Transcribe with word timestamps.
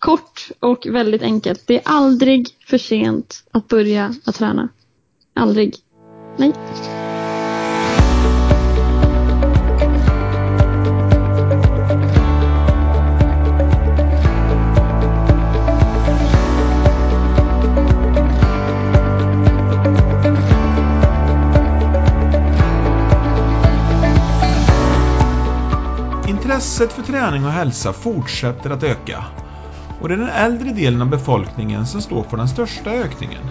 kort 0.00 0.50
och 0.60 0.86
väldigt 0.90 1.22
enkelt. 1.22 1.66
Det 1.66 1.74
är 1.76 1.82
aldrig 1.84 2.48
för 2.66 2.78
sent 2.78 3.44
att 3.50 3.68
börja 3.68 4.14
att 4.24 4.34
träna. 4.34 4.68
Aldrig. 5.34 5.74
Nej. 6.36 6.52
Intresset 26.28 26.92
för 26.92 27.02
träning 27.02 27.44
och 27.44 27.50
hälsa 27.50 27.92
fortsätter 27.92 28.70
att 28.70 28.82
öka 28.82 29.24
och 30.00 30.08
det 30.08 30.14
är 30.14 30.18
den 30.18 30.28
äldre 30.28 30.72
delen 30.72 31.02
av 31.02 31.08
befolkningen 31.10 31.86
som 31.86 32.00
står 32.00 32.22
för 32.22 32.36
den 32.36 32.48
största 32.48 32.90
ökningen. 32.90 33.42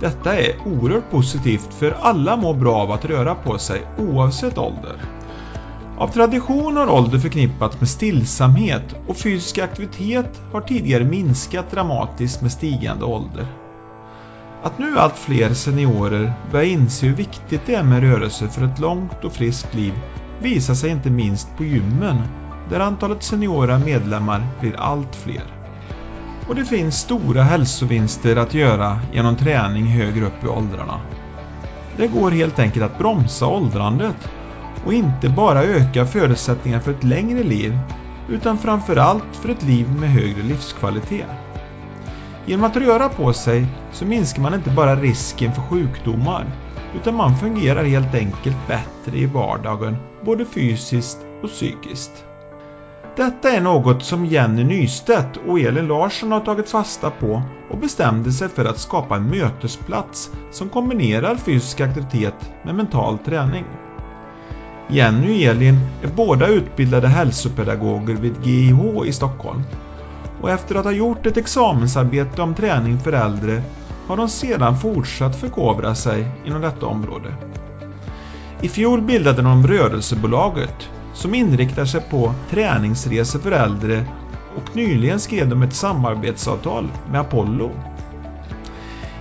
Detta 0.00 0.36
är 0.36 0.52
oerhört 0.66 1.10
positivt 1.10 1.74
för 1.74 1.96
alla 2.00 2.36
mår 2.36 2.54
bra 2.54 2.76
av 2.76 2.90
att 2.90 3.04
röra 3.04 3.34
på 3.34 3.58
sig 3.58 3.82
oavsett 3.98 4.58
ålder. 4.58 4.96
Av 5.98 6.08
tradition 6.08 6.76
har 6.76 6.90
ålder 6.90 7.18
förknippats 7.18 7.80
med 7.80 7.88
stillsamhet 7.88 8.94
och 9.06 9.16
fysisk 9.16 9.58
aktivitet 9.58 10.40
har 10.52 10.60
tidigare 10.60 11.04
minskat 11.04 11.70
dramatiskt 11.70 12.42
med 12.42 12.52
stigande 12.52 13.04
ålder. 13.04 13.46
Att 14.62 14.78
nu 14.78 14.98
allt 14.98 15.18
fler 15.18 15.54
seniorer 15.54 16.32
börjar 16.52 16.66
inse 16.66 17.06
hur 17.06 17.14
viktigt 17.14 17.60
det 17.66 17.74
är 17.74 17.82
med 17.82 18.02
rörelse 18.02 18.48
för 18.48 18.64
ett 18.64 18.78
långt 18.78 19.24
och 19.24 19.32
friskt 19.32 19.74
liv 19.74 19.92
visar 20.42 20.74
sig 20.74 20.90
inte 20.90 21.10
minst 21.10 21.56
på 21.56 21.64
gymmen 21.64 22.16
där 22.70 22.80
antalet 22.80 23.22
seniora 23.22 23.78
medlemmar 23.78 24.46
blir 24.60 24.76
allt 24.76 25.16
fler. 25.16 25.53
Och 26.48 26.54
det 26.54 26.64
finns 26.64 26.98
stora 26.98 27.42
hälsovinster 27.42 28.36
att 28.36 28.54
göra 28.54 29.00
genom 29.12 29.36
träning 29.36 29.84
högre 29.84 30.26
upp 30.26 30.44
i 30.44 30.46
åldrarna. 30.46 31.00
Det 31.96 32.06
går 32.06 32.30
helt 32.30 32.58
enkelt 32.58 32.84
att 32.84 32.98
bromsa 32.98 33.46
åldrandet 33.46 34.28
och 34.84 34.92
inte 34.94 35.28
bara 35.28 35.62
öka 35.64 36.06
förutsättningarna 36.06 36.82
för 36.82 36.90
ett 36.90 37.04
längre 37.04 37.42
liv 37.42 37.78
utan 38.28 38.58
framförallt 38.58 39.36
för 39.42 39.48
ett 39.48 39.62
liv 39.62 39.90
med 39.90 40.10
högre 40.10 40.42
livskvalitet. 40.42 41.26
Genom 42.46 42.64
att 42.64 42.76
röra 42.76 43.08
på 43.08 43.32
sig 43.32 43.66
så 43.92 44.04
minskar 44.04 44.42
man 44.42 44.54
inte 44.54 44.70
bara 44.70 44.96
risken 44.96 45.52
för 45.52 45.62
sjukdomar 45.62 46.46
utan 46.94 47.14
man 47.14 47.36
fungerar 47.36 47.84
helt 47.84 48.14
enkelt 48.14 48.56
bättre 48.68 49.18
i 49.18 49.26
vardagen 49.26 49.96
både 50.24 50.44
fysiskt 50.44 51.18
och 51.42 51.48
psykiskt. 51.48 52.24
Detta 53.16 53.50
är 53.50 53.60
något 53.60 54.04
som 54.04 54.26
Jenny 54.26 54.64
Nystedt 54.64 55.36
och 55.46 55.60
Elin 55.60 55.86
Larsson 55.86 56.32
har 56.32 56.40
tagit 56.40 56.70
fasta 56.70 57.10
på 57.10 57.42
och 57.70 57.78
bestämde 57.78 58.32
sig 58.32 58.48
för 58.48 58.64
att 58.64 58.78
skapa 58.78 59.16
en 59.16 59.30
mötesplats 59.30 60.30
som 60.50 60.68
kombinerar 60.68 61.36
fysisk 61.36 61.80
aktivitet 61.80 62.50
med 62.62 62.74
mental 62.74 63.18
träning. 63.18 63.64
Jenny 64.88 65.26
och 65.26 65.50
Elin 65.50 65.78
är 66.02 66.08
båda 66.08 66.46
utbildade 66.46 67.08
hälsopedagoger 67.08 68.14
vid 68.14 68.46
GIH 68.46 69.06
i 69.06 69.12
Stockholm 69.12 69.62
och 70.40 70.50
efter 70.50 70.74
att 70.74 70.84
ha 70.84 70.92
gjort 70.92 71.26
ett 71.26 71.36
examensarbete 71.36 72.42
om 72.42 72.54
träning 72.54 73.00
för 73.00 73.12
äldre 73.12 73.62
har 74.06 74.16
de 74.16 74.28
sedan 74.28 74.78
fortsatt 74.78 75.36
förkovra 75.36 75.94
sig 75.94 76.26
inom 76.44 76.60
detta 76.62 76.86
område. 76.86 77.34
I 78.60 78.68
fjol 78.68 79.02
bildade 79.02 79.42
de 79.42 79.66
Rörelsebolaget 79.66 80.90
som 81.14 81.34
inriktar 81.34 81.84
sig 81.84 82.00
på 82.00 82.34
träningsresor 82.50 83.38
för 83.38 83.52
äldre 83.52 84.04
och 84.56 84.76
nyligen 84.76 85.20
skrev 85.20 85.48
de 85.48 85.62
ett 85.62 85.74
samarbetsavtal 85.74 86.88
med 87.10 87.20
Apollo. 87.20 87.70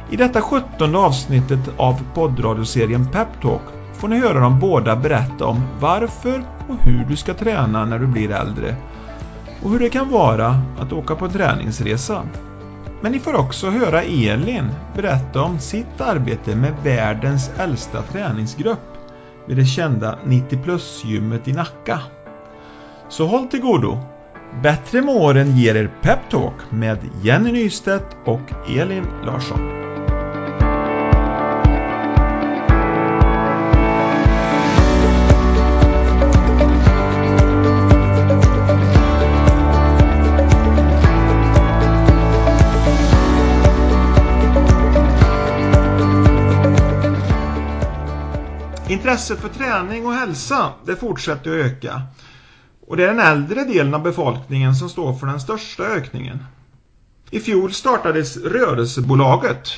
I 0.10 0.16
detta 0.16 0.42
sjuttonde 0.42 0.98
avsnittet 0.98 1.60
av 1.78 2.02
poddradioserien 2.14 3.08
Peptalk 3.12 3.62
får 3.94 4.08
ni 4.08 4.20
höra 4.20 4.40
dem 4.40 4.60
båda 4.60 4.96
berätta 4.96 5.46
om 5.46 5.62
varför 5.80 6.44
och 6.68 6.76
hur 6.84 7.06
du 7.06 7.16
ska 7.16 7.34
träna 7.34 7.86
när 7.86 8.00
du 8.00 8.08
blir 8.08 8.32
äldre 8.32 8.76
och 9.62 9.72
hur 9.72 9.80
det 9.80 9.90
kan 9.90 10.10
vara 10.10 10.62
att 10.80 10.94
åka 10.94 11.16
på 11.16 11.28
träningsresa. 11.30 12.24
Men 13.02 13.12
ni 13.12 13.20
får 13.20 13.36
också 13.36 13.70
höra 13.70 14.04
Elin 14.04 14.70
berätta 14.96 15.42
om 15.42 15.60
sitt 15.60 16.02
arbete 16.02 16.56
med 16.56 16.74
världens 16.84 17.52
äldsta 17.58 18.02
träningsgrupp 18.02 18.93
vid 19.48 19.58
det 19.58 19.66
kända 19.66 20.20
90 20.26 20.64
plus-gymmet 20.64 21.48
i 21.48 21.54
Nacka. 21.54 22.00
Så 23.10 23.26
håll 23.26 23.48
till 23.48 23.62
godo! 23.62 23.98
Bättre 24.64 25.02
med 25.02 25.16
åren 25.16 25.58
ger 25.58 25.76
er 25.76 25.92
Peptalk 26.02 26.72
med 26.72 26.98
Jenny 27.22 27.52
Nystedt 27.52 28.18
och 28.26 28.70
Elin 28.70 29.06
Larsson. 29.26 29.83
Intresset 49.14 49.40
för 49.40 49.50
träning 49.50 50.06
och 50.06 50.14
hälsa 50.14 50.72
det 50.86 50.96
fortsätter 50.96 51.60
att 51.60 51.66
öka. 51.66 52.02
Och 52.88 52.98
det 52.98 53.04
är 53.04 53.08
den 53.08 53.20
äldre 53.20 53.64
delen 53.64 53.94
av 53.94 54.04
befolkningen 54.04 54.76
som 54.76 54.90
står 54.90 55.14
för 55.14 55.28
den 55.28 55.40
största 55.40 55.84
ökningen. 55.84 56.46
I 57.32 57.40
fjol 57.40 57.74
startades 57.74 58.38
Rörelsebolaget. 58.38 59.70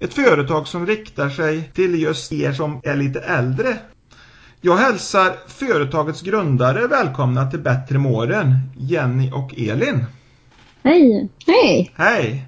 Ett 0.00 0.14
företag 0.14 0.68
som 0.68 0.86
riktar 0.86 1.28
sig 1.28 1.70
till 1.74 2.02
just 2.02 2.32
er 2.32 2.52
som 2.52 2.80
är 2.84 2.96
lite 2.96 3.20
äldre. 3.20 3.78
Jag 4.60 4.76
hälsar 4.76 5.36
företagets 5.48 6.22
grundare 6.22 6.86
välkomna 6.86 7.50
till 7.50 7.60
Bättre 7.60 7.98
med 7.98 8.12
åren, 8.12 8.58
Jenny 8.76 9.30
och 9.32 9.54
Elin. 9.58 10.04
Hej! 10.82 11.28
Hej! 11.46 11.92
Hej! 11.96 12.46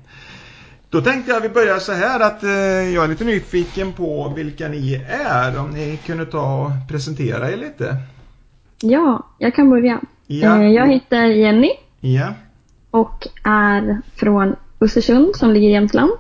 Då 0.91 1.01
tänkte 1.01 1.31
jag 1.33 1.41
vi 1.41 1.49
börjar 1.49 1.79
så 1.79 1.93
här 1.93 2.21
att 2.21 2.43
eh, 2.43 2.51
jag 2.95 3.05
är 3.05 3.09
lite 3.09 3.25
nyfiken 3.25 3.93
på 3.93 4.33
vilka 4.37 4.69
ni 4.69 4.95
är. 5.09 5.59
Om 5.61 5.71
ni 5.71 5.99
kunde 6.07 6.27
ta 6.27 6.63
och 6.65 6.71
presentera 6.89 7.51
er 7.53 7.57
lite. 7.57 7.97
Ja, 8.81 9.27
jag 9.39 9.55
kan 9.55 9.71
börja. 9.71 10.01
Ja. 10.27 10.63
Eh, 10.63 10.71
Jag 10.71 10.87
heter 10.89 11.25
Jenny 11.25 11.71
Ja. 12.01 12.35
och 12.91 13.27
är 13.45 14.01
från 14.17 14.57
Östersund 14.81 15.37
som 15.37 15.51
ligger 15.51 15.69
i 15.69 15.73
Jämtland. 15.73 16.11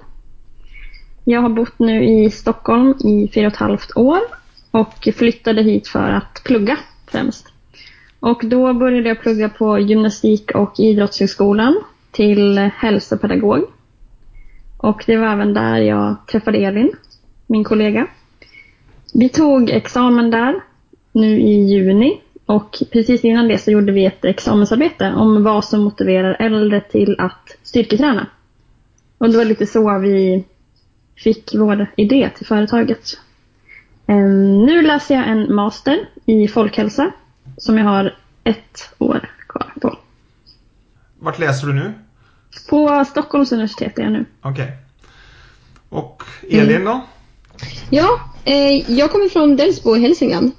Jag 1.24 1.40
har 1.42 1.48
bott 1.48 1.78
nu 1.78 2.04
i 2.04 2.30
Stockholm 2.30 2.94
i 3.04 3.30
fyra 3.34 3.46
och 3.46 3.52
ett 3.52 3.58
halvt 3.58 3.96
år 3.96 4.20
och 4.70 5.08
flyttade 5.16 5.62
hit 5.62 5.88
för 5.88 6.08
att 6.10 6.42
plugga 6.44 6.78
främst. 7.06 7.46
Och 8.20 8.40
då 8.44 8.72
började 8.74 9.08
jag 9.08 9.20
plugga 9.20 9.48
på 9.48 9.78
gymnastik 9.78 10.50
och 10.54 10.72
idrottshögskolan 10.78 11.76
till 12.10 12.58
hälsopedagog. 12.58 13.64
Och 14.78 15.04
det 15.06 15.16
var 15.16 15.26
även 15.26 15.54
där 15.54 15.76
jag 15.76 16.16
träffade 16.26 16.58
Elin, 16.58 16.92
min 17.46 17.64
kollega. 17.64 18.06
Vi 19.14 19.28
tog 19.28 19.70
examen 19.70 20.30
där 20.30 20.60
nu 21.12 21.40
i 21.40 21.64
juni 21.64 22.20
och 22.46 22.78
precis 22.92 23.24
innan 23.24 23.48
det 23.48 23.58
så 23.58 23.70
gjorde 23.70 23.92
vi 23.92 24.04
ett 24.06 24.24
examensarbete 24.24 25.12
om 25.16 25.44
vad 25.44 25.64
som 25.64 25.80
motiverar 25.80 26.36
äldre 26.40 26.80
till 26.80 27.16
att 27.18 27.56
styrketräna. 27.62 28.26
Och 29.18 29.30
det 29.30 29.36
var 29.36 29.44
lite 29.44 29.66
så 29.66 29.98
vi 29.98 30.44
fick 31.16 31.54
vår 31.54 31.86
idé 31.96 32.30
till 32.36 32.46
företaget. 32.46 33.18
Ehm, 34.06 34.64
nu 34.64 34.82
läser 34.82 35.14
jag 35.14 35.28
en 35.28 35.54
master 35.54 36.08
i 36.26 36.48
folkhälsa 36.48 37.10
som 37.56 37.78
jag 37.78 37.84
har 37.84 38.14
ett 38.44 38.94
år 38.98 39.30
kvar 39.48 39.72
på. 39.80 39.98
Vart 41.18 41.38
läser 41.38 41.66
du 41.66 41.72
nu? 41.72 41.92
På 42.70 43.04
Stockholms 43.10 43.52
universitet 43.52 43.98
är 43.98 44.02
jag 44.02 44.12
nu. 44.12 44.24
Okej. 44.42 44.72
Och 45.88 46.22
Elin 46.50 46.84
då? 46.84 47.00
Ja, 47.90 48.20
eh, 48.44 48.90
jag 48.92 49.10
kommer 49.10 49.28
från 49.28 49.56
Delsbo 49.56 49.96
i 49.96 50.00
Hälsingland. 50.00 50.52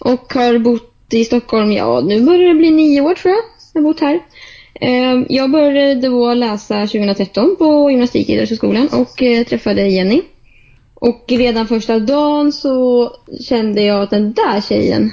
Och 0.00 0.34
har 0.34 0.58
bott 0.58 0.92
i 1.10 1.24
Stockholm, 1.24 1.72
ja 1.72 2.00
nu 2.00 2.24
börjar 2.24 2.48
det 2.48 2.54
bli 2.54 2.70
nio 2.70 3.00
år 3.00 3.14
tror 3.14 3.34
jag. 3.34 3.44
Jag 3.72 3.82
har 3.82 3.88
bott 3.88 4.00
här. 4.00 4.20
Eh, 4.74 5.22
jag 5.28 5.50
började 5.50 5.94
då 5.94 6.34
läsa 6.34 6.86
2013 6.86 7.56
på 7.58 7.90
gymnastik 7.90 8.28
och 8.92 9.22
eh, 9.22 9.44
träffade 9.46 9.88
Jenny. 9.88 10.22
Och 10.94 11.24
redan 11.28 11.68
första 11.68 11.98
dagen 11.98 12.52
så 12.52 13.10
kände 13.40 13.82
jag 13.82 14.02
att 14.02 14.10
den 14.10 14.32
där 14.32 14.60
tjejen 14.60 15.12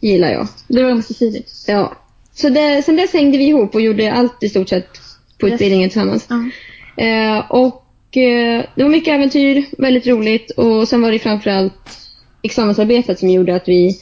gillar 0.00 0.30
jag. 0.30 0.48
Det 0.68 0.82
var 0.82 0.90
ömsesidigt. 0.90 1.64
Ja. 1.66 1.92
Så 2.34 2.48
det, 2.48 2.82
sen 2.84 2.96
dess 2.96 3.12
hängde 3.12 3.38
vi 3.38 3.44
ihop 3.44 3.74
och 3.74 3.80
gjorde 3.80 4.12
allt 4.12 4.42
i 4.42 4.48
stort 4.48 4.68
sett 4.68 4.99
på 5.40 5.46
Yes. 5.48 5.54
utbildningen 5.54 5.90
tillsammans. 5.90 6.26
Ja. 6.28 7.04
Eh, 7.04 7.38
och 7.50 8.16
eh, 8.16 8.64
det 8.74 8.82
var 8.82 8.90
mycket 8.90 9.14
äventyr, 9.14 9.64
väldigt 9.78 10.06
roligt 10.06 10.50
och 10.50 10.88
sen 10.88 11.02
var 11.02 11.12
det 11.12 11.18
framförallt 11.18 11.98
examensarbetet 12.42 13.18
som 13.18 13.28
gjorde 13.30 13.54
att 13.56 13.68
vi 13.68 13.96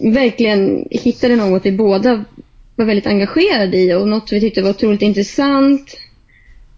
verkligen 0.00 0.84
hittade 0.90 1.36
något 1.36 1.66
vi 1.66 1.72
båda 1.72 2.24
var 2.76 2.84
väldigt 2.84 3.06
engagerade 3.06 3.76
i 3.78 3.94
och 3.94 4.08
något 4.08 4.32
vi 4.32 4.40
tyckte 4.40 4.62
var 4.62 4.70
otroligt 4.70 5.02
intressant. 5.02 5.96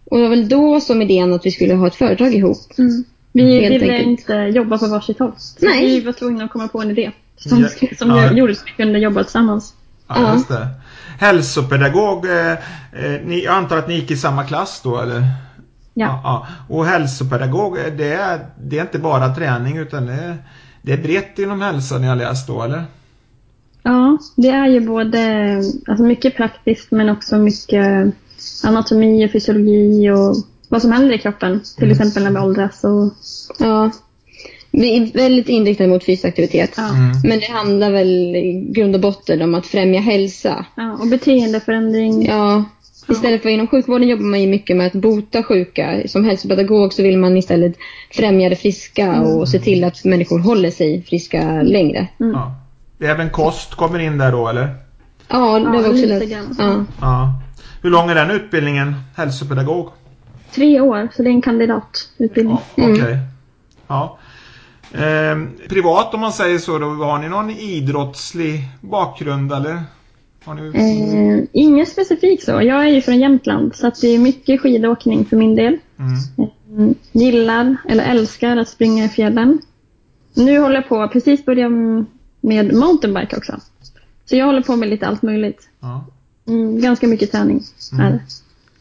Och 0.04 0.16
det 0.16 0.22
var 0.22 0.30
väl 0.30 0.48
då 0.48 0.80
som 0.80 1.02
idén 1.02 1.32
att 1.32 1.46
vi 1.46 1.50
skulle 1.50 1.74
ha 1.74 1.86
ett 1.86 1.94
företag 1.94 2.34
ihop. 2.34 2.58
Mm. 2.78 3.04
Vi 3.32 3.60
Helt 3.60 3.74
ville 3.82 3.92
enkelt. 3.94 4.08
inte 4.20 4.34
jobba 4.34 4.78
på 4.78 4.86
varsitt 4.86 5.18
håll. 5.18 5.32
Så 5.38 5.66
Nej. 5.66 5.84
Vi 5.86 6.00
var 6.00 6.12
tvungna 6.12 6.44
att 6.44 6.50
komma 6.50 6.68
på 6.68 6.80
en 6.80 6.90
idé 6.90 7.10
som, 7.36 7.60
Ja. 7.80 7.88
som 7.98 8.08
Ja. 8.10 8.32
gjorde 8.32 8.54
så 8.54 8.62
vi 8.66 8.84
kunde 8.84 8.98
jobba 8.98 9.22
tillsammans. 9.24 9.74
Ja. 10.08 10.34
just 10.34 10.48
det. 10.48 10.68
Hälsopedagog, 11.18 12.26
eh, 12.26 12.52
eh, 12.92 13.20
ni, 13.24 13.44
jag 13.44 13.54
antar 13.54 13.76
att 13.78 13.88
ni 13.88 13.94
gick 13.94 14.10
i 14.10 14.16
samma 14.16 14.44
klass 14.44 14.80
då 14.84 14.98
eller? 15.00 15.20
Ja. 15.94 16.20
ja. 16.24 16.46
Och 16.68 16.86
hälsopedagog, 16.86 17.78
eh, 17.78 17.84
det 17.96 18.12
är, 18.12 18.46
det 18.62 18.78
är 18.78 18.82
inte 18.82 18.98
bara 18.98 19.34
träning 19.34 19.76
utan 19.76 20.06
det 20.06 20.12
är, 20.12 20.36
det 20.82 20.92
är 20.92 20.98
brett 21.02 21.38
inom 21.38 21.60
hälsa 21.60 21.98
ni 21.98 22.06
har 22.06 22.16
läst 22.16 22.46
då 22.46 22.62
eller? 22.62 22.84
Ja, 23.82 24.18
det 24.36 24.48
är 24.48 24.66
ju 24.66 24.80
både 24.80 25.54
alltså 25.88 26.04
mycket 26.04 26.36
praktiskt 26.36 26.90
men 26.90 27.08
också 27.08 27.38
mycket 27.38 28.14
anatomi 28.64 29.26
och 29.26 29.30
fysiologi 29.32 30.10
och 30.10 30.36
vad 30.68 30.82
som 30.82 30.92
händer 30.92 31.14
i 31.14 31.18
kroppen. 31.18 31.60
Till 31.76 31.84
Mm. 31.84 31.92
exempel 32.00 32.24
när 32.24 32.30
vi 32.30 32.38
åldras. 32.46 32.84
Och, 32.84 33.12
Ja. 33.58 33.90
Vi 34.72 34.96
är 34.96 35.12
väldigt 35.18 35.48
inriktade 35.48 35.88
mot 35.90 36.04
fysisk 36.04 36.24
aktivitet. 36.24 36.74
ja. 36.76 36.88
Mm. 36.88 37.12
Men 37.24 37.38
det 37.40 37.50
handlar 37.52 37.90
väl 37.90 38.36
i 38.36 38.66
grund 38.70 38.94
och 38.94 39.00
botten 39.00 39.42
om 39.42 39.54
att 39.54 39.66
främja 39.66 40.00
hälsa. 40.00 40.64
Ja, 40.74 40.92
och 40.92 41.06
beteendeförändring. 41.06 42.26
Ja, 42.26 42.64
istället 43.08 43.42
för 43.42 43.48
inom 43.48 43.66
sjukvården 43.66 44.08
jobbar 44.08 44.24
man 44.24 44.40
ju 44.40 44.46
mycket 44.48 44.76
med 44.76 44.86
att 44.86 44.92
bota 44.92 45.42
sjuka. 45.42 46.00
Som 46.06 46.24
hälsopedagog 46.24 46.92
så 46.92 47.02
vill 47.02 47.18
man 47.18 47.36
istället 47.36 47.76
främja 48.10 48.48
det 48.48 48.56
friska 48.56 49.20
och 49.20 49.48
se 49.48 49.58
till 49.58 49.84
att 49.84 50.04
människor 50.04 50.38
håller 50.38 50.70
sig 50.70 51.02
friska 51.02 51.62
längre. 51.62 52.06
Mm. 52.20 52.32
Ja. 52.32 52.54
Även 53.08 53.30
kost 53.30 53.74
kommer 53.74 53.98
in 53.98 54.18
där 54.18 54.32
då 54.32 54.48
eller? 54.48 54.68
Ja, 55.28 55.58
det 55.58 55.64
Ja, 55.64 55.70
var 55.82 55.88
också 55.90 56.26
grann. 56.26 56.56
Ja. 56.58 56.84
Ja. 57.00 57.34
Hur 57.82 57.90
lång 57.90 58.10
är 58.10 58.14
den 58.14 58.30
utbildningen? 58.30 58.94
Hälsopedagog? 59.16 59.88
Tre 60.54 60.80
år, 60.80 61.08
så 61.16 61.22
det 61.22 61.28
är 61.28 61.32
en 61.32 61.42
kandidatutbildning. 61.42 62.56
Ja, 62.74 62.84
Okej. 62.84 63.00
Mm. 63.00 63.18
Ja. 63.88 64.18
Ehm, 64.94 65.48
privat 65.68 66.14
om 66.14 66.20
man 66.20 66.32
säger 66.32 66.58
så 66.58 66.78
då, 66.78 66.86
har 66.86 67.18
ni 67.18 67.28
någon 67.28 67.50
idrottslig 67.50 68.60
bakgrund 68.80 69.52
eller? 69.52 69.82
Har 70.44 70.54
ni... 70.54 70.62
Eh, 70.74 71.44
inget 71.52 71.88
specifikt 71.88 72.44
så. 72.44 72.50
Jag 72.50 72.84
är 72.84 72.88
ju 72.88 73.00
från 73.02 73.20
Jämtland 73.20 73.74
så 73.76 73.86
att 73.86 74.00
det 74.00 74.08
är 74.08 74.18
mycket 74.18 74.60
skidåkning 74.60 75.24
för 75.24 75.36
min 75.36 75.54
del. 75.54 75.78
Mm. 75.98 76.48
Mm, 76.76 76.94
gillar, 77.12 77.76
eller 77.88 78.04
älskar 78.04 78.56
att 78.56 78.68
springa 78.68 79.04
i 79.04 79.08
fjällen. 79.08 79.58
Nu 80.34 80.58
håller 80.58 80.74
jag 80.74 80.88
på, 80.88 81.08
precis 81.08 81.44
börja 81.44 81.68
med 82.40 82.74
mountainbike 82.74 83.36
också. 83.36 83.60
Så 84.24 84.36
jag 84.36 84.46
håller 84.46 84.62
på 84.62 84.76
med 84.76 84.88
lite 84.88 85.06
allt 85.06 85.22
möjligt. 85.22 85.68
Ja. 85.80 86.04
Mm, 86.48 86.80
ganska 86.80 87.06
mycket 87.06 87.32
träning 87.32 87.62
Mm. 87.92 88.18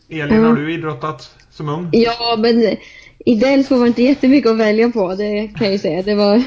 Elin, 0.09 0.38
Mm. 0.38 0.44
har 0.44 0.56
du 0.56 0.73
idrottat 0.73 1.35
som 1.51 1.69
ung? 1.69 1.89
Ja, 1.91 2.35
men 2.39 2.75
i 3.25 3.36
Delsbo 3.36 3.75
var 3.75 3.81
det 3.81 3.88
inte 3.88 4.04
jättemycket 4.04 4.51
att 4.51 4.57
välja 4.57 4.89
på, 4.89 5.16
det 5.16 5.48
kan 5.48 5.66
jag 5.66 5.71
ju 5.71 5.80
säga. 5.80 6.01
Det 6.01 6.16
var 6.16 6.44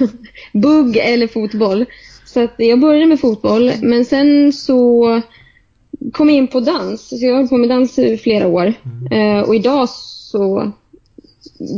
bugg 0.52 0.96
eller 0.96 1.26
fotboll. 1.26 1.84
Så 2.24 2.44
att 2.44 2.54
jag 2.56 2.80
började 2.80 3.06
med 3.06 3.20
fotboll, 3.20 3.72
men 3.82 4.04
sen 4.04 4.52
så 4.52 5.20
kom 6.12 6.28
jag 6.28 6.38
in 6.38 6.48
på 6.48 6.60
dans. 6.60 7.08
Så 7.08 7.16
jag 7.20 7.30
har 7.30 7.36
hållit 7.36 7.50
på 7.50 7.56
med 7.56 7.68
dans 7.68 7.98
i 7.98 8.16
flera 8.16 8.46
år. 8.46 8.74
Eh, 9.10 9.40
och 9.40 9.54
idag 9.54 9.88
så 9.88 10.72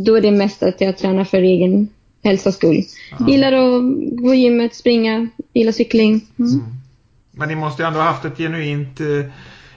då 0.05 0.17
är 0.17 0.20
det 0.20 0.31
mest 0.31 0.62
att 0.62 0.81
jag 0.81 0.99
tränar 0.99 1.25
för 1.25 1.38
egen 1.38 1.88
hälsas 2.23 2.55
skull. 2.55 2.82
Gillar 3.29 3.52
att 3.52 3.82
gå 4.23 4.35
i 4.35 4.38
gymmet, 4.38 4.75
springa, 4.75 5.29
gillar 5.52 5.73
cykling. 5.73 6.26
Mm. 6.38 6.62
Men 7.31 7.49
ni 7.49 7.55
måste 7.55 7.82
ju 7.82 7.87
ändå 7.87 8.00
ha 8.00 8.06
haft 8.06 8.25
ett 8.25 8.38
genuint 8.38 9.00
eh, 9.00 9.06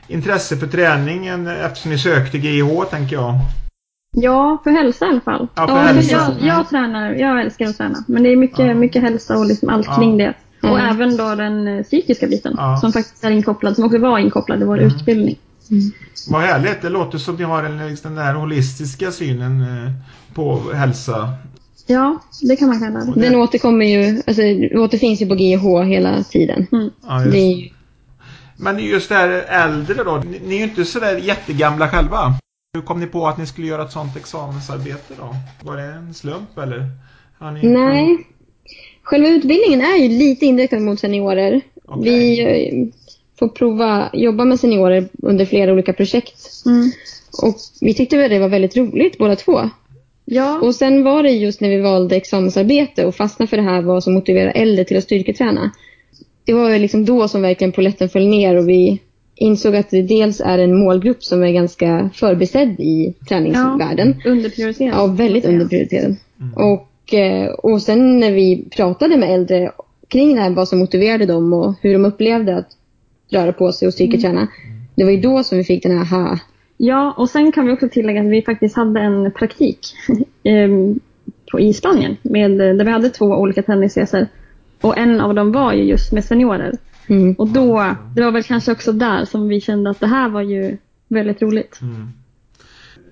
intresse 0.07 0.57
för 0.57 0.67
träningen 0.67 1.47
eftersom 1.47 1.91
ni 1.91 1.97
sökte 1.97 2.37
GIH 2.37 2.83
tänker 2.89 3.15
jag. 3.15 3.33
Ja, 4.19 4.57
för 4.63 4.71
hälsa 4.71 5.05
i 5.05 5.09
alla 5.09 5.21
fall. 5.21 5.47
Ja, 5.55 5.67
för 5.67 5.73
men 5.75 5.85
hälsa. 5.95 6.11
Jag, 6.15 6.31
Mm. 6.31 6.45
jag 6.47 6.69
tränar, 6.69 7.11
jag 7.11 7.41
älskar 7.41 7.65
att 7.65 7.77
träna. 7.77 8.03
Men 8.07 8.23
det 8.23 8.29
är 8.29 8.35
mycket, 8.35 8.59
Ja. 8.67 8.73
mycket 8.73 9.01
hälsa 9.01 9.37
och 9.37 9.45
liksom 9.45 9.69
allt 9.69 9.85
Ja. 9.89 9.95
kring 9.95 10.17
det. 10.17 10.33
Och 10.63 10.79
Mm. 10.79 10.85
även 10.95 11.17
då 11.17 11.35
den 11.35 11.67
eh, 11.67 11.83
psykiska 11.83 12.27
biten 12.27 12.53
Ja. 12.57 12.77
som 12.77 12.93
faktiskt 12.93 13.23
är 13.23 13.29
inkopplad, 13.31 13.75
som 13.75 13.85
också 13.85 13.97
var 13.97 14.19
inkopplad 14.19 14.61
i 14.61 14.65
vår 14.65 14.77
Mm. 14.77 14.87
utbildning. 14.87 15.35
Vad 16.29 16.41
härligt, 16.41 16.81
det 16.81 16.89
låter 16.89 17.17
som 17.17 17.35
ni 17.35 17.43
har 17.43 17.63
en, 17.63 17.87
liksom, 17.89 18.15
den 18.15 18.23
här 18.25 18.33
holistiska 18.33 19.11
synen 19.11 19.61
eh, 19.61 19.91
på 20.33 20.61
hälsa. 20.73 21.29
Ja, 21.87 22.19
det 22.41 22.55
kan 22.55 22.67
man 22.67 22.79
kalla 22.79 22.99
det. 23.15 23.21
Den 23.21 23.35
återkommer 23.35 23.85
ju, 23.85 24.21
alltså 24.27 24.41
återfinns 24.79 25.21
ju 25.21 25.27
på 25.27 25.35
GH 25.35 25.83
hela 25.87 26.23
tiden. 26.23 26.67
Mm. 26.71 26.89
Ja, 27.07 27.19
just. 27.21 27.31
Det 27.31 27.37
är 27.39 27.55
ju, 27.55 27.69
Men 28.57 28.79
just 28.79 29.09
det 29.09 29.15
här 29.15 29.29
äldre 29.49 30.03
då, 30.03 30.23
ni, 30.31 30.41
ni 30.45 30.55
är 30.55 30.57
ju 30.59 30.63
inte 30.63 30.85
sådär 30.85 31.17
jättegamla 31.17 31.89
själva. 31.89 32.33
Hur 32.73 32.81
kom 32.81 32.99
ni 32.99 33.05
på 33.05 33.27
att 33.27 33.37
ni 33.37 33.45
skulle 33.45 33.67
göra 33.67 33.83
ett 33.83 33.91
sånt 33.91 34.17
examensarbete 34.17 35.13
då? 35.17 35.35
Var 35.63 35.77
det 35.77 35.83
en 35.83 36.13
slump 36.13 36.57
eller? 36.57 36.85
Har 37.37 37.51
ni, 37.51 37.67
nej. 37.67 38.27
Själva 39.03 39.27
utbildningen 39.27 39.81
är 39.81 39.97
ju 39.97 40.09
lite 40.09 40.45
inriktad 40.45 40.79
mot 40.79 40.99
seniorer. 40.99 41.61
Okej. 41.85 42.03
Vi 42.03 42.41
eh, 42.41 42.87
får 43.39 43.47
prova 43.47 44.09
jobba 44.13 44.45
med 44.45 44.59
seniorer 44.59 45.09
under 45.23 45.45
flera 45.45 45.73
olika 45.73 45.93
projekt. 45.93 46.65
Mm. 46.65 46.91
Och 47.43 47.55
vi 47.81 47.93
tyckte 47.93 48.17
väl 48.17 48.29
det 48.29 48.39
var 48.39 48.49
väldigt 48.49 48.77
roligt 48.77 49.17
båda 49.17 49.35
två. 49.35 49.69
Ja, 50.25 50.59
Och 50.59 50.75
sen 50.75 51.03
var 51.03 51.23
det 51.23 51.31
just 51.31 51.61
när 51.61 51.69
vi 51.69 51.81
valde 51.81 52.15
examensarbete 52.15 53.05
och 53.05 53.15
fastnade 53.15 53.49
för 53.49 53.57
det 53.57 53.63
här 53.63 53.81
vad 53.81 54.03
som 54.03 54.13
motiverar 54.13 54.51
äldre 54.55 54.85
till 54.85 54.97
att 54.97 55.03
styrketräna. 55.03 55.71
Det 56.45 56.53
var 56.53 56.79
liksom 56.79 57.05
då 57.05 57.27
som 57.27 57.41
verkligen 57.41 57.71
polletten 57.71 58.09
föll 58.09 58.27
ner 58.27 58.55
och 58.55 58.69
vi 58.69 59.01
insåg 59.37 59.75
att 59.75 59.89
det 59.89 60.01
dels 60.01 60.41
är 60.41 60.57
en 60.57 60.79
målgrupp 60.79 61.23
som 61.23 61.43
är 61.43 61.51
ganska 61.51 62.09
förbisedd 62.13 62.79
i 62.79 63.13
träningsvärlden. 63.29 64.15
Ja, 64.25 64.31
väldigt 64.31 64.55
kan 64.55 64.65
man 64.65 64.73
säga. 64.73 64.93
underprioriterad. 65.53 66.15
Mm. 66.39 66.53
Och, 66.53 67.13
eh, 67.13 67.49
och 67.49 67.81
sen 67.81 68.19
när 68.19 68.31
vi 68.31 68.65
pratade 68.75 69.17
med 69.17 69.33
äldre 69.33 69.71
kring 70.07 70.35
det 70.35 70.41
här, 70.41 70.49
vad 70.49 70.67
som 70.67 70.79
motiverade 70.79 71.25
dem 71.25 71.53
och 71.53 71.75
hur 71.81 71.93
de 71.93 72.05
upplevde 72.05 72.57
att 72.57 72.67
röra 73.29 73.53
på 73.53 73.71
sig 73.71 73.87
och 73.87 73.93
styrketräna. 73.93 74.47
Det 74.95 75.03
var 75.03 75.11
ju 75.11 75.21
då 75.21 75.43
som 75.43 75.57
vi 75.57 75.63
fick 75.63 75.83
den 75.83 75.97
här 75.97 76.17
aha. 76.17 76.39
Ja, 76.77 77.13
och 77.17 77.29
sen 77.29 77.51
kan 77.51 77.65
vi 77.65 77.71
också 77.71 77.89
tillägga 77.89 78.21
att 78.21 78.27
vi 78.27 78.41
faktiskt 78.41 78.75
hade 78.75 78.99
en 78.99 79.31
praktik 79.31 79.79
em, 80.43 80.99
på, 81.51 81.59
i 81.59 81.73
Spanien 81.73 82.17
med, 82.21 82.51
där 82.51 82.85
vi 82.85 82.91
hade 82.91 83.09
två 83.09 83.25
olika 83.25 83.63
träningsresor. 83.63 84.27
Och 84.81 84.97
en 84.97 85.21
av 85.21 85.35
dem 85.35 85.51
var 85.51 85.73
ju 85.73 85.83
just 85.83 86.11
med 86.11 86.25
seniorer. 86.25 86.73
Mm. 87.07 87.33
Och 87.33 87.47
då, 87.47 87.95
det 88.15 88.23
var 88.23 88.31
väl 88.31 88.43
kanske 88.43 88.71
också 88.71 88.91
där 88.91 89.25
som 89.25 89.47
vi 89.47 89.61
kände 89.61 89.89
att 89.89 89.99
det 89.99 90.07
här 90.07 90.29
var 90.29 90.41
ju 90.41 90.77
väldigt 91.07 91.41
roligt. 91.41 91.79
Mm. 91.81 92.11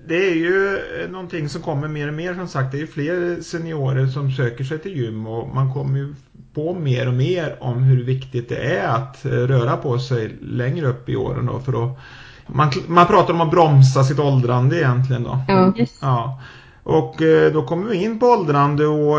Det 0.08 0.30
är 0.30 0.34
ju 0.34 0.76
eh, 0.76 1.10
någonting 1.10 1.48
som 1.48 1.62
kommer 1.62 1.88
mer 1.88 2.08
och 2.08 2.14
mer 2.14 2.34
som 2.34 2.48
sagt. 2.48 2.72
Det 2.72 2.78
är 2.78 2.80
ju 2.80 2.86
fler 2.86 3.40
seniorer 3.40 4.06
som 4.06 4.30
söker 4.30 4.64
sig 4.64 4.78
till 4.78 4.96
gym 4.96 5.26
och 5.26 5.54
man 5.54 5.72
kommer 5.74 5.98
ju 5.98 6.14
på 6.54 6.74
mer 6.74 7.08
och 7.08 7.14
mer 7.14 7.56
om 7.60 7.82
hur 7.82 8.04
viktigt 8.04 8.48
det 8.48 8.76
är 8.76 8.88
att 8.88 9.24
eh, 9.24 9.30
röra 9.30 9.76
på 9.76 9.98
sig 9.98 10.36
längre 10.40 10.86
upp 10.86 11.08
i 11.08 11.16
åren 11.16 11.46
då 11.46 11.60
för 11.60 11.84
att 11.84 11.98
man, 12.46 12.72
man 12.86 13.06
pratar 13.06 13.34
om 13.34 13.40
att 13.40 13.50
bromsa 13.50 14.04
sitt 14.04 14.18
åldrande 14.18 14.76
egentligen 14.76 15.22
då. 15.22 15.38
Ja. 15.48 15.72
Yes. 15.76 15.98
Ja. 16.02 16.40
Och 16.82 17.22
eh, 17.22 17.52
då 17.52 17.62
kommer 17.62 17.88
vi 17.88 18.04
in 18.04 18.18
på 18.18 18.26
åldrande 18.26 18.86
och 18.86 19.18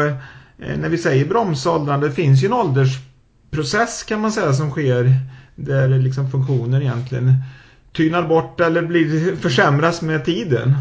när 0.57 0.89
vi 0.89 0.97
säger 0.97 1.25
bromsa 1.25 1.71
åldrande, 1.71 2.07
det 2.07 2.13
finns 2.13 2.43
ju 2.43 2.45
en 2.45 2.53
process 3.51 4.03
kan 4.03 4.21
man 4.21 4.31
säga 4.31 4.53
som 4.53 4.71
sker 4.71 5.13
där 5.55 5.89
liksom 5.89 6.31
funktioner 6.31 6.81
egentligen 6.81 7.33
tynar 7.91 8.23
bort 8.23 8.59
eller 8.59 8.81
blir, 8.81 9.35
försämras 9.35 10.01
med 10.01 10.25
tiden. 10.25 10.73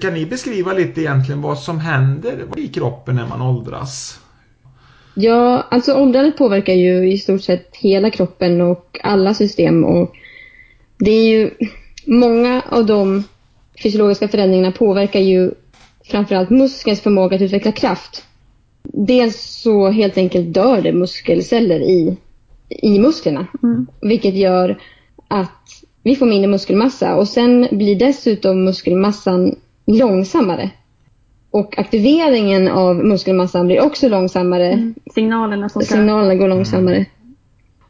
Kan 0.00 0.14
ni 0.14 0.26
beskriva 0.26 0.72
lite 0.72 1.00
egentligen 1.00 1.42
vad 1.42 1.58
som 1.58 1.78
händer 1.78 2.44
i 2.56 2.68
kroppen 2.68 3.16
när 3.16 3.26
man 3.26 3.42
åldras? 3.42 4.20
Ja, 5.14 5.66
alltså 5.70 5.94
åldrandet 5.94 6.36
påverkar 6.36 6.72
ju 6.72 7.12
i 7.12 7.18
stort 7.18 7.42
sett 7.42 7.76
hela 7.76 8.10
kroppen 8.10 8.60
och 8.60 8.98
alla 9.02 9.34
system. 9.34 9.84
Och 9.84 10.12
det 10.98 11.10
är 11.10 11.28
ju 11.28 11.50
många 12.06 12.62
av 12.68 12.86
de 12.86 13.24
fysiologiska 13.82 14.28
förändringarna 14.28 14.72
påverkar 14.72 15.20
ju 15.20 15.50
framförallt 16.04 16.50
muskelns 16.50 17.00
förmåga 17.00 17.36
att 17.36 17.42
utveckla 17.42 17.72
kraft. 17.72 18.24
Dels 18.92 19.60
så 19.62 19.88
helt 19.88 20.18
enkelt 20.18 20.54
dör 20.54 20.82
det 20.82 20.92
muskelceller 20.92 21.80
i, 21.80 22.16
i 22.68 22.98
musklerna. 22.98 23.46
Mm. 23.62 23.86
Vilket 24.00 24.34
gör 24.34 24.78
att 25.28 25.84
vi 26.02 26.16
får 26.16 26.26
mindre 26.26 26.50
muskelmassa 26.50 27.16
och 27.16 27.28
sen 27.28 27.68
blir 27.70 27.96
dessutom 27.96 28.64
muskelmassan 28.64 29.56
långsammare. 29.86 30.70
Och 31.50 31.78
aktiveringen 31.78 32.68
av 32.68 32.96
muskelmassan 32.96 33.66
blir 33.66 33.80
också 33.80 34.08
långsammare. 34.08 34.72
Mm. 34.72 34.94
Signalerna 35.14 35.68
som 35.68 35.82
ska... 35.82 35.94
Signalerna 35.94 36.34
går 36.34 36.48
långsammare. 36.48 37.06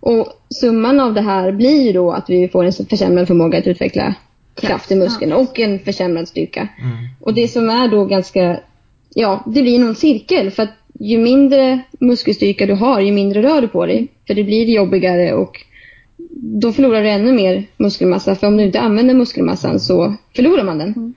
Och 0.00 0.26
summan 0.48 1.00
av 1.00 1.14
det 1.14 1.20
här 1.20 1.52
blir 1.52 1.82
ju 1.82 1.92
då 1.92 2.12
att 2.12 2.30
vi 2.30 2.48
får 2.48 2.64
en 2.64 2.72
försämrad 2.72 3.26
förmåga 3.26 3.58
att 3.58 3.66
utveckla 3.66 4.14
kraft 4.54 4.92
i 4.92 4.96
muskeln 4.96 5.32
och 5.32 5.60
en 5.60 5.78
försämrad 5.78 6.28
styrka. 6.28 6.60
Mm. 6.60 6.96
Och 7.20 7.34
det 7.34 7.48
som 7.48 7.70
är 7.70 7.88
då 7.88 8.04
ganska, 8.04 8.60
ja, 9.14 9.42
det 9.46 9.62
blir 9.62 9.78
någon 9.78 9.94
cirkel 9.94 10.50
för 10.50 10.62
att 10.62 10.79
ju 11.00 11.18
mindre 11.18 11.80
muskelstyrka 12.00 12.66
du 12.66 12.74
har, 12.74 13.00
ju 13.00 13.12
mindre 13.12 13.42
rör 13.42 13.60
du 13.60 13.68
på 13.68 13.86
dig. 13.86 14.08
För 14.26 14.34
det 14.34 14.44
blir 14.44 14.66
jobbigare 14.66 15.32
och 15.34 15.60
då 16.32 16.72
förlorar 16.72 17.02
du 17.02 17.08
ännu 17.08 17.32
mer 17.32 17.64
muskelmassa. 17.76 18.34
För 18.34 18.46
om 18.46 18.56
du 18.56 18.64
inte 18.64 18.80
använder 18.80 19.14
muskelmassan 19.14 19.80
så 19.80 20.14
förlorar 20.36 20.64
man 20.64 20.78
den. 20.78 20.92
Mm. 20.92 21.14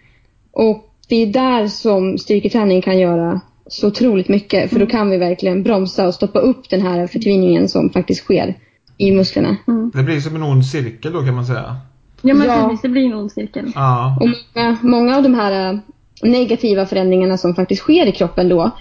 Och 0.51 0.89
det 1.07 1.15
är 1.15 1.27
där 1.27 1.67
som 1.67 2.17
styrketräning 2.17 2.81
kan 2.81 2.99
göra 2.99 3.41
så 3.67 3.87
otroligt 3.87 4.27
mycket. 4.29 4.69
För 4.69 4.79
då 4.79 4.85
kan 4.85 5.09
vi 5.09 5.17
verkligen 5.17 5.63
bromsa 5.63 6.07
och 6.07 6.13
stoppa 6.13 6.39
upp 6.39 6.69
den 6.69 6.81
här 6.81 7.07
förtviningen 7.07 7.69
som 7.69 7.89
faktiskt 7.89 8.23
sker 8.23 8.55
i 8.97 9.11
musklerna. 9.11 9.57
Det 9.93 10.03
blir 10.03 10.19
som 10.19 10.35
en 10.35 10.43
ond 10.43 10.65
cirkel 10.65 11.13
då 11.13 11.21
kan 11.21 11.35
man 11.35 11.45
säga. 11.45 11.75
Ja 12.21 12.33
men 12.33 12.47
Ja. 12.47 12.77
det 12.81 12.89
blir 12.89 13.05
en 13.05 13.13
ond 13.13 13.31
cirkel. 13.31 13.71
Ja. 13.75 14.17
Och 14.21 14.29
många, 14.55 14.77
många 14.81 15.17
av 15.17 15.23
de 15.23 15.33
här 15.33 15.73
äh, 15.73 15.79
negativa 16.29 16.85
förändringarna 16.85 17.37
som 17.37 17.55
faktiskt 17.55 17.81
sker 17.81 18.05
i 18.05 18.11
kroppen 18.11 18.49
då 18.49 18.71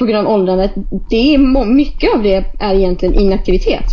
på 0.00 0.06
grund 0.06 0.26
av 0.26 0.34
åldrandet, 0.34 0.72
det 1.10 1.34
är 1.34 1.64
mycket 1.64 2.14
av 2.14 2.22
det 2.22 2.44
är 2.58 2.74
egentligen 2.74 3.14
inaktivitet. 3.14 3.84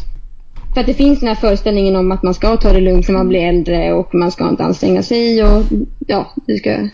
För 0.74 0.82
att 0.82 0.88
det 0.88 0.94
finns 0.94 1.20
den 1.20 1.28
här 1.28 1.36
föreställningen 1.36 1.96
om 1.96 2.12
att 2.12 2.24
man 2.24 2.34
ska 2.34 2.58
ta 2.58 2.74
det 2.74 2.82
lugnt 2.82 3.08
när 3.08 3.16
man 3.18 3.28
blir 3.30 3.40
äldre 3.40 3.94
och 3.94 4.16
man 4.16 4.32
ska 4.32 4.50
inte 4.50 4.64
anstränga 4.64 5.04
sig 5.04 5.44
och 5.44 5.64
ja, 6.08 6.34
du 6.48 6.58
ska... 6.58 6.90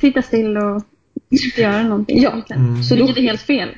Sitta 0.00 0.22
still 0.22 0.56
och 0.56 0.82
inte 1.30 1.60
göra 1.60 1.82
någonting. 1.82 2.22
Ja. 2.22 2.32
Mm. 2.50 2.82
Så 2.82 2.94
då, 2.94 3.04
Vilket 3.04 3.22
är 3.22 3.22
helt 3.22 3.40
fel. 3.40 3.68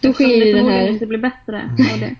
då 0.00 0.12
sker 0.12 0.24
Eftersom 0.24 0.46
ju 0.46 0.52
det 0.52 0.58
den 0.58 0.68
här... 0.68 0.88
inte 0.88 1.06
blir 1.06 1.18
bättre 1.18 1.62
av 1.92 2.00
det. 2.00 2.16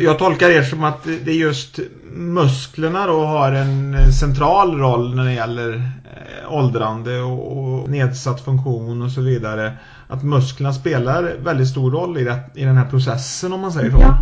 Jag 0.00 0.18
tolkar 0.18 0.50
er 0.50 0.62
som 0.62 0.84
att 0.84 1.04
det 1.04 1.30
är 1.30 1.34
just 1.34 1.78
musklerna 2.14 3.06
då 3.06 3.20
har 3.24 3.52
en 3.52 3.96
central 4.20 4.78
roll 4.78 5.14
när 5.14 5.24
det 5.24 5.32
gäller 5.32 5.74
eh, 5.74 6.52
åldrande 6.52 7.20
och, 7.20 7.58
och 7.58 7.90
nedsatt 7.90 8.44
funktion 8.44 9.02
och 9.02 9.10
så 9.10 9.20
vidare. 9.20 9.72
Att 10.08 10.24
musklerna 10.24 10.72
spelar 10.72 11.36
väldigt 11.44 11.68
stor 11.68 11.90
roll 11.90 12.18
i, 12.18 12.24
det, 12.24 12.38
i 12.54 12.64
den 12.64 12.76
här 12.76 12.90
processen 12.90 13.52
om 13.52 13.60
man 13.60 13.72
säger 13.72 13.90
så. 13.90 13.98
Ja. 14.00 14.18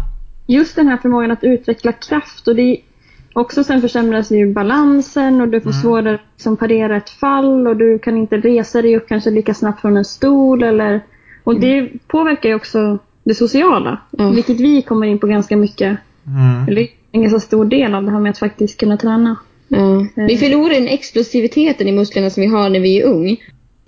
Just 0.47 0.77
den 0.77 0.89
här 0.89 0.97
förmågan 0.97 1.31
att 1.31 1.45
utveckla 1.45 1.93
kraft 1.93 2.49
och 2.49 2.57
det 2.57 2.77
också 3.33 3.65
sen 3.65 3.81
försämras 3.81 4.31
ju 4.31 4.53
balansen 4.53 5.41
och 5.41 5.49
du 5.49 5.61
får 5.61 5.71
Mm. 5.71 5.83
svårare 5.83 6.15
att 6.15 6.21
liksom 6.37 6.57
parera 6.57 6.97
ett 6.97 7.11
fall 7.11 7.67
och 7.67 7.77
du 7.77 7.99
kan 7.99 8.17
inte 8.17 8.37
resa 8.37 8.83
dig 8.83 8.97
upp 8.97 9.09
kanske 9.09 9.31
lika 9.31 9.55
snabbt 9.55 9.81
från 9.81 9.97
en 9.97 10.05
stol 10.05 10.63
eller 10.63 11.01
och 11.45 11.61
det 11.61 11.89
påverkar 12.07 12.49
ju 12.49 12.55
också 12.55 12.99
det 13.25 13.35
sociala. 13.35 13.99
Mm. 14.19 14.35
Vilket 14.35 14.61
vi 14.61 14.83
kommer 14.83 15.07
in 15.07 15.19
på 15.19 15.27
ganska 15.27 15.57
mycket. 15.57 15.99
Mm. 16.27 16.69
Eller 16.69 16.87
en 17.13 17.23
ganska 17.23 17.41
stor 17.41 17.65
del 17.65 17.95
av 17.95 18.05
det 18.05 18.11
här 18.11 18.21
med 18.21 18.31
att 18.31 18.39
faktiskt 18.39 18.81
kunna 18.81 18.97
träna. 18.97 19.37
Ja. 19.69 20.07
Vi 20.15 20.37
förlorar 20.37 20.75
den 20.75 20.89
explosiviteten 20.89 21.89
i 21.89 21.93
musklerna 21.93 22.31
som 22.31 22.41
vi 22.41 22.47
har 22.47 22.69
när 22.69 22.81
vi 22.81 23.01
är 23.01 23.07
ung. 23.07 23.37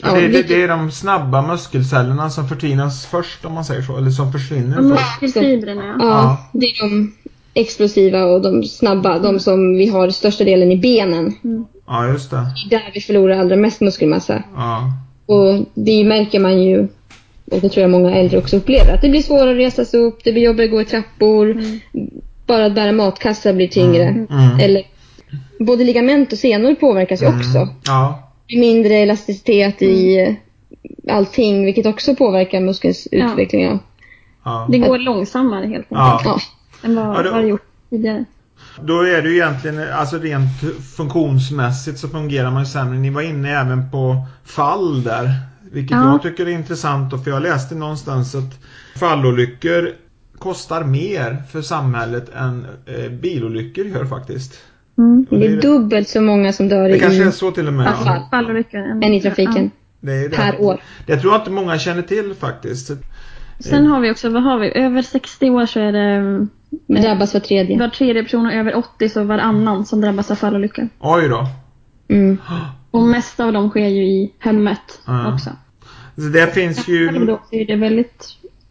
Ja, 0.02 0.12
det, 0.12 0.28
det, 0.28 0.42
det 0.42 0.62
är 0.62 0.68
de 0.68 0.90
snabba 0.90 1.42
muskelcellerna 1.42 2.30
som 2.30 2.48
förtvinas 2.48 3.06
först 3.06 3.44
om 3.44 3.54
man 3.54 3.64
säger 3.64 3.82
så. 3.82 3.96
Eller 3.96 4.10
som 4.10 4.32
försvinner 4.32 4.78
Och 4.78 4.98
först. 4.98 5.22
muskelfibrerna 5.22 5.84
ja. 5.84 5.96
Ja, 6.00 6.36
det 6.52 6.66
är 6.66 6.82
de 6.82 7.12
explosiva 7.54 8.24
och 8.24 8.42
de 8.42 8.64
snabba, 8.64 9.18
de 9.18 9.40
som 9.40 9.76
vi 9.76 9.88
har 9.88 10.10
största 10.10 10.44
delen 10.44 10.72
i 10.72 10.76
benen. 10.76 11.34
Ja, 11.86 12.06
just 12.06 12.30
det. 12.30 12.36
Det 12.70 12.76
är 12.76 12.80
där 12.80 12.90
vi 12.94 13.00
förlorar 13.00 13.38
allra 13.38 13.56
mest 13.56 13.80
muskelmassa. 13.80 14.42
Ja. 14.56 14.92
Och 15.26 15.66
det 15.74 16.04
märker 16.04 16.40
man 16.40 16.62
ju, 16.62 16.88
och 17.50 17.60
det 17.60 17.68
tror 17.68 17.82
jag 17.82 17.90
många 17.90 18.14
äldre 18.14 18.38
också 18.38 18.56
upplever, 18.56 18.94
att 18.94 19.02
det 19.02 19.08
blir 19.08 19.22
svårare 19.22 19.50
att 19.50 19.56
resa 19.56 19.84
sig 19.84 20.00
upp, 20.00 20.24
det 20.24 20.32
blir 20.32 20.42
jobbigare 20.42 20.66
att 20.66 20.70
gå 20.70 20.80
i 20.80 20.84
trappor, 20.84 21.62
bara 22.46 22.66
att 22.66 22.74
bära 22.74 22.92
matkassar 22.92 23.52
blir 23.52 23.68
tyngre. 23.68 24.04
Mm. 24.04 24.60
Eller 24.60 24.82
både 25.58 25.84
ligament 25.84 26.32
och 26.32 26.38
senor 26.38 26.74
påverkas 26.74 27.22
ju 27.22 27.26
också. 27.26 27.68
Ja. 27.86 28.27
Mindre 28.56 28.94
elasticitet 28.94 29.82
i 29.82 30.18
eh, 30.18 30.34
allting, 31.16 31.64
vilket 31.64 31.86
också 31.86 32.14
påverkar 32.14 32.60
muskelns 32.60 33.08
Ja. 33.10 33.30
utveckling. 33.32 33.62
Ja. 33.64 33.78
ja. 34.44 34.68
Det 34.70 34.78
går 34.78 34.98
långsammare 34.98 35.66
helt 35.66 35.72
enkelt. 35.74 35.88
Ja. 35.90 36.20
Ja. 36.24 36.40
Än 36.88 36.94
vad, 36.96 37.16
Ja, 37.16 37.22
då- 37.22 37.30
vad 37.30 37.42
det 37.42 37.48
gjort 37.48 37.62
tidigare. 37.90 38.24
Då 38.82 39.00
är 39.02 39.22
det 39.22 39.28
ju 39.28 39.34
egentligen, 39.34 39.92
alltså 39.92 40.18
rent 40.18 40.50
funktionsmässigt 40.96 41.98
så 41.98 42.08
fungerar 42.08 42.50
man 42.50 42.62
ju 42.62 42.66
sämre. 42.66 42.98
Ni 42.98 43.10
var 43.10 43.22
inne 43.22 43.60
även 43.60 43.90
på 43.90 44.16
fall 44.44 45.02
där. 45.02 45.30
Vilket 45.72 45.96
Ja. 45.96 46.04
jag 46.12 46.22
tycker 46.22 46.46
är 46.46 46.50
intressant 46.50 47.12
och 47.12 47.24
för 47.24 47.30
jag 47.30 47.42
läste 47.42 47.74
någonstans 47.74 48.34
att 48.34 48.58
fallolyckor 49.00 49.90
kostar 50.38 50.84
mer 50.84 51.42
för 51.52 51.62
samhället 51.62 52.28
än 52.34 52.66
eh, 52.86 53.10
bilolyckor 53.10 53.86
gör 53.86 54.04
faktiskt. 54.04 54.58
Mm. 54.98 55.26
Det 55.30 55.38
det, 55.38 55.46
är 55.46 55.60
dubbelt 55.62 56.08
så 56.08 56.20
många 56.20 56.52
som 56.52 56.68
dör 56.68 56.88
det 56.88 56.96
i, 56.96 57.00
kanske 57.00 57.24
är 57.24 57.30
så 57.30 57.50
till 57.50 57.66
och 57.66 57.72
med. 57.72 57.86
Fall. 57.94 58.06
Ja. 58.06 58.28
Fallolyckor. 58.30 58.78
än 58.80 59.04
i 59.04 59.20
trafiken 59.20 59.70
Det 60.00 60.12
är 60.12 60.28
det. 60.28 60.36
per 60.36 60.60
år. 60.62 60.80
Det 61.06 61.16
tror 61.16 61.32
jag 61.32 61.40
inte 61.40 61.50
många 61.50 61.78
känner 61.78 62.02
till 62.02 62.34
faktiskt. 62.34 62.90
Sen 63.60 63.86
har 63.86 64.00
vi 64.00 64.12
också, 64.12 64.28
vad 64.30 64.42
har 64.42 64.58
vi? 64.58 64.72
Över 64.78 65.02
60 65.02 65.50
år 65.50 65.66
så 65.66 65.80
är 65.80 65.92
det 65.92 66.00
mm, 66.00 66.48
Drabbas 66.86 67.34
var 67.34 67.40
tredje. 67.40 67.78
var 67.78 67.88
tredje 67.88 68.22
person 68.22 68.46
och 68.46 68.52
över 68.52 68.76
80 68.76 69.08
så 69.08 69.24
varannan 69.24 69.86
som 69.86 70.00
drabbas 70.00 70.30
av 70.30 70.34
fallolyckor. 70.34 70.88
Oj 71.00 71.28
då. 71.28 71.46
Mm. 72.08 72.38
Och 72.90 73.02
mest 73.02 73.40
av 73.40 73.52
dem 73.52 73.70
sker 73.70 73.86
ju 73.88 74.04
i 74.04 74.32
hemmet 74.38 75.00
Ja. 75.06 75.32
också. 75.34 75.50
Så 76.16 76.22
det 76.22 76.46
finns 76.54 76.88
ju... 76.88 77.08
då 77.26 77.40
så 77.50 77.56
är 77.56 77.66
det 77.66 77.76
väldigt, 77.76 78.24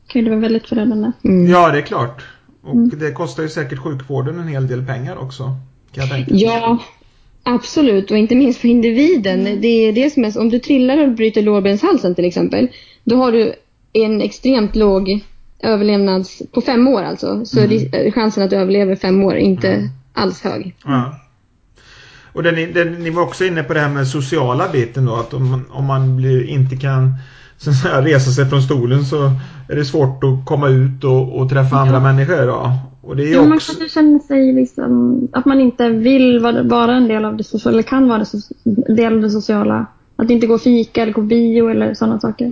kan 0.08 0.20
ju 0.22 0.26
det 0.26 0.30
vara 0.36 0.42
väldigt 0.42 0.68
förödande. 0.68 1.12
Mm. 1.24 1.48
Ja, 1.48 1.72
det 1.72 1.78
är 1.78 1.82
klart. 1.82 2.24
Och 2.64 2.74
Mm. 2.76 2.90
det 3.00 3.12
kostar 3.12 3.44
ju 3.44 3.50
säkert 3.50 3.80
sjukvården 3.80 4.40
en 4.40 4.48
hel 4.48 4.68
del 4.68 4.86
pengar 4.86 5.16
också. 5.18 5.56
Tänka. 6.06 6.36
Ja, 6.36 6.78
absolut. 7.44 8.12
Och 8.12 8.18
inte 8.18 8.36
minst 8.36 8.60
för 8.60 8.68
individen. 8.68 9.62
Det 9.62 9.68
är 9.68 9.94
det 9.94 10.14
som 10.14 10.26
är, 10.26 10.40
om 10.40 10.50
du 10.50 10.60
trillar 10.60 11.04
och 11.04 11.12
bryter 11.12 11.42
lårbenshalsen 11.42 12.16
till 12.16 12.26
exempel. 12.26 12.68
Då 13.04 13.16
har 13.16 13.32
du 13.32 13.54
en 13.94 14.22
extremt 14.22 14.76
låg 14.76 15.20
överlevnads... 15.60 16.42
På 16.52 16.62
fem 16.62 16.88
år 16.88 17.04
alltså. 17.04 17.46
Så 17.46 17.60
ri- 17.60 18.12
chansen 18.12 18.44
att 18.44 18.50
du 18.50 18.56
överlever 18.56 18.96
fem 18.96 19.24
år 19.24 19.34
är 19.34 19.40
inte 19.40 19.90
alls 20.14 20.42
hög. 20.42 20.76
Ja. 20.86 21.20
Och 22.34 22.44
den, 22.44 22.74
den, 22.74 22.94
ni 23.04 23.10
var 23.10 23.24
också 23.24 23.46
inne 23.46 23.64
på 23.64 23.74
det 23.74 23.80
här 23.80 23.90
med 23.90 24.08
sociala 24.08 24.70
biten 24.70 25.06
då. 25.06 25.16
Att 25.16 25.34
om 25.34 25.50
man, 25.50 25.66
om 25.72 25.86
man 25.86 26.18
blir, 26.18 26.44
inte 26.50 26.76
kan 26.76 27.14
så 27.58 27.72
resa 28.02 28.32
sig 28.32 28.50
från 28.50 28.62
stolen 28.62 29.06
så 29.06 29.32
är 29.70 29.76
det 29.76 29.86
svårt 29.86 30.24
att 30.24 30.46
komma 30.46 30.70
ut 30.70 31.04
och, 31.04 31.40
och 31.40 31.50
träffa 31.50 31.76
andra 31.76 32.00
människor. 32.00 32.48
Då. 32.48 32.72
Och 33.08 33.16
det 33.16 33.24
är 33.24 33.34
Ja, 33.34 33.42
man 33.44 33.54
också... 33.54 33.72
kanske 33.72 33.94
känner 33.94 34.20
sig 34.20 34.54
liksom, 34.54 35.22
att 35.34 35.46
man 35.46 35.60
inte 35.60 35.90
vill 35.90 36.40
vara, 36.64 36.96
en 36.96 37.08
del 37.08 37.26
av 37.26 37.38
det 37.38 37.44
sociala, 37.44 37.76
eller 37.76 37.84
kan 37.84 38.08
vara 38.08 38.26
en 38.64 38.96
del 38.96 39.14
av 39.14 39.22
det 39.22 39.30
sociala. 39.30 39.86
Att 40.16 40.30
inte 40.30 40.48
gå 40.48 40.54
och 40.54 40.62
fika 40.62 41.02
eller 41.02 41.14
gå 41.14 41.22
på 41.22 41.28
bio 41.28 41.70
eller 41.70 41.94
sådana 41.94 42.20
saker. 42.20 42.52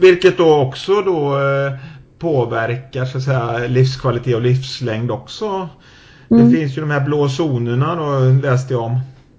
Vilket 0.00 0.38
då 0.38 0.56
också 0.56 0.92
då 0.92 1.36
eh, 1.36 1.72
påverkar 2.18 3.04
så 3.04 3.18
att 3.18 3.24
säga 3.24 3.66
livskvalitet 3.68 4.34
och 4.34 4.42
livslängd 4.42 5.10
också. 5.10 5.68
Mm. 6.30 6.44
Det 6.50 6.56
finns 6.56 6.76
ju 6.76 6.80
de 6.80 6.90
här 6.90 7.04
blå 7.04 7.28
zonerna 7.28 7.94
då 7.94 8.40
läste 8.48 8.74
jag 8.74 8.82
om. 8.82 8.92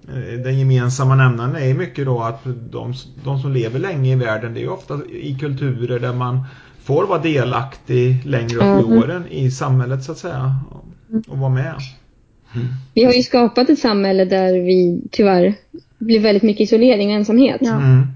Eh, 0.08 0.40
Den 0.44 0.58
gemensamma 0.58 1.14
nämnaren 1.14 1.56
är 1.56 1.74
mycket 1.74 2.06
då 2.06 2.20
att 2.20 2.44
de, 2.70 2.94
de 3.24 3.38
som 3.38 3.52
lever 3.52 3.78
länge 3.78 4.12
i 4.12 4.16
världen 4.16 4.54
det 4.54 4.62
är 4.62 4.72
ofta 4.72 4.98
i 5.10 5.36
kulturer 5.40 5.98
där 5.98 6.12
man 6.12 6.40
får 6.88 7.06
vara 7.06 7.18
delaktig 7.18 8.24
längre 8.24 8.56
upp 8.56 8.62
i 8.62 8.86
Mm. 8.88 8.98
åren 8.98 9.24
i 9.30 9.50
samhället 9.50 10.04
så 10.04 10.12
att 10.12 10.18
säga. 10.18 10.54
Och, 11.28 11.38
vara 11.38 11.50
med. 11.50 11.74
Vi 12.94 13.04
har 13.04 13.12
ju 13.12 13.22
skapat 13.22 13.70
ett 13.70 13.78
samhälle 13.78 14.24
där 14.24 14.52
vi 14.52 15.02
tyvärr 15.10 15.54
blir 15.98 16.20
väldigt 16.20 16.42
mycket 16.42 16.60
isolering 16.60 17.08
och 17.08 17.14
ensamhet. 17.14 17.58
Ja. 17.60 17.76
Mm. 17.76 18.06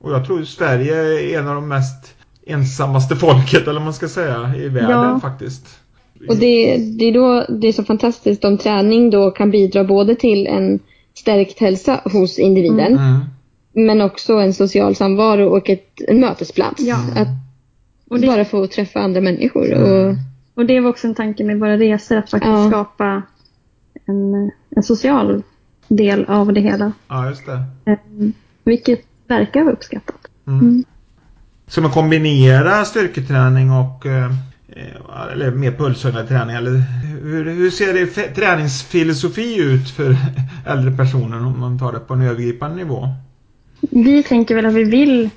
Och 0.00 0.12
jag 0.12 0.26
tror 0.26 0.44
Sverige 0.44 0.94
är 0.96 1.38
en 1.38 1.48
av 1.48 1.54
de 1.54 1.68
mest 1.68 2.14
ensammaste 2.46 3.16
folket 3.16 3.62
eller 3.62 3.72
vad 3.72 3.82
man 3.82 3.94
ska 3.94 4.08
säga 4.08 4.54
i 4.56 4.68
världen 4.68 4.90
Ja. 4.90 5.18
faktiskt. 5.22 5.66
Och 6.28 6.36
det, 6.36 6.76
det 6.98 7.04
är 7.04 7.12
då 7.12 7.46
det 7.48 7.68
är 7.68 7.72
så 7.72 7.84
fantastiskt 7.84 8.44
om 8.44 8.58
träning 8.58 9.10
då 9.10 9.30
kan 9.30 9.50
bidra 9.50 9.84
både 9.84 10.14
till 10.14 10.46
en 10.46 10.78
stärkt 11.14 11.60
hälsa 11.60 12.00
hos 12.12 12.38
individen 12.38 12.98
Mm. 12.98 13.18
men 13.72 14.00
också 14.00 14.32
en 14.34 14.54
social 14.54 14.94
samvaro 14.94 15.48
och 15.48 15.70
ett, 15.70 16.00
en 16.08 16.20
mötesplats. 16.20 16.82
Ja. 16.82 16.96
Att 17.16 17.28
Och 18.10 18.20
det, 18.20 18.26
bara 18.26 18.44
få 18.44 18.66
träffa 18.66 19.00
andra 19.00 19.20
människor. 19.20 19.74
Och, 19.74 20.14
och 20.54 20.66
det 20.66 20.80
var 20.80 20.90
också 20.90 21.06
en 21.06 21.14
tanke 21.14 21.44
med 21.44 21.58
våra 21.58 21.76
resor, 21.76 22.16
att 22.16 22.30
faktiskt 22.30 22.52
Ja. 22.52 22.68
skapa 22.68 23.22
en, 24.06 24.50
en 24.76 24.82
social 24.82 25.42
del 25.88 26.24
av 26.24 26.52
det 26.52 26.60
hela. 26.60 26.92
Ja, 27.08 27.28
just 27.28 27.46
det. 27.46 27.62
Eh, 27.92 27.98
Vilket 28.64 29.00
verkar 29.26 29.62
vara 29.62 29.72
uppskattat. 29.72 30.26
Mm. 30.46 30.84
Ska 31.66 31.80
man 31.80 31.90
kombinera 31.90 32.84
styrketräning 32.84 33.70
och 33.70 34.06
eh, 34.06 34.32
eller 35.32 35.50
mer 35.50 35.72
pulshöjande 35.72 36.26
träning? 36.26 36.56
Eller 36.56 36.70
hur, 37.22 37.44
hur 37.44 37.70
ser 37.70 37.94
det 37.94 38.06
träningsfilosofi 38.34 39.60
ut 39.62 39.90
för 39.90 40.16
äldre 40.66 40.96
personer 40.96 41.46
om 41.46 41.60
man 41.60 41.78
tar 41.78 41.92
det 41.92 41.98
på 41.98 42.14
en 42.14 42.22
övergripande 42.22 42.76
nivå? 42.76 43.08
Vi 43.80 44.22
tänker 44.22 44.54
väl 44.54 44.66
att 44.66 44.74
vi 44.74 44.84
vill 44.84 45.30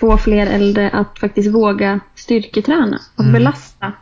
få 0.00 0.16
fler 0.16 0.46
äldre 0.46 0.90
att 0.90 1.18
faktiskt 1.18 1.54
våga 1.54 2.00
styrketräna. 2.14 2.98
Att 3.16 3.20
Mm. 3.20 3.32
belasta 3.32 3.92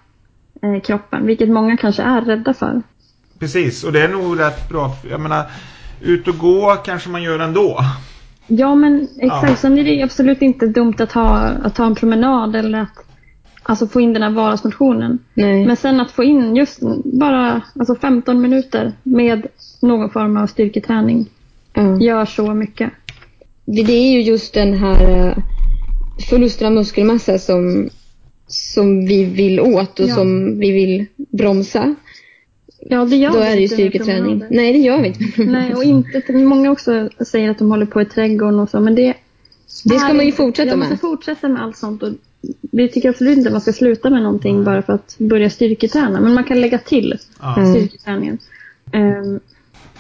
eh, 0.62 0.80
kroppen, 0.80 1.26
vilket 1.26 1.48
många 1.48 1.76
kanske 1.76 2.02
är 2.02 2.20
rädda 2.20 2.54
för. 2.54 2.82
Precis, 3.38 3.84
och 3.84 3.92
det 3.92 4.02
är 4.04 4.08
nog 4.08 4.40
rätt 4.40 4.68
bra. 4.68 4.96
Jag 5.10 5.20
menar, 5.20 5.44
ut 6.00 6.28
och 6.28 6.38
gå 6.38 6.76
kanske 6.84 7.08
man 7.08 7.22
gör 7.22 7.38
ändå. 7.38 7.80
Ja 8.46 8.74
men 8.74 9.08
exakt, 9.18 9.48
Ja. 9.50 9.56
sen 9.56 9.78
är 9.78 9.84
det 9.84 9.90
ju 9.90 10.02
absolut 10.02 10.42
inte 10.42 10.66
dumt 10.66 10.94
att 10.98 11.12
ha, 11.12 11.38
att 11.38 11.74
ta 11.74 11.86
en 11.86 11.94
promenad 11.94 12.56
eller 12.56 12.78
att 12.80 13.04
alltså 13.62 13.86
få 13.86 14.00
in 14.00 14.12
den 14.12 14.22
här 14.22 14.30
vardagsmotionen. 14.30 15.18
Nej. 15.34 15.66
Men 15.66 15.76
sen 15.76 16.00
att 16.00 16.10
få 16.10 16.24
in 16.24 16.56
just 16.56 16.80
bara 17.04 17.62
alltså 17.78 17.94
15 17.94 18.40
minuter 18.40 18.92
med 19.02 19.46
någon 19.82 20.10
form 20.10 20.36
av 20.36 20.46
styrketräning 20.46 21.26
ja. 21.72 22.00
gör 22.00 22.24
så 22.24 22.54
mycket. 22.54 22.90
det, 23.64 23.82
det 23.82 23.92
är 23.92 24.12
ju 24.12 24.22
just 24.22 24.54
den 24.54 24.78
här 24.78 25.34
förlusten 26.28 26.66
av 26.66 26.72
muskelmassa 26.72 27.38
som, 27.38 27.90
som 28.46 29.06
vi 29.06 29.24
vill 29.24 29.60
åt 29.60 30.00
och 30.00 30.08
Ja. 30.08 30.14
som 30.14 30.58
vi 30.58 30.70
vill 30.70 31.06
bromsa. 31.16 31.94
Ja, 32.80 33.04
det 33.04 33.16
gör 33.16 33.30
Då 33.32 33.38
vi 33.38 33.44
är 33.44 33.50
det 33.50 33.56
ju 33.56 33.60
med 33.62 33.70
styrketräning. 33.70 34.44
Nej, 34.50 34.72
det 34.72 34.78
gör 34.78 35.00
vi 35.02 35.08
inte. 35.08 35.42
Nej, 35.44 35.74
och 35.74 35.84
inte, 35.84 36.32
många 36.32 36.70
också 36.70 37.08
säger 37.26 37.50
att 37.50 37.58
de 37.58 37.70
håller 37.70 37.86
på 37.86 38.02
i 38.02 38.04
trädgården 38.04 38.60
och 38.60 38.68
så, 38.70 38.80
men 38.80 38.94
det 38.94 39.14
Det 39.84 39.98
ska 39.98 40.08
är 40.08 40.14
man 40.14 40.26
ju 40.26 40.32
fortsätta 40.32 40.68
ja, 40.70 40.76
Man 40.76 40.88
med. 40.88 40.98
ska 40.98 41.06
fortsätta 41.08 41.48
med 41.48 41.62
allt 41.62 41.76
sånt. 41.76 42.02
Och 42.02 42.12
vi 42.60 42.88
tycker 42.88 43.08
absolut 43.08 43.36
inte 43.38 43.48
att 43.48 43.52
man 43.52 43.60
ska 43.60 43.72
sluta 43.72 44.10
med 44.10 44.22
någonting 44.22 44.64
bara 44.64 44.82
för 44.82 44.92
att 44.92 45.14
börja 45.18 45.50
styrketräna, 45.50 46.20
men 46.20 46.34
man 46.34 46.44
kan 46.44 46.60
lägga 46.60 46.78
till. 46.78 47.18
Mm. 47.56 47.74
styrketräningen. 47.74 48.38
Ehm, 48.92 49.40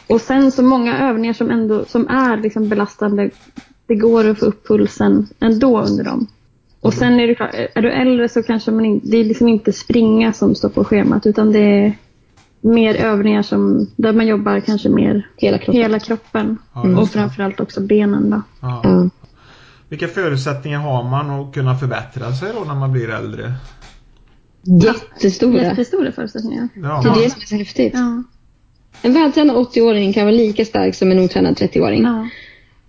och 0.06 0.20
sen 0.20 0.52
så 0.52 0.62
många 0.62 0.98
övningar 1.08 1.32
som 1.32 1.50
ändå 1.50 1.84
som 1.84 2.08
är 2.08 2.36
liksom 2.36 2.68
belastande, 2.68 3.30
det 3.90 3.96
går 3.96 4.28
att 4.28 4.38
få 4.38 4.46
upp 4.46 4.68
pulsen 4.68 5.26
ändå 5.40 5.80
under 5.80 6.04
dem. 6.04 6.26
Och 6.80 6.94
sen 6.94 7.20
är 7.20 7.26
det 7.26 7.34
klart, 7.34 7.54
är 7.74 7.82
du 7.82 7.90
äldre 7.90 8.28
så 8.28 8.42
kanske 8.42 8.70
man 8.70 8.84
inte, 8.84 9.06
det 9.08 9.16
är 9.16 9.24
liksom 9.24 9.48
inte 9.48 9.72
springa 9.72 10.32
som 10.32 10.54
står 10.54 10.68
på 10.68 10.84
schemat 10.84 11.26
utan 11.26 11.52
det 11.52 11.58
är 11.58 11.92
mer 12.60 12.94
övningar 12.94 13.42
som, 13.42 13.86
där 13.96 14.12
man 14.12 14.26
jobbar 14.26 14.60
kanske 14.60 14.88
mer 14.88 15.28
Hela 15.36 15.58
kroppen. 15.58 15.74
hela 15.82 15.98
kroppen. 15.98 16.58
Ja, 16.74 16.86
just 16.88 17.00
och 17.00 17.08
framförallt 17.08 17.60
också 17.60 17.80
benen 17.80 18.30
då. 18.30 18.42
Ja. 18.60 18.80
Ja. 18.84 19.08
Vilka 19.88 20.08
förutsättningar 20.08 20.78
har 20.78 21.04
man 21.10 21.30
att 21.30 21.54
kunna 21.54 21.76
förbättra 21.76 22.32
sig 22.32 22.48
då 22.58 22.64
när 22.64 22.74
man 22.74 22.92
blir 22.92 23.10
äldre? 23.10 23.52
Jättestora. 24.62 25.62
Jättestora 25.62 26.12
förutsättningar. 26.12 26.68
Ja, 26.74 27.02
Det 27.04 27.08
är 27.20 27.24
det 27.24 27.30
som 27.30 27.40
är 27.40 27.46
så 27.46 27.54
häftigt. 27.56 27.92
Ja. 27.94 28.22
En 29.02 29.14
vältränad 29.14 29.56
80-åring 29.56 30.12
kan 30.12 30.22
vara 30.24 30.34
lika 30.34 30.64
stark 30.64 30.94
som 30.94 31.10
en 31.10 31.18
otränad 31.18 31.54
30-åring. 31.54 32.02
Ja. 32.02 32.28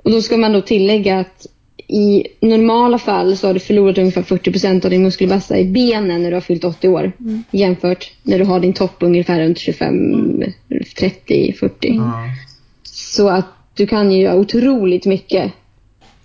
Och 0.03 0.11
då 0.11 0.21
ska 0.21 0.37
man 0.37 0.53
då 0.53 0.61
tillägga 0.61 1.19
att 1.19 1.47
i 1.87 2.27
normala 2.41 2.97
fall 2.97 3.37
så 3.37 3.47
har 3.47 3.53
du 3.53 3.59
förlorat 3.59 3.97
ungefär 3.97 4.21
40% 4.21 4.85
av 4.85 4.91
din 4.91 5.03
muskelmassa 5.03 5.57
i 5.57 5.65
benen 5.65 6.23
när 6.23 6.29
du 6.29 6.35
har 6.35 6.41
fyllt 6.41 6.63
80 6.63 6.87
år. 6.87 7.11
Mm. 7.19 7.43
Jämfört 7.51 8.11
när 8.23 8.39
du 8.39 8.45
har 8.45 8.59
din 8.59 8.73
topp 8.73 8.95
ungefär 8.99 9.39
runt 9.39 9.57
25, 9.57 10.43
30, 10.99 11.53
40. 11.59 11.95
ja. 11.95 12.23
Så 12.83 13.29
att 13.29 13.45
du 13.73 13.87
kan 13.87 14.11
ju 14.11 14.21
göra 14.21 14.35
otroligt 14.35 15.05
mycket 15.05 15.51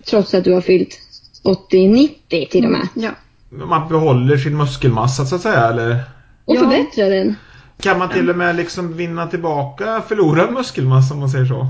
trots 0.05 0.33
att 0.33 0.43
du 0.43 0.53
har 0.53 0.61
fyllt 0.61 0.99
80, 1.43 1.87
90 1.87 2.47
till 2.51 2.65
och 2.65 2.71
med. 2.71 2.87
Ja. 2.95 3.09
Man 3.49 3.89
behåller 3.89 4.37
sin 4.37 4.57
muskelmassa 4.57 5.25
så 5.25 5.35
att 5.35 5.41
säga 5.41 5.67
eller? 5.69 5.99
Och 6.45 6.55
Ja. 6.55 6.59
förbättra 6.59 7.09
den. 7.09 7.35
Kan 7.81 7.99
man 7.99 8.09
till 8.09 8.29
och 8.29 8.37
med 8.37 8.55
liksom 8.55 8.97
vinna 8.97 9.27
tillbaka 9.27 10.01
förlorad 10.07 10.53
muskelmassa 10.53 11.13
om 11.13 11.19
man 11.19 11.29
säger 11.29 11.45
så? 11.45 11.67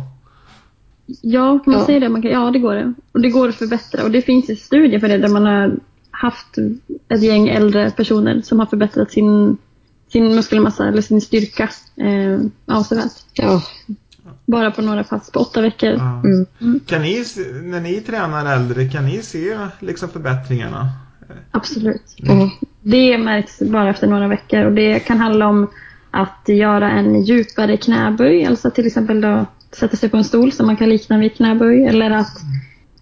Ja, 1.21 1.59
man 1.65 1.75
Ja. 1.75 1.85
säger 1.85 1.99
det. 1.99 2.09
Man 2.09 2.21
kan, 2.21 2.31
ja, 2.31 2.51
det 2.51 2.59
går 2.59 2.75
det. 2.75 2.93
Och 3.11 3.21
det 3.21 3.29
går 3.29 3.49
att 3.49 3.55
förbättra. 3.55 4.03
Och 4.03 4.11
det 4.11 4.21
finns 4.21 4.49
ju 4.49 4.55
studier 4.55 4.99
för 4.99 5.07
det 5.07 5.17
där 5.17 5.29
man 5.29 5.45
har 5.45 5.75
haft 6.11 6.57
ett 7.09 7.23
gäng 7.23 7.47
äldre 7.47 7.91
personer 7.91 8.41
som 8.41 8.59
har 8.59 8.65
förbättrat 8.65 9.11
sin, 9.11 9.57
sin 10.11 10.35
muskelmassa 10.35 10.87
eller 10.87 11.01
sin 11.01 11.21
styrka 11.21 11.69
eh, 11.95 12.39
avsevärt. 12.65 13.11
Ja. 13.33 13.61
Bara 14.45 14.71
på 14.71 14.81
några 14.81 15.03
pass 15.03 15.31
på 15.31 15.39
åtta 15.39 15.61
veckor. 15.61 15.89
Ja. 15.89 16.21
Mm. 16.61 16.79
Kan 16.85 17.01
ni, 17.01 17.23
när 17.63 17.79
ni 17.81 18.01
tränar 18.01 18.55
äldre, 18.55 18.89
kan 18.89 19.05
ni 19.05 19.21
se 19.21 19.57
liksom 19.79 20.09
förbättringarna? 20.09 20.89
Absolut. 21.51 22.03
ja. 22.15 22.49
Det 22.81 23.17
märks 23.17 23.59
bara 23.59 23.89
efter 23.89 24.07
några 24.07 24.27
veckor 24.27 24.65
och 24.65 24.71
det 24.71 24.99
kan 24.99 25.17
handla 25.17 25.47
om 25.47 25.67
att 26.11 26.43
göra 26.45 26.91
en 26.91 27.23
djupare 27.23 27.77
knäböj, 27.77 28.45
alltså 28.45 28.71
till 28.71 28.87
exempel 28.87 29.21
då 29.21 29.45
sätta 29.71 29.97
sig 29.97 30.09
på 30.09 30.17
en 30.17 30.23
stol 30.23 30.51
som 30.51 30.65
man 30.65 30.77
kan 30.77 30.89
likna 30.89 31.17
vid 31.17 31.35
knäböj 31.35 31.85
eller 31.85 32.11
att 32.11 32.37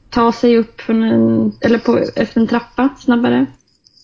ta 0.09 0.31
sig 0.31 0.57
upp 0.57 0.81
från 0.81 1.03
en, 1.03 1.51
eller 1.61 1.79
på, 1.79 1.97
efter 2.15 2.41
en 2.41 2.47
trappa 2.47 2.89
snabbare. 2.99 3.45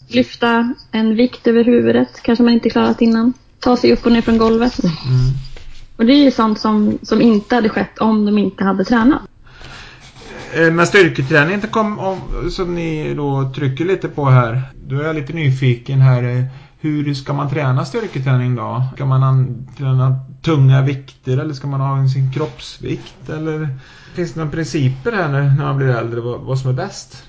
Lyfta 0.07 0.73
en 0.91 1.15
vikt 1.15 1.47
över 1.47 1.63
huvudet, 1.63 2.21
kanske 2.23 2.43
man 2.43 2.53
inte 2.53 2.69
klarat 2.69 3.01
innan. 3.01 3.33
Ta 3.59 3.77
sig 3.77 3.93
upp 3.93 4.05
och 4.05 4.11
ner 4.11 4.21
från 4.21 4.37
golvet. 4.37 4.83
Mm. 4.83 4.93
Och 5.97 6.05
det 6.05 6.13
är 6.13 6.23
ju 6.23 6.31
sånt 6.31 6.59
som, 6.59 6.97
som 7.01 7.21
inte 7.21 7.55
hade 7.55 7.69
skett 7.69 7.97
om 7.99 8.25
de 8.25 8.37
inte 8.37 8.63
hade 8.63 8.85
tränat. 8.85 9.21
Eh, 10.53 10.71
Men 10.73 10.87
styrketräning 10.87 11.53
inte 11.53 11.67
kom 11.67 11.99
om, 11.99 12.17
som 12.51 12.75
ni 12.75 13.13
då 13.13 13.51
trycker 13.55 13.85
lite 13.85 14.07
på 14.07 14.25
här. 14.25 14.61
Då 14.87 14.99
är 14.99 15.03
jag 15.03 15.15
lite 15.15 15.33
nyfiken 15.33 16.01
här. 16.01 16.23
eh, 16.23 16.43
Hur 16.79 17.13
ska 17.13 17.33
man 17.33 17.49
träna 17.49 17.85
styrketräning 17.85 18.55
då? 18.55 18.83
Ska 18.95 19.05
man 19.05 19.23
an- 19.23 19.67
träna 19.77 20.15
tunga 20.41 20.81
vikter 20.81 21.37
eller 21.37 21.53
ska 21.53 21.67
man 21.67 21.81
ha 21.81 22.07
sin 22.07 22.33
kroppsvikt? 22.33 23.29
Eller 23.29 23.67
finns 24.15 24.33
det 24.33 24.39
några 24.39 24.51
principer 24.51 25.11
här 25.11 25.29
när, 25.29 25.41
när 25.41 25.63
man 25.65 25.77
blir 25.77 25.87
äldre 25.87 26.21
vad, 26.21 26.39
vad 26.39 26.59
som 26.59 26.69
är 26.69 26.73
bäst? 26.73 27.23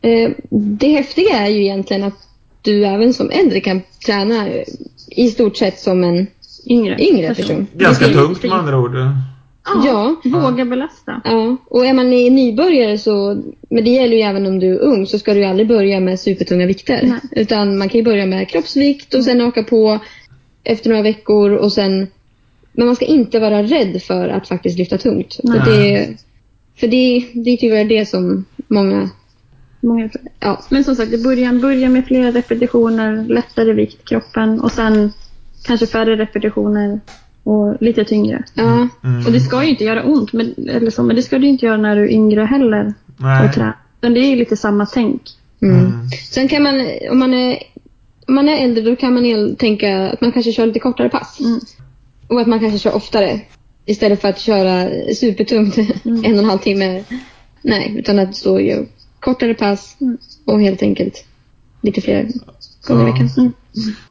Eh, 0.00 0.30
Det 0.50 0.88
häftiga 0.88 1.36
är 1.38 1.48
ju 1.48 1.62
egentligen 1.62 2.04
att 2.04 2.28
du 2.62 2.84
även 2.86 3.14
som 3.14 3.30
äldre 3.30 3.60
kan 3.60 3.80
träna 4.06 4.48
i 5.08 5.30
stort 5.30 5.56
sett 5.56 5.80
som 5.80 6.04
en 6.04 6.26
Yngre, 6.66 7.02
yngre 7.02 7.34
person. 7.34 7.66
Ganska 7.74 8.08
tungt 8.08 8.42
med 8.42 8.52
andra 8.52 8.78
ord. 8.78 8.94
Ja, 9.84 10.16
Ja. 10.24 10.40
våga 10.40 10.64
belasta. 10.64 11.20
Ja, 11.24 11.56
och 11.66 11.86
är 11.86 11.92
man 11.92 12.10
ni- 12.10 12.30
nybörjare 12.30 12.98
så, 12.98 13.42
men 13.70 13.84
det 13.84 13.90
gäller 13.90 14.16
ju 14.16 14.22
även 14.22 14.46
om 14.46 14.58
du 14.58 14.74
är 14.74 14.78
ung, 14.78 15.06
så 15.06 15.18
ska 15.18 15.34
du 15.34 15.40
ju 15.40 15.46
aldrig 15.46 15.68
börja 15.68 16.00
med 16.00 16.20
supertunga 16.20 16.66
vikter. 16.66 17.00
Nej. 17.02 17.18
Utan 17.42 17.78
man 17.78 17.88
kan 17.88 17.98
ju 17.98 18.04
börja 18.04 18.26
med 18.26 18.48
kroppsvikt 18.48 19.14
och 19.14 19.24
sen 19.24 19.40
öka 19.40 19.62
på 19.62 19.98
efter 20.64 20.90
några 20.90 21.02
veckor 21.02 21.50
och 21.52 21.72
sen 21.72 22.06
men 22.72 22.86
man 22.86 22.96
ska 22.96 23.04
inte 23.04 23.38
vara 23.38 23.62
rädd 23.62 24.02
för 24.02 24.28
att 24.28 24.48
faktiskt 24.48 24.78
lyfta 24.78 24.98
tungt. 24.98 25.34
För 25.34 25.48
Nej. 25.48 25.60
det, 25.66 26.16
för 26.80 26.86
det, 26.86 27.26
det 27.34 27.50
är 27.50 27.56
tyvärr 27.56 27.84
det 27.84 28.06
som 28.08 28.44
många... 28.68 29.10
Många 29.80 30.10
Ja, 30.40 30.62
Men 30.68 30.84
som 30.84 30.94
sagt, 30.94 31.12
i 31.12 31.22
början 31.22 31.60
börja 31.60 31.88
med 31.88 32.06
flera 32.06 32.30
repetitioner, 32.30 33.24
lättare 33.28 33.72
vikt 33.72 34.08
kroppen 34.08 34.60
och 34.60 34.72
sen 34.72 35.12
kanske 35.64 35.86
färre 35.86 36.16
repetitioner 36.16 37.00
och 37.42 37.76
lite 37.82 38.04
tyngre. 38.04 38.42
ja, 38.54 38.88
Mm. 39.04 39.26
Och 39.26 39.32
det 39.32 39.40
ska 39.40 39.62
ju 39.64 39.70
inte 39.70 39.84
göra 39.84 40.02
ont, 40.04 40.32
men, 40.32 40.54
eller 40.68 40.90
så, 40.90 41.02
men 41.02 41.16
det 41.16 41.22
ska 41.22 41.38
ju 41.38 41.48
inte 41.48 41.66
göra 41.66 41.76
när 41.76 41.96
du 41.96 42.02
är 42.02 42.08
yngre 42.08 42.40
heller 42.42 42.94
Nej. 43.16 43.48
och. 43.48 43.58
Men 44.00 44.14
det 44.14 44.20
är 44.20 44.30
ju 44.30 44.36
lite 44.36 44.56
samma 44.56 44.86
tänk. 44.86 45.22
mm. 45.62 45.76
Mm. 45.76 46.08
Sen 46.30 46.48
kan 46.48 46.62
man, 46.62 46.74
om 47.10 47.18
man 47.18 47.34
är, 47.34 47.58
om 48.28 48.34
man 48.34 48.48
är 48.48 48.64
äldre, 48.64 48.84
då 48.84 48.96
kan 48.96 49.14
man 49.14 49.56
tänka 49.56 50.10
att 50.10 50.20
man 50.20 50.32
kanske 50.32 50.52
kör 50.52 50.66
lite 50.66 50.78
kortare 50.80 51.08
pass. 51.08 51.40
Mm. 51.40 51.60
Och 52.32 52.40
att 52.40 52.46
man 52.46 52.60
kanske 52.60 52.78
kör 52.78 52.94
oftare. 52.94 53.40
Istället 53.86 54.20
för 54.20 54.28
att 54.28 54.38
köra 54.38 54.90
supertungt 55.14 55.78
Mm. 55.78 55.88
en 56.24 56.32
och 56.32 56.38
en 56.38 56.44
halv 56.44 56.58
timme. 56.58 57.04
Nej, 57.62 57.94
utan 57.98 58.18
att 58.18 58.36
stå 58.36 58.52
och 58.52 58.62
göra 58.62 58.86
kortare 59.20 59.54
pass 59.54 59.96
Mm. 60.00 60.18
och 60.44 60.60
helt 60.60 60.82
enkelt 60.82 61.24
lite 61.82 62.00
fler 62.00 62.28
gånger 62.86 63.08
i 63.08 63.12
veckan. 63.12 63.28
Mm. 63.36 63.52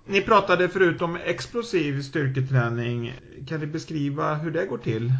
Ni 0.08 0.22
pratade 0.22 0.70
förut 0.70 1.02
om 1.02 1.18
explosiv 1.26 2.02
styrketräning. 2.02 3.14
Kan 3.48 3.60
ni 3.60 3.66
beskriva 3.66 4.36
hur 4.36 4.52
det 4.52 4.66
går 4.66 4.78
till? 4.78 5.12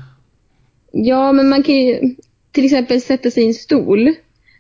Ja, 0.92 1.32
men 1.32 1.50
man 1.50 1.64
kan 1.64 1.76
ju 1.76 2.16
till 2.52 2.66
exempel 2.66 3.02
sätta 3.02 3.32
sig 3.32 3.44
i 3.44 3.48
en 3.48 3.54
stol. 3.54 4.14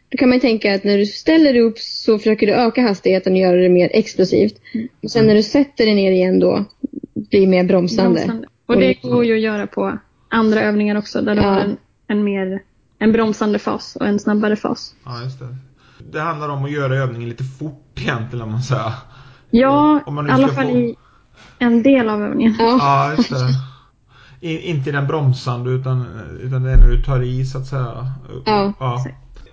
Då 0.10 0.18
kan 0.18 0.30
man 0.30 0.36
ju 0.36 0.42
tänka 0.42 0.76
att 0.76 0.84
när 0.84 0.98
du 0.98 1.06
ställer 1.06 1.54
dig 1.54 1.62
upp 1.62 1.80
så 1.80 2.18
försöker 2.18 2.48
du 2.48 2.54
öka 2.54 2.82
hastigheten 2.82 3.34
och 3.34 3.40
göra 3.40 3.58
det 3.58 3.70
mer 3.70 3.90
explosivt. 3.94 4.56
Och 5.04 5.12
sen 5.12 5.28
när 5.28 5.36
du 5.36 5.44
sätter 5.44 5.86
dig 5.86 5.96
ner 5.96 6.12
igen 6.12 6.40
då 6.40 6.66
blir 7.14 7.48
mer 7.48 7.64
bromsande. 7.64 8.20
Bromsande. 8.20 8.48
Och 8.66 8.76
det 8.78 8.94
går 8.94 9.26
ju 9.26 9.34
att 9.36 9.42
göra 9.42 9.68
på 9.68 9.98
andra 10.30 10.62
övningar 10.62 10.96
också 10.96 11.22
där 11.22 11.36
du 11.36 11.42
Ja. 11.42 11.48
har 11.50 11.60
en, 11.60 11.78
en 12.08 12.24
mer 12.24 12.62
en 13.00 13.12
bromsande 13.12 13.60
fas 13.60 13.96
och 13.96 14.08
en 14.08 14.20
snabbare 14.20 14.56
fas. 14.56 14.96
Ja, 15.06 15.24
just 15.24 15.40
det. 15.40 15.56
Det 16.12 16.20
handlar 16.22 16.50
om 16.50 16.66
att 16.66 16.72
göra 16.72 16.96
övningen 16.96 17.30
lite 17.30 17.44
fort 17.44 18.00
egentligen 18.02 18.44
om 18.46 18.52
man 18.52 18.62
säger. 18.64 18.94
Ja, 19.50 20.00
Om 20.06 20.16
man 20.16 20.28
i 20.28 20.32
alla 20.32 20.48
fall 20.48 20.66
få- 20.66 20.72
i 20.78 20.96
en 21.60 21.84
del 21.84 22.10
av 22.10 22.22
övningen. 22.24 22.56
Ja. 22.60 22.78
Ja, 22.80 23.14
just 23.18 23.30
det. 23.30 24.48
I, 24.48 24.58
inte 24.70 24.92
den 24.92 25.08
bromsande 25.08 25.70
utan, 25.72 26.06
utan 26.42 26.64
det 26.64 26.72
är 26.72 26.78
när 26.78 26.88
du 26.88 27.02
tar 27.04 27.22
i 27.22 27.46
så 27.46 27.58
att 27.58 27.68
säga. 27.68 28.12
Ja, 28.46 28.74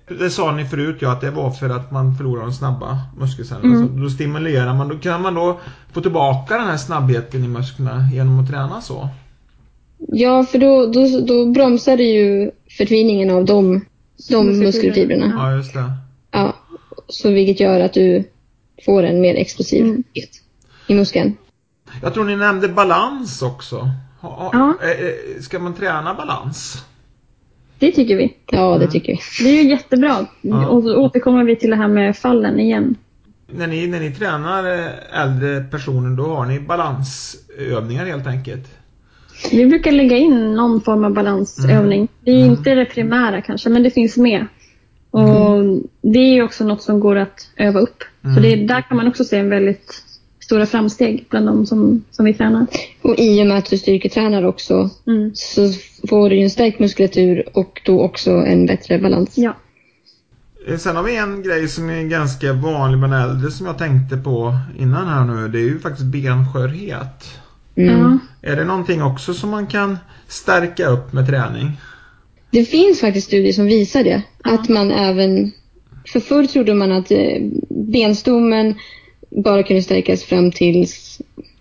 Det 0.09 0.31
sa 0.31 0.53
ni 0.53 0.65
förut 0.65 0.97
ja, 1.01 1.13
att 1.13 1.21
det 1.21 1.31
var 1.31 1.51
för 1.51 1.69
att 1.71 1.91
man 1.91 2.17
förlorar 2.17 2.43
de 2.43 2.53
snabba 2.53 2.99
muskelcellerna. 3.19 3.75
Mm. 3.77 3.89
Så 3.89 3.95
då 4.03 4.11
stimulerar 4.11 4.75
man, 4.75 4.89
då 4.89 4.99
kan 4.99 5.23
man 5.23 5.35
då 5.35 5.61
få 5.93 6.01
tillbaka 6.01 6.59
den 6.59 6.67
här 6.67 6.77
snabbheten 6.77 7.45
i 7.45 7.49
musklerna 7.49 8.09
genom 8.13 8.41
att 8.41 8.51
träna 8.51 8.81
så? 8.81 9.09
Ja, 9.99 10.45
för 10.45 10.59
då, 10.59 10.87
då, 10.87 11.21
då 11.21 11.47
bromsar 11.47 11.97
det 11.97 12.03
ju 12.03 12.51
förtviningen 12.79 13.31
av 13.31 13.45
de, 13.45 13.85
de 14.31 14.59
Muskelfibrerna. 14.59 15.33
Ja, 15.39 15.57
just 15.57 15.75
det. 15.75 15.93
Ja, 16.31 16.57
så 17.09 17.31
vilket 17.31 17.61
gör 17.61 17.81
att 17.81 17.93
du 17.93 18.25
får 18.85 19.03
en 19.03 19.21
mer 19.21 19.35
explosivitet 19.35 20.01
Mm. 20.15 20.25
i 20.87 20.95
muskeln. 20.95 21.37
Jag 22.03 22.15
tror 22.15 22.25
ni 22.25 22.37
nämnde 22.37 22.69
balans 22.69 23.43
också. 23.43 23.91
Ha, 24.21 24.31
ha, 24.31 24.51
Ja. 24.53 24.75
eh, 24.87 24.91
eh, 24.91 25.41
Ska 25.41 25.59
man 25.59 25.75
träna 25.75 26.15
balans? 26.15 26.85
Det 27.79 27.93
tycker 27.93 28.17
vi. 28.17 28.35
Ja, 28.47 28.69
det 28.71 28.77
Mm. 28.77 28.91
tycker 28.91 29.13
vi. 29.13 29.45
Det 29.45 29.51
är 29.59 29.63
ju 29.63 29.71
jättebra. 29.71 30.27
Ja. 30.41 30.69
Och 30.69 30.83
så 30.83 30.97
återkommer 30.97 31.45
vi 31.45 31.57
till 31.57 31.71
det 31.71 31.77
här 31.77 31.89
med 31.89 32.17
fallen 32.17 32.61
igen. 32.61 32.95
När 33.53 33.67
ni, 33.67 33.87
när 33.87 34.01
ni 34.01 34.11
tränar 34.13 34.79
eh, 34.79 35.23
äldre 35.23 35.61
personer 35.61 36.17
då 36.17 36.23
har 36.25 36.47
ni 36.47 36.61
balansövningar 36.61 38.07
helt 38.07 38.27
enkelt? 38.27 38.67
Vi 39.51 39.67
brukar 39.67 39.93
lägga 39.93 40.17
in 40.17 40.55
någon 40.55 40.81
form 40.81 41.05
av 41.05 41.13
balansövning. 41.15 42.09
Det 42.21 42.31
är 42.31 42.45
inte 42.47 42.75
det 42.75 42.85
primära 42.85 43.43
kanske, 43.43 43.69
men 43.69 43.83
det 43.83 43.91
finns 43.91 44.17
med. 44.17 44.47
Och 45.11 45.65
Det 46.03 46.19
är 46.19 46.35
ju 46.35 46.43
också 46.43 46.65
något 46.65 46.83
som 46.83 47.01
går 47.01 47.17
att 47.17 47.51
öva 47.57 47.81
upp. 47.81 48.05
Så 48.35 48.41
det, 48.41 48.57
där 48.57 48.81
kan 48.81 48.97
man 48.97 49.09
också 49.09 49.25
se 49.25 49.37
en 49.39 49.51
väldigt 49.51 50.05
stora 50.49 50.67
framsteg 50.67 51.27
bland 51.31 51.47
de 51.47 51.67
som, 51.67 52.05
som 52.11 52.25
vi 52.25 52.35
tränar. 52.35 52.67
Och 53.03 53.15
i 53.19 53.43
och 53.43 53.47
med 53.47 53.59
att 53.59 53.71
du 53.71 53.79
styrketränar 53.79 54.43
också 54.43 54.91
Mm. 55.07 55.31
så 55.35 55.73
får 56.09 56.31
du 56.31 56.37
ju 56.37 56.43
en 56.43 56.51
stärkt 56.51 56.79
muskulatur 56.81 57.45
och 57.53 57.81
då 57.85 58.01
också 58.01 58.31
en 58.31 58.67
bättre 58.67 58.99
balans. 58.99 59.31
Ja. 59.35 59.57
Eh, 60.69 60.77
Sen 60.79 60.97
har 60.97 61.03
vi 61.03 61.17
en 61.17 61.43
grej 61.43 61.69
som 61.69 61.91
är 61.91 62.03
ganska 62.03 62.53
vanlig 62.53 62.99
bland 62.99 63.15
äldre 63.15 63.51
som 63.51 63.67
jag 63.67 63.79
tänkte 63.79 64.17
på 64.17 64.55
innan 64.79 65.09
här 65.09 65.25
nu. 65.25 65.49
Det 65.49 65.59
är 65.59 65.63
ju 65.65 65.79
faktiskt 65.79 66.07
benskörhet. 66.07 67.25
Mm. 67.77 67.99
Ja. 68.01 68.19
Är 68.53 68.57
det 68.57 68.65
någonting 68.65 69.03
också 69.03 69.35
som 69.35 69.51
man 69.51 69.67
kan 69.67 69.99
stärka 70.29 70.87
upp 70.87 71.13
med 71.13 71.27
träning? 71.27 71.81
Det 72.51 72.65
finns 72.65 73.01
faktiskt 73.01 73.27
studier 73.27 73.53
som 73.53 73.67
visar 73.67 74.05
det. 74.05 74.23
Ja. 74.45 74.51
Att 74.55 74.69
man 74.69 74.91
även... 74.91 75.53
För 76.13 76.21
förr 76.21 76.45
trodde 76.47 76.75
man 76.75 76.93
att 76.93 77.11
eh, 77.11 77.43
benstommen 77.71 78.75
bara 79.31 79.63
kunde 79.63 79.83
stärkas 79.83 80.25
fram 80.25 80.53
till 80.53 80.87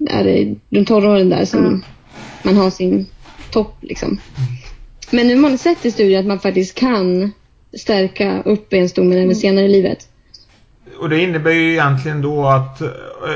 är 0.10 0.24
det, 0.24 0.56
runt 0.70 0.88
12 0.88 1.06
åren 1.06 1.30
där 1.30 1.46
som 1.46 1.66
Mm. 1.66 1.82
man 2.44 2.58
har 2.58 2.70
sin 2.70 3.06
topp. 3.52 3.76
Liksom. 3.82 4.18
Men 5.12 5.28
nu 5.28 5.36
har 5.36 5.42
man 5.42 5.58
sett 5.58 5.86
i 5.86 5.92
studier 5.92 6.20
att 6.20 6.26
man 6.26 6.40
faktiskt 6.40 6.76
kan 6.76 7.32
stärka 7.78 8.42
upp 8.42 8.70
benstommen 8.70 9.18
även 9.18 9.36
senare 9.36 9.66
i 9.66 9.70
livet. 9.70 10.08
Och 11.00 11.10
det 11.10 11.22
innebär 11.22 11.52
ju 11.52 11.72
egentligen 11.72 12.22
då 12.22 12.46
att 12.46 12.82
eh, 12.82 12.90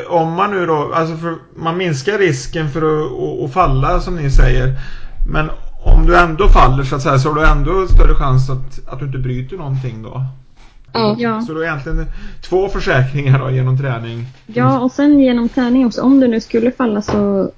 om 0.08 0.34
man 0.34 0.52
nu 0.52 0.66
då, 0.66 0.92
alltså 0.94 1.18
för, 1.18 1.36
man 1.56 1.78
minskar 1.78 2.18
risken 2.18 2.72
för 2.72 2.82
att, 2.82 3.12
att, 3.12 3.46
att 3.46 3.54
falla 3.54 4.00
som 4.00 4.16
ni 4.16 4.32
säger. 4.32 4.74
Men 5.32 5.50
om 5.86 6.06
du 6.06 6.18
ändå 6.18 6.48
faller 6.48 6.84
så 6.84 6.96
att 6.96 7.02
säga 7.02 7.20
så 7.20 7.30
har 7.30 7.36
du 7.36 7.48
ändå 7.48 7.88
större 7.88 8.16
chans 8.16 8.50
att, 8.50 8.88
att 8.88 9.00
du 9.00 9.06
inte 9.06 9.18
bryter 9.18 9.58
någonting 9.58 10.04
då. 10.04 10.26
Ja. 10.94 11.16
Ja. 11.20 11.42
Så 11.42 11.54
då 11.54 11.60
är 11.60 11.64
egentligen 11.64 12.06
två 12.42 12.68
försäkringar 12.70 13.40
då 13.40 13.50
genom 13.50 13.78
träning. 13.78 14.26
ja, 14.48 14.80
och 14.80 14.92
sen 14.92 15.20
genom 15.20 15.50
träning 15.50 15.86
också. 15.86 16.02
Om 16.02 16.20
du 16.20 16.28
nu 16.28 16.40
skulle 16.42 16.72
falla 16.72 17.02
så 17.02 17.52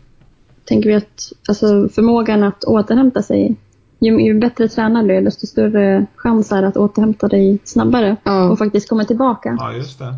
tänker 0.65 0.89
vi 0.89 0.95
att 0.95 1.31
alltså, 1.47 1.89
förmågan 1.89 2.43
att 2.43 2.63
återhämta 2.63 3.21
sig 3.21 3.55
ju, 3.99 4.21
ju 4.21 4.39
bättre 4.39 4.67
tränad 4.69 5.07
du 5.07 5.15
är, 5.15 5.21
desto 5.21 5.47
större 5.47 6.05
chans 6.15 6.51
är 6.51 6.63
att 6.63 6.77
återhämta 6.77 7.27
dig 7.27 7.59
snabbare 7.63 8.15
Ja. 8.23 8.43
och 8.49 8.57
faktiskt 8.57 8.89
komma 8.89 9.03
tillbaka. 9.05 9.57
Ja, 9.59 9.73
just 9.73 9.99
det. 9.99 10.15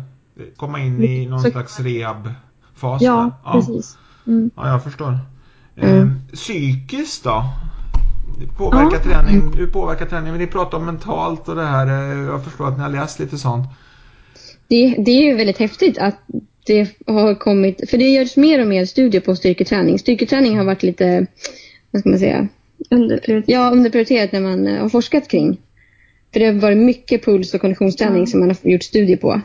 Komma 0.56 0.80
in 0.80 1.02
i 1.02 1.26
någon 1.26 1.40
Så- 1.40 1.50
slags 1.50 1.80
rehab-fas 1.80 3.02
Ja, 3.02 3.30
där. 3.44 3.52
precis. 3.52 3.98
Mm. 4.26 4.50
Ja, 4.56 4.68
jag 4.68 4.84
förstår. 4.84 5.18
Mm. 5.76 6.02
Eh, 6.02 6.08
psykiskt 6.32 7.24
då? 7.24 7.44
Påverkar 8.56 9.00
Ja. 9.10 9.22
träning, 9.22 9.52
hur 9.58 9.66
påverkar 9.66 10.06
träning? 10.06 10.30
Men 10.30 10.40
ni 10.40 10.46
pratar 10.46 10.78
om 10.78 10.86
mentalt 10.86 11.48
och 11.48 11.56
det 11.56 11.64
här. 11.66 11.86
eh, 11.86 12.26
Jag 12.26 12.44
förstår 12.44 12.68
att 12.68 12.76
ni 12.76 12.82
har 12.82 12.90
läst 12.90 13.18
lite 13.18 13.38
sånt. 13.38 13.66
Det, 14.68 14.94
det 14.98 15.10
är 15.10 15.22
ju 15.22 15.34
väldigt 15.34 15.58
häftigt 15.58 15.98
att 15.98 16.16
det 16.66 16.88
har 17.06 17.34
kommit, 17.34 17.90
för 17.90 17.98
det 17.98 18.08
görs 18.08 18.36
mer 18.36 18.60
och 18.60 18.66
mer 18.66 18.84
studier 18.84 19.20
på 19.20 19.36
styrketräning. 19.36 19.98
Styrketräning 19.98 20.56
har 20.58 20.64
varit 20.64 20.82
lite, 20.82 21.26
vad 21.90 22.00
ska 22.00 22.08
man 22.08 22.18
säga, 22.18 22.48
Underprioriterat. 22.90 23.44
ja, 23.48 23.70
underprioriterat 23.70 24.32
när 24.32 24.40
man 24.40 24.66
eh, 24.66 24.80
har 24.82 24.88
forskat 24.88 25.28
kring. 25.28 25.58
För 26.32 26.40
det 26.40 26.46
har 26.46 26.52
varit 26.52 26.78
mycket 26.78 27.24
puls 27.24 27.54
och 27.54 27.60
konditionsträning 27.60 28.20
Ja. 28.20 28.26
som 28.26 28.40
man 28.40 28.48
har 28.48 28.70
gjort 28.70 28.82
studier 28.82 29.16
på. 29.16 29.40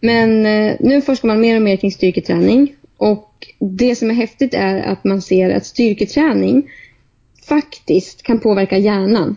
Men 0.00 0.46
eh, 0.46 0.76
nu 0.80 1.00
forskar 1.02 1.28
man 1.28 1.40
mer 1.40 1.56
och 1.56 1.62
mer 1.62 1.76
kring 1.76 1.92
styrketräning. 1.92 2.74
Och 2.96 3.46
det 3.58 3.96
som 3.96 4.10
är 4.10 4.14
häftigt 4.14 4.54
är 4.54 4.82
att 4.82 5.04
man 5.04 5.22
ser 5.22 5.50
att 5.50 5.66
styrketräning 5.66 6.70
faktiskt 7.48 8.22
kan 8.22 8.40
påverka 8.40 8.78
hjärnan. 8.78 9.36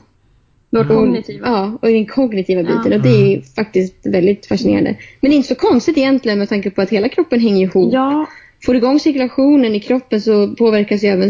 Och- 0.72 0.88
kognitiva. 0.88 1.48
Ja, 1.48 1.78
och 1.82 1.88
den 1.88 2.06
kognitiva 2.06 2.62
biten. 2.64 2.92
Ja. 2.92 2.96
Och 2.98 3.02
det 3.04 3.10
är 3.34 3.42
faktiskt 3.56 3.96
väldigt 4.06 4.46
fascinerande. 4.46 4.96
Men 5.22 5.32
det 5.32 5.36
är 5.36 5.38
inte 5.38 5.48
så 5.50 5.56
konstigt 5.56 5.98
egentligen 5.98 6.40
med 6.40 6.50
tanke 6.50 6.72
på 6.72 6.82
att 6.82 6.90
hela 6.90 7.10
kroppen 7.10 7.40
hänger 7.40 7.66
ihop. 7.68 7.94
Ja, 7.94 8.26
Får 8.66 8.74
du 8.74 8.78
igång 8.80 9.00
cirkulationen 9.00 9.76
i 9.76 9.80
kroppen 9.80 10.22
så 10.22 10.56
påverkas 10.56 11.04
ju 11.04 11.08
även 11.08 11.30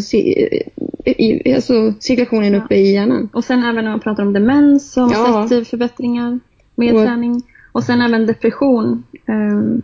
i, 1.06 1.54
alltså, 1.56 1.94
cirkulationen 2.00 2.56
uppe 2.56 2.76
i 2.76 2.94
hjärnan. 2.94 3.30
och 3.34 3.44
sen 3.44 3.63
även 3.63 3.84
när 3.84 3.92
man 3.92 4.00
pratar 4.00 4.24
om 4.24 4.34
demens 4.34 4.92
så 4.92 5.02
har 5.02 5.48
Ja. 5.56 5.65
förbättringar 5.65 6.39
med 6.76 6.94
Och- 6.96 7.06
träning. 7.06 7.42
Och 7.72 7.84
sen 7.84 8.02
även 8.02 8.26
depression. 8.26 9.04
ehm, 9.28 9.82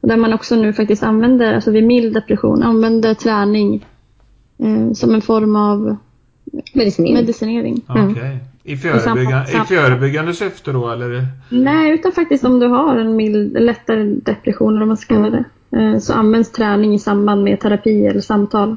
där 0.00 0.16
man 0.16 0.32
också 0.32 0.56
nu 0.56 0.72
faktiskt 0.72 1.02
använder, 1.02 1.54
alltså 1.54 1.70
vid 1.70 1.84
mild 1.84 2.14
depression, 2.14 2.62
använder 2.62 3.14
träning 3.14 3.86
eh, 4.58 4.92
som 4.92 5.14
en 5.14 5.22
form 5.22 5.56
av 5.56 5.96
Medicinering. 6.72 7.14
medicinering. 7.14 7.80
Ja. 7.86 8.08
Okej. 8.10 8.38
I, 8.62 8.76
förebygga, 8.76 9.44
I 9.48 9.66
förebyggande 9.68 10.34
syfte 10.34 10.72
då 10.72 10.90
eller? 10.90 11.26
Nej, 11.48 11.92
utan 11.92 12.12
faktiskt 12.12 12.44
om 12.44 12.58
du 12.60 12.66
har 12.66 12.96
en 12.96 13.16
mild, 13.16 13.60
lättare 13.60 14.04
depression 14.04 14.68
eller 14.70 14.78
vad 14.80 14.88
man 14.88 14.96
ska 14.96 15.14
kalla 15.14 15.30
det. 15.30 15.44
eh, 15.78 15.98
Så 15.98 16.12
används 16.12 16.52
träning 16.52 16.94
i 16.94 16.98
samband 16.98 17.44
med 17.44 17.60
terapi 17.60 18.06
eller 18.06 18.20
samtal. 18.20 18.76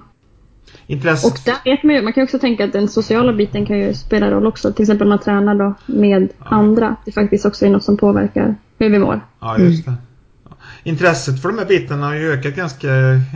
Intresse? 0.87 1.27
Och 1.27 1.33
där 1.45 1.55
vet 1.65 1.83
man 1.83 1.95
ju, 1.95 2.01
man 2.01 2.13
kan 2.13 2.23
också 2.23 2.39
tänka 2.39 2.63
att 2.65 2.73
den 2.73 2.87
sociala 2.87 3.33
biten 3.33 3.65
kan 3.65 3.79
ju 3.79 3.93
spela 3.93 4.31
roll 4.31 4.47
också. 4.47 4.73
Till 4.73 4.83
exempel 4.83 5.05
om 5.07 5.09
man 5.09 5.19
tränar 5.19 5.55
då 5.55 5.73
med 5.85 6.29
andra. 6.39 6.95
Det 7.05 7.11
faktiskt 7.11 7.45
också 7.45 7.65
är 7.65 7.69
något 7.69 7.83
som 7.83 7.97
påverkar 7.97 8.55
hur 8.77 8.89
vi 8.89 8.99
mår. 8.99 9.21
Ja, 9.39 9.57
just 9.59 9.85
det. 9.85 9.93
Ja. 10.49 10.55
Intresset 10.83 11.41
för 11.41 11.49
de 11.49 11.57
här 11.57 11.65
bitarna 11.65 12.05
har 12.05 12.13
ju 12.15 12.31
ökat 12.31 12.55
ganska 12.55 12.89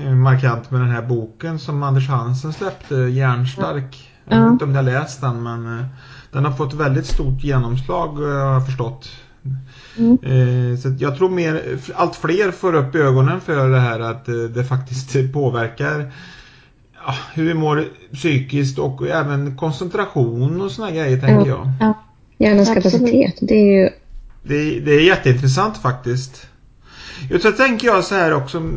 eh, 0.05 0.15
markant 0.15 0.71
med 0.71 0.81
den 0.81 0.89
här 0.89 1.01
boken 1.01 1.59
som 1.59 1.83
Anders 1.83 2.09
Hansen 2.09 2.53
släppte, 2.53 2.95
Järnstark. 2.95 4.11
Jag 4.25 4.43
vet 4.43 4.51
inte 4.51 4.63
om 4.63 4.69
ni 4.71 4.75
har 4.75 4.83
läst 4.83 5.21
den 5.21 5.43
men 5.43 5.79
eh, 5.79 5.85
den 6.31 6.45
har 6.45 6.51
fått 6.51 6.73
väldigt 6.73 7.05
stort 7.05 7.43
genomslag 7.43 8.23
eh, 8.23 8.29
har 8.29 8.53
jag 8.53 8.65
förstått. 8.65 9.09
Mm. 9.97 10.17
Eh, 10.23 10.77
Så 10.77 10.95
jag 10.99 11.17
tror 11.17 11.29
mer, 11.29 11.79
allt 11.95 12.15
fler 12.15 12.51
får 12.51 12.75
upp 12.75 12.95
ögonen 12.95 13.41
för 13.41 13.69
det 13.69 13.79
här 13.79 13.99
att 13.99 14.25
det 14.25 14.63
faktiskt 14.63 15.33
påverkar 15.33 16.11
hur 17.33 17.45
vi 17.45 17.53
mår 17.53 17.85
psykiskt 18.13 18.79
och 18.79 19.07
även 19.07 19.57
koncentration 19.57 20.61
och 20.61 20.71
såna 20.71 20.91
grejer 20.91 21.19
tänker 21.21 21.49
jag. 21.49 21.71
Ja. 21.79 21.93
Hjärnans 22.37 22.73
kapacitet. 22.73 23.37
Det 23.41 23.55
är 23.55 23.81
ju... 23.81 23.89
Det, 24.43 24.79
det 24.79 24.91
är 24.91 25.01
jätteintressant 25.01 25.77
faktiskt. 25.77 26.47
Jag 27.29 27.41
så 27.41 27.51
tänker 27.51 27.87
jag 27.87 28.03
så 28.03 28.15
här 28.15 28.33
också 28.33 28.71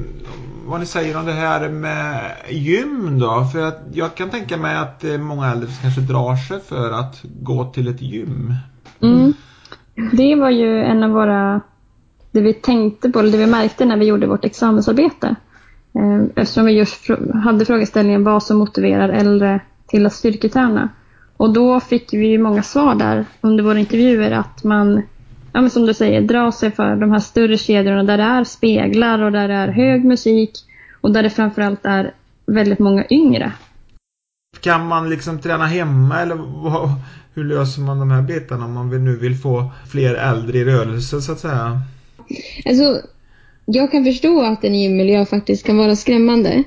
vad 0.69 0.81
ni 0.81 0.87
säger 0.87 1.17
om 1.17 1.27
det 1.27 1.33
här 1.33 1.69
med 1.69 2.33
gym 2.49 3.19
då. 3.19 3.45
För 3.53 3.67
att 3.67 3.81
jag 3.93 4.15
kan 4.15 4.31
tänka 4.31 4.57
mig 4.57 4.77
att 4.77 5.05
eh, 5.05 5.19
många 5.19 5.53
äldre 5.53 5.69
kanske 5.83 6.01
drar 6.01 6.37
sig 6.37 6.61
för 6.61 6.91
att 6.91 7.23
gå 7.23 7.65
till 7.65 7.89
ett 7.89 8.03
gym. 8.03 8.55
Mm. 9.01 9.33
Det 10.13 10.35
var 10.35 10.51
ju 10.51 10.83
en 10.83 11.03
av 11.03 11.11
våra, 11.11 11.61
det 12.31 12.41
vi 12.41 12.55
tänkte 12.55 13.11
på, 13.11 13.19
eller 13.19 13.33
det 13.33 13.39
vi 13.39 13.47
märkte 13.47 13.85
när 13.85 13.97
vi 13.97 14.07
gjorde 14.07 14.27
vårt 14.27 14.45
examensarbete. 14.45 15.35
Eh, 15.95 16.23
eftersom 16.37 16.65
vi 16.65 16.73
just 16.73 17.09
hade 17.45 17.65
frågeställningen 17.65 18.25
vad 18.25 18.43
som 18.43 18.59
motiverar 18.59 19.09
äldre 19.09 19.61
till 19.87 20.07
att 20.07 20.13
styrketräna. 20.13 20.89
Och 21.37 21.53
då 21.53 21.81
fick 21.81 22.13
vi 22.13 22.27
ju 22.27 22.39
många 22.39 22.63
svar 22.63 22.95
där 22.95 23.25
under 23.41 23.65
våra 23.65 23.79
intervjuer 23.79 24.31
att 24.31 24.65
man, 24.65 25.03
ja 25.53 25.61
men 25.61 25.71
som 25.71 25.87
du 25.87 25.95
säger, 25.95 26.21
drar 26.21 26.51
sig 26.51 26.71
för 26.71 26.97
de 26.97 27.11
här 27.11 27.19
större 27.19 27.59
kedjorna 27.59 28.03
där 28.05 28.19
det 28.19 28.25
är 28.25 28.45
speglar 28.45 29.23
och 29.23 29.33
där 29.33 29.49
det 29.49 29.55
är 29.55 29.69
hög 29.69 30.05
musik 30.05 30.51
och 31.01 31.13
där 31.13 31.23
det 31.23 31.31
framförallt 31.31 31.85
är 31.87 32.15
väldigt 32.47 32.79
många 32.79 33.05
yngre. 33.11 33.53
Kan 34.61 34.87
man 34.87 35.11
liksom 35.11 35.39
träna 35.39 35.67
hemma 35.67 36.21
eller 36.21 36.35
vad, 36.35 36.91
hur 37.35 37.45
löser 37.45 37.81
man 37.83 37.99
de 37.99 38.11
här 38.11 38.23
bitarna 38.23 38.65
om 38.65 38.73
man 38.73 38.91
vill- 38.91 39.01
nu 39.01 39.17
vill 39.17 39.37
få 39.37 39.71
fler 39.91 40.15
äldre 40.15 40.59
i 40.59 40.65
rörelse 40.65 41.21
så 41.21 41.33
att 41.33 41.41
säga? 41.41 41.81
Alltså, 42.65 43.01
jag 43.65 43.91
kan 43.91 44.05
förstå 44.05 44.43
att 44.43 44.65
en 44.65 44.81
gymmiljö 44.81 45.27
faktiskt 45.27 45.67
kan 45.67 45.77
vara 45.77 45.97
skrämmande. 45.97 46.63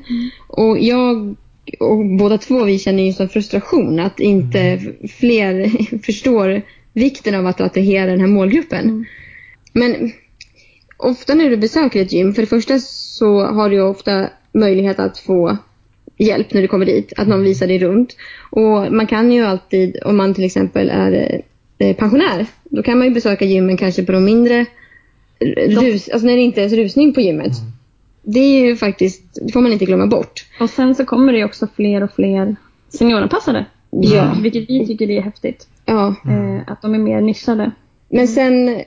Och 0.48 0.80
jag 0.80 1.36
och 1.80 2.06
båda 2.20 2.38
två 2.38 2.64
vi 2.64 2.80
känner 2.80 3.04
ju 3.04 3.14
som 3.14 3.30
frustration 3.30 4.00
att 4.00 4.20
inte 4.20 4.80
fler 5.20 5.72
förstår 6.06 6.62
vikten 6.94 7.36
av 7.36 7.48
att 7.48 7.62
attrahera 7.62 8.06
den 8.06 8.20
här 8.20 8.28
målgruppen. 8.28 9.06
Men 9.74 10.12
ofta 10.98 11.36
när 11.36 11.50
du 11.50 11.58
besöker 11.58 12.02
ett 12.02 12.12
gym, 12.12 12.34
för 12.34 12.42
det 12.42 12.48
första 12.48 12.80
så 12.80 13.46
har 13.46 13.70
du 13.70 13.76
ju 13.76 13.82
ofta 13.82 14.30
möjlighet 14.52 15.00
att 15.00 15.20
få 15.20 15.58
hjälp 16.18 16.54
när 16.54 16.62
du 16.62 16.68
kommer 16.68 16.86
dit, 16.86 17.14
att 17.18 17.28
någon 17.28 17.44
visar 17.44 17.68
dig 17.68 17.80
runt. 17.80 18.16
Och 18.50 18.94
man 18.94 19.08
kan 19.08 19.32
ju 19.32 19.46
alltid, 19.46 19.98
om 20.06 20.18
man 20.18 20.34
till 20.34 20.44
exempel 20.44 20.90
är 20.90 21.42
eh, 21.78 21.96
pensionär, 21.96 22.46
då 22.64 22.84
kan 22.84 22.98
man 22.98 23.08
ju 23.08 23.14
besöka 23.14 23.46
gymmen 23.46 23.78
kanske 23.78 24.04
på 24.04 24.12
de 24.12 24.26
mindre 24.26 24.66
rus, 25.68 26.10
alltså 26.10 26.28
när 26.28 26.36
det 26.36 26.42
inte 26.42 26.64
är 26.64 26.70
rusning 26.70 27.14
på 27.14 27.22
gymmet. 27.22 27.54
Det 28.24 28.40
är 28.40 28.66
ju 28.66 28.76
faktiskt, 28.76 29.24
det 29.46 29.52
får 29.52 29.62
man 29.62 29.72
inte 29.72 29.86
glömma 29.86 30.08
bort. 30.08 30.46
Och 30.60 30.70
sen 30.70 30.96
så 30.96 31.06
kommer 31.06 31.34
det 31.34 31.40
ju 31.40 31.46
också 31.46 31.68
fler 31.76 32.04
och 32.04 32.16
fler 32.16 32.56
senioranpassade. 32.90 33.66
Ja. 33.90 34.38
Vilket 34.42 34.70
vi 34.70 34.88
tycker 34.88 35.08
det 35.08 35.18
är 35.18 35.22
häftigt. 35.22 35.68
Ja, 35.92 36.16
Eh, 36.32 36.62
att 36.72 36.82
de 36.82 36.94
är 36.96 37.00
mer 37.00 37.22
nischade. 37.22 37.72
men 38.10 38.28
sen 38.28 38.82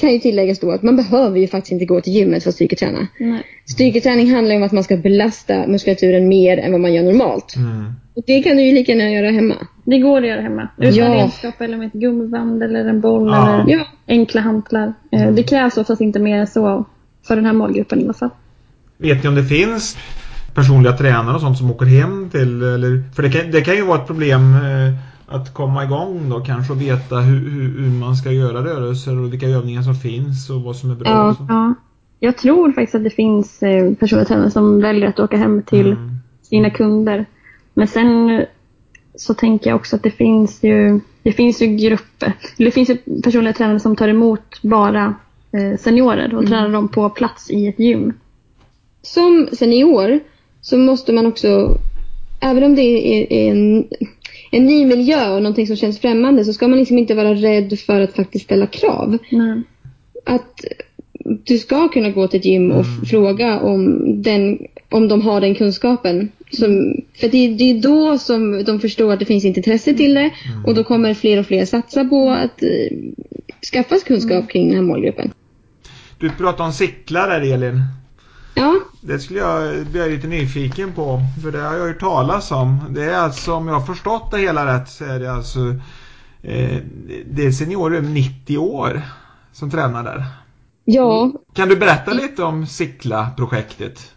kan 0.00 0.12
ju 0.12 0.18
tilläggas 0.18 0.58
då 0.60 0.70
att 0.70 0.82
man 0.82 0.96
behöver 0.96 1.38
ju 1.38 1.48
faktiskt 1.48 1.72
inte 1.72 1.84
gå 1.84 2.00
till 2.00 2.12
gymmet 2.12 2.42
för 2.42 2.50
att 2.50 2.54
styrketräna. 2.54 3.06
Nej. 3.20 3.42
Styrketräning 3.70 4.34
handlar 4.34 4.56
om 4.56 4.62
att 4.62 4.72
man 4.72 4.84
ska 4.84 4.96
belasta 4.96 5.66
muskulaturen 5.66 6.28
mer 6.28 6.58
än 6.58 6.72
vad 6.72 6.80
man 6.80 6.94
gör 6.94 7.02
normalt. 7.02 7.56
Mm. 7.56 7.92
Och 8.14 8.22
det 8.26 8.42
kan 8.42 8.56
du 8.56 8.62
ju 8.62 8.72
lika 8.74 8.92
gärna 8.92 9.10
göra 9.10 9.30
hemma. 9.30 9.54
Det 9.84 9.98
går 9.98 10.22
att 10.22 10.28
göra 10.28 10.40
hemma. 10.40 10.68
Utan 10.78 10.94
Ja. 10.94 11.24
redskap 11.24 11.60
eller 11.60 11.76
med 11.76 11.86
ett 11.86 11.92
gummiband 11.92 12.62
eller 12.62 12.84
en 12.84 13.00
boll 13.00 13.28
Ja. 13.28 13.54
eller 13.62 13.72
Ja. 13.72 13.84
enkla 14.08 14.40
hantlar. 14.40 14.92
Eh, 15.12 15.30
Det 15.32 15.42
krävs 15.42 15.76
oftast 15.76 16.00
inte 16.00 16.18
mer 16.18 16.36
än 16.38 16.46
så 16.46 16.84
för 17.26 17.36
den 17.36 17.44
här 17.46 17.52
målgruppen 17.52 18.00
i 18.00 18.04
alla 18.04 18.12
fall. 18.12 18.30
Vet 18.98 19.22
ni 19.22 19.28
om 19.28 19.34
det 19.34 19.44
finns 19.44 19.96
personliga 20.54 20.92
tränare 20.92 21.34
och 21.34 21.40
sånt 21.40 21.58
som 21.58 21.70
åker 21.70 21.86
hem 21.86 22.30
till 22.30 22.62
eller 22.62 23.12
för 23.14 23.22
det 23.22 23.30
kan, 23.30 23.50
det 23.50 23.60
kan 23.60 23.74
ju 23.74 23.82
vara 23.84 23.98
ett 24.00 24.06
problem 24.06 24.54
eh, 24.54 24.94
att 25.28 25.54
komma 25.54 25.84
igång 25.84 26.28
då 26.30 26.40
kanske 26.40 26.72
och 26.72 26.80
veta 26.80 27.16
hur, 27.16 27.50
hur, 27.50 27.82
hur 27.82 27.90
man 27.90 28.16
ska 28.16 28.32
göra 28.32 28.64
rörelser 28.64 29.18
och 29.18 29.32
vilka 29.32 29.46
övningar 29.46 29.82
som 29.82 29.94
finns 29.94 30.50
och 30.50 30.62
vad 30.62 30.76
som 30.76 30.90
är 30.90 30.94
bra. 30.94 31.08
Ja. 31.10 31.28
och 31.28 31.36
så. 31.36 31.46
Ja. 31.48 31.74
Jag 32.20 32.36
tror 32.36 32.72
faktiskt 32.72 32.94
att 32.94 33.04
det 33.04 33.10
finns 33.10 33.62
eh, 33.62 33.94
personliga 33.94 34.24
tränare 34.24 34.50
som 34.50 34.80
väljer 34.80 35.08
att 35.08 35.20
åka 35.20 35.36
hem 35.36 35.62
till 35.62 35.86
Mm. 35.92 36.10
sina 36.42 36.70
kunder. 36.70 37.26
Men 37.74 37.88
sen 37.88 38.30
eh, 38.30 38.44
så 39.14 39.34
tänker 39.34 39.70
jag 39.70 39.76
också 39.76 39.96
att 39.96 40.02
det 40.02 40.10
finns 40.10 40.62
ju, 40.62 41.00
det 41.22 41.32
finns 41.32 41.62
ju 41.62 41.66
grupper. 41.66 42.32
Det 42.56 42.70
finns 42.70 42.90
ju 42.90 42.96
personliga 43.22 43.52
tränare 43.52 43.80
som 43.80 43.96
tar 43.96 44.08
emot 44.08 44.62
bara 44.62 45.14
eh, 45.52 45.78
seniorer 45.78 46.34
och 46.34 46.46
tränar 46.46 46.68
dem 46.68 46.88
på 46.88 47.10
plats 47.10 47.50
i 47.50 47.68
ett 47.68 47.78
gym. 47.78 48.12
Som 49.02 49.48
senior 49.52 50.20
så 50.60 50.78
måste 50.78 51.12
man 51.12 51.26
också, 51.26 51.78
även 52.40 52.64
om 52.64 52.74
det 52.74 52.82
är, 52.82 53.32
är 53.32 53.50
en, 53.50 53.86
en 54.50 54.66
ny 54.66 54.86
miljö 54.86 55.30
och 55.34 55.42
någonting 55.42 55.66
som 55.66 55.76
känns 55.76 55.98
främmande 55.98 56.44
så 56.44 56.52
ska 56.52 56.68
man 56.68 56.78
liksom 56.78 56.98
inte 56.98 57.14
vara 57.14 57.34
rädd 57.34 57.78
för 57.78 58.00
att 58.00 58.12
faktiskt 58.16 58.44
ställa 58.44 58.66
krav. 58.66 59.18
Nej. 59.30 59.62
Att 60.24 60.64
du 61.44 61.58
ska 61.58 61.88
kunna 61.88 62.10
gå 62.10 62.28
till 62.28 62.40
ett 62.40 62.46
gym 62.46 62.70
och 62.70 62.80
f- 62.80 63.08
fråga 63.10 63.60
om, 63.60 64.02
den, 64.22 64.58
om 64.88 65.08
de 65.08 65.22
har 65.22 65.40
den 65.40 65.54
kunskapen. 65.54 66.28
Som, 66.50 66.94
för 67.14 67.28
det, 67.28 67.48
det 67.48 67.64
är 67.70 67.80
då 67.82 68.18
som 68.18 68.64
de 68.64 68.80
förstår 68.80 69.12
att 69.12 69.18
det 69.18 69.24
finns 69.24 69.44
intresse 69.44 69.94
till 69.94 70.14
det 70.14 70.30
och 70.66 70.74
då 70.74 70.84
kommer 70.84 71.14
fler 71.14 71.38
och 71.40 71.46
fler 71.46 71.64
satsa 71.64 72.04
på 72.04 72.30
att 72.30 72.62
eh, 72.62 72.68
skaffa 73.72 73.96
kunskap 74.06 74.48
kring 74.48 74.66
den 74.66 74.76
här 74.76 74.82
målgruppen. 74.82 75.30
Du 76.20 76.30
pratade 76.30 76.62
om 76.66 76.72
cyklar 76.72 77.28
där 77.28 77.54
Elin. 77.54 77.80
Ja, 78.58 78.74
Det 79.00 79.18
skulle 79.18 79.38
jag 79.40 79.86
bli 79.86 80.08
lite 80.16 80.26
nyfiken 80.26 80.92
på. 80.92 81.20
För 81.42 81.52
det 81.52 81.58
har 81.60 81.74
jag 81.76 81.86
hört 81.86 82.00
talas 82.00 82.50
om. 82.50 82.78
Det 82.90 83.04
är 83.04 83.14
alltså, 83.18 83.52
om 83.54 83.68
jag 83.68 83.74
har 83.74 83.86
förstått 83.86 84.30
det 84.30 84.38
hela 84.38 84.74
rätt, 84.76 84.88
så 84.88 85.04
är 85.04 85.18
det 85.20 85.32
alltså 85.32 85.58
eh, 86.42 86.78
det 87.26 87.46
är 87.46 87.50
seniorer 87.50 87.96
över 87.96 88.08
90 88.08 88.58
år 88.58 89.02
som 89.52 89.70
tränar 89.70 90.04
där. 90.04 90.24
ja, 90.84 91.32
Kan 91.54 91.68
du 91.68 91.76
berätta 91.76 92.12
lite 92.12 92.42
om 92.42 92.66
Sickla-projektet? 92.66 94.12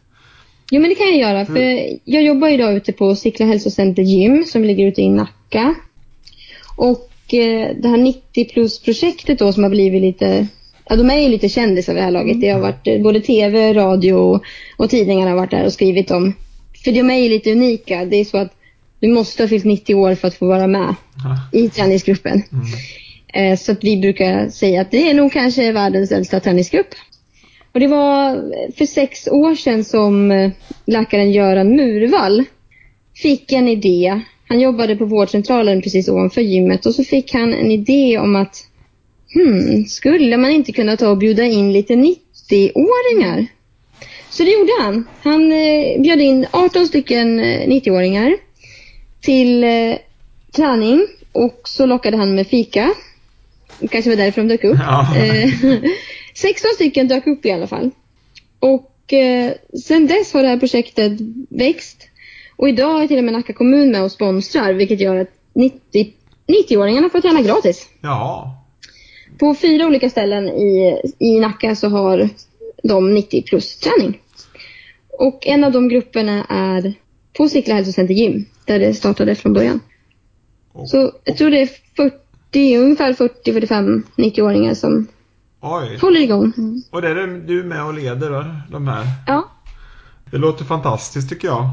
Jo 0.71 0.82
men 0.82 0.89
det 0.89 0.95
kan 0.95 1.06
jag 1.08 1.17
göra. 1.17 1.45
För 1.45 1.80
jag 2.06 2.23
jobbar 2.23 2.47
idag 2.47 2.75
ute 2.75 2.93
på 2.93 3.15
Sickla 3.15 3.45
hälsocenter 3.45 4.04
gym 4.04 4.43
som 4.45 4.63
ligger 4.63 4.88
ute 4.88 5.01
i 5.01 5.10
Nacka. 5.10 5.75
Och 6.75 7.34
eh, 7.34 7.75
det 7.82 7.88
här 7.88 7.97
90 7.97 8.49
plus-projektet 8.54 9.39
då 9.39 9.54
som 9.54 9.63
har 9.63 9.69
blivit 9.69 10.01
lite, 10.01 10.47
ja 10.91 10.97
de 10.97 11.10
är 11.10 11.19
ju 11.19 11.30
lite 11.30 11.49
kändisar 11.49 11.93
vid 11.93 12.01
det 12.01 12.06
här 12.06 12.12
laget. 12.12 12.41
Det 12.41 12.49
har 12.49 12.60
varit 12.60 12.88
eh, 12.88 13.01
både 13.01 13.19
tv, 13.21 13.73
radio 13.73 14.41
och, 14.77 14.89
tidningar 14.89 15.27
har 15.27 15.36
varit 15.36 15.51
där 15.51 15.65
och 15.65 15.73
skrivit 15.73 16.12
om. 16.12 16.34
För 16.84 16.91
de 16.91 17.10
är 17.10 17.17
ju 17.17 17.30
lite 17.30 17.51
unika. 17.51 18.06
Det 18.06 18.15
är 18.15 18.25
så 18.25 18.38
att 18.38 18.54
du 18.99 19.08
måste 19.08 19.43
ha 19.43 19.47
fyllt 19.47 19.65
90 19.65 19.95
år 19.95 20.15
för 20.15 20.27
att 20.27 20.36
få 20.36 20.45
vara 20.45 20.67
med 20.67 20.95
Ja. 21.23 21.60
i 21.60 21.69
träningsgruppen. 21.69 22.43
Mm. 22.51 23.51
Eh, 23.51 23.58
Så 23.58 23.71
att 23.71 23.84
vi 23.84 23.97
brukar 23.97 24.49
säga 24.49 24.82
att 24.82 24.91
det 24.91 25.10
är 25.10 25.13
nog 25.13 25.32
kanske 25.32 25.71
världens 25.71 26.12
äldsta 26.12 26.39
träningsgrupp. 26.39 26.88
Och 27.73 27.80
det 27.80 27.88
var 27.88 28.36
för 28.77 28.86
sex 28.86 29.27
år 29.27 29.56
sedan 29.56 29.84
som 29.84 30.32
eh, 30.32 30.51
läkaren 30.86 31.32
Göran 31.32 31.75
Murvall 31.75 32.43
fick 33.15 33.51
en 33.51 33.67
idé. 33.67 34.21
Han 34.47 34.60
jobbade 34.60 34.95
på 34.95 35.06
vårdcentralen 35.06 35.82
precis 35.82 36.10
ovanför 36.10 36.41
gymmet 36.41 36.86
och 36.86 36.95
så 36.95 37.04
fick 37.04 37.34
han 37.34 37.54
en 37.54 37.71
idé 37.71 38.17
om 38.17 38.36
att 38.36 38.67
hmm, 39.34 39.86
skulle 39.86 40.38
man 40.38 40.52
inte 40.52 40.72
kunna 40.72 40.98
ta 40.98 41.10
och 41.10 41.17
bjuda 41.17 41.44
in 41.44 41.74
lite 41.74 41.94
90-åringar? 41.94 43.48
Så 44.30 44.44
det 44.44 44.52
gjorde 44.52 44.72
han. 44.82 45.08
Han 45.22 45.52
eh, 45.52 46.02
bjöd 46.02 46.22
in 46.22 46.46
18 46.52 46.88
stycken 46.88 47.39
eh, 47.39 47.67
90-åringar 47.67 48.38
till 49.22 49.63
eh, 49.63 49.98
träning 50.56 51.08
och 51.32 51.62
så 51.63 51.86
lockade 51.86 52.17
han 52.17 52.36
med 52.36 52.48
fika. 52.48 52.94
Det 53.80 53.88
kanske 53.88 54.10
var 54.10 54.17
därför 54.17 54.41
de 54.41 54.48
dök 54.48 54.63
upp. 54.63 54.78
Ja. 54.80 55.17
Eh, 55.17 55.50
16 56.36 56.72
stycken 56.76 57.08
dök 57.08 57.28
upp 57.28 57.46
i 57.46 57.52
alla 57.52 57.67
fall. 57.67 57.91
Och 58.60 59.13
eh, 59.13 59.52
sen 59.86 60.08
dess 60.08 60.34
har 60.34 60.44
det 60.44 60.50
här 60.50 60.60
projektet 60.60 61.12
växt. 61.50 62.08
Och 62.56 62.70
idag 62.70 63.04
är 63.04 63.08
till 63.08 63.17
och 63.17 63.24
med 63.24 63.34
Nacka 63.34 63.54
kommun 63.54 63.91
med 63.91 64.04
och 64.04 64.12
sponsrar 64.12 64.74
vilket 64.74 65.00
gör 65.00 65.15
att 65.15 65.32
90 65.54 66.13
90-åringarna 66.48 67.10
får 67.10 67.22
träna 67.22 67.41
gratis. 67.41 67.89
Ja. 68.02 68.61
På 69.41 69.56
fyra 69.56 69.86
olika 69.88 70.10
ställen 70.10 70.47
i, 70.47 71.01
i 71.19 71.39
Nacka 71.39 71.75
så 71.75 71.89
har 71.89 72.30
de 72.84 73.13
90 73.13 73.43
plus 73.43 73.80
träning. 73.80 74.19
Och 75.19 75.47
en 75.47 75.63
av 75.63 75.71
de 75.71 75.89
grupperna 75.89 76.45
är 76.49 76.93
på 77.38 77.49
Sickla 77.49 77.75
hälsocenter 77.75 78.13
gym 78.13 78.45
där 78.65 78.80
det 78.80 78.93
startade 78.93 79.36
från 79.36 79.54
början. 79.54 79.80
Så 80.86 81.12
jag 81.23 81.38
tror 81.38 81.51
det 81.51 81.62
är 81.62 81.69
40, 81.95 82.77
ungefär 82.77 83.13
40-45 83.13 84.01
90-åringar 84.15 84.73
som 84.73 85.08
oj. 85.62 85.97
håller 86.01 86.19
igång. 86.21 86.54
Och 86.91 87.01
det 87.01 87.08
är 87.10 87.47
du 87.47 87.63
med 87.63 87.86
och 87.86 87.93
leder 87.93 88.30
då, 88.32 88.45
de 88.71 88.88
här? 88.88 89.06
Ja, 89.27 89.51
Det 90.32 90.38
låter 90.38 90.65
fantastiskt 90.65 91.30
tycker 91.30 91.47
jag. 91.47 91.63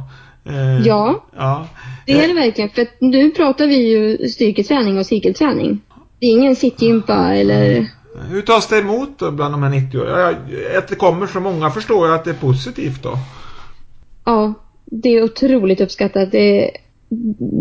Eh, 0.44 0.86
Ja. 0.86 1.24
ja. 1.36 1.68
det 2.06 2.12
är 2.12 2.28
det 2.28 2.34
verkligen. 2.34 2.70
För 2.70 2.86
nu 3.00 3.30
pratar 3.30 3.66
vi 3.66 3.76
ju 3.76 4.28
styrketräning 4.28 4.98
och 4.98 5.06
cykelträning. 5.06 5.80
Det 6.18 6.26
är 6.26 6.30
ingen 6.30 6.56
sittgympa 6.56 7.34
eller... 7.34 7.86
Hur 8.30 8.42
tas 8.42 8.66
det 8.66 8.78
emot 8.78 9.18
då 9.18 9.30
bland 9.30 9.54
de 9.54 9.62
här 9.62 9.70
90-åringarna? 9.70 10.36
Ja, 10.72 10.78
Att 10.78 10.88
det 10.88 10.94
kommer 10.94 11.26
så 11.26 11.40
många 11.40 11.70
förstår 11.70 12.06
jag 12.08 12.14
att 12.14 12.24
det 12.24 12.30
är 12.30 12.34
positivt 12.34 13.02
då. 13.02 13.18
Ja, 14.24 14.54
det 14.84 15.08
är 15.08 15.22
otroligt 15.22 15.80
uppskattat. 15.80 16.32
Det 16.32 16.64
är 16.64 16.70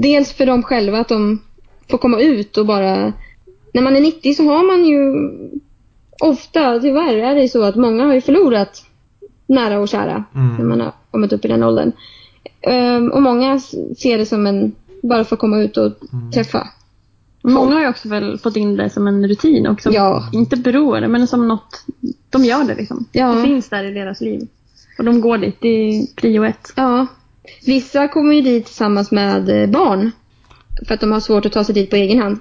dels 0.02 0.34
för 0.34 0.46
dem 0.46 0.63
själva 0.63 1.00
att 1.00 1.08
de 1.10 1.41
får 1.89 1.98
komma 1.98 2.20
ut 2.22 2.58
och 2.58 2.65
bara... 2.65 3.13
När 3.74 3.82
man 3.82 3.96
är 3.96 4.02
90 4.02 4.34
så 4.34 4.43
har 4.43 4.67
man 4.67 4.86
ju 4.86 5.13
ofta, 6.20 6.80
tyvärr 6.80 7.17
är 7.17 7.36
det 7.36 7.50
så 7.50 7.63
att 7.63 7.76
många 7.76 8.06
har 8.06 8.13
ju 8.13 8.22
förlorat 8.22 8.86
nära 9.48 9.80
och 9.80 9.88
kära 9.89 10.24
Mm. 10.36 10.56
när 10.58 10.65
man 10.65 10.82
har 10.82 10.93
kommit 11.12 11.34
upp 11.34 11.46
i 11.46 11.48
den 11.48 11.63
åldern. 11.63 11.91
Ehm, 12.62 13.12
och 13.12 13.22
många 13.22 13.60
ser 13.98 14.17
det 14.17 14.26
som 14.26 14.48
en, 14.48 14.76
bara 15.04 15.24
för 15.24 15.36
att 15.36 15.39
komma 15.39 15.60
ut 15.60 15.78
och 15.78 15.91
träffa. 16.34 16.67
Många 17.54 17.74
har 17.76 17.82
ju 17.82 17.88
också 17.88 18.10
väl 18.10 18.38
fått 18.38 18.56
in 18.56 18.76
det 18.76 18.90
som 18.90 19.08
en 19.08 19.28
rutin 19.28 19.68
också. 19.68 19.92
Ja. 19.94 20.30
Inte 20.34 20.58
beroende, 20.58 21.08
men 21.08 21.28
som 21.28 21.48
något... 21.48 21.86
De 22.30 22.46
gör 22.46 22.64
det 22.64 22.76
liksom. 22.76 23.06
Ja. 23.12 23.34
Det 23.34 23.42
finns 23.42 23.70
där 23.70 23.84
i 23.84 23.92
deras 23.92 24.22
liv. 24.22 24.48
Och 24.98 25.04
de 25.04 25.22
går 25.22 25.38
dit. 25.38 25.58
Det 25.62 25.68
är 25.68 26.16
prio 26.16 26.44
ett. 26.44 26.74
Ja. 26.76 27.08
Vissa 27.66 28.08
kommer 28.08 28.34
ju 28.34 28.42
dit 28.42 28.66
tillsammans 28.66 29.12
med 29.12 29.50
eh, 29.50 29.70
barn. 29.70 30.12
För 30.88 30.94
att 30.94 31.00
de 31.02 31.12
har 31.12 31.20
svårt 31.20 31.46
att 31.46 31.52
ta 31.52 31.64
sig 31.64 31.76
dit 31.76 31.90
på 31.90 31.96
egen 31.96 32.20
hand. 32.20 32.40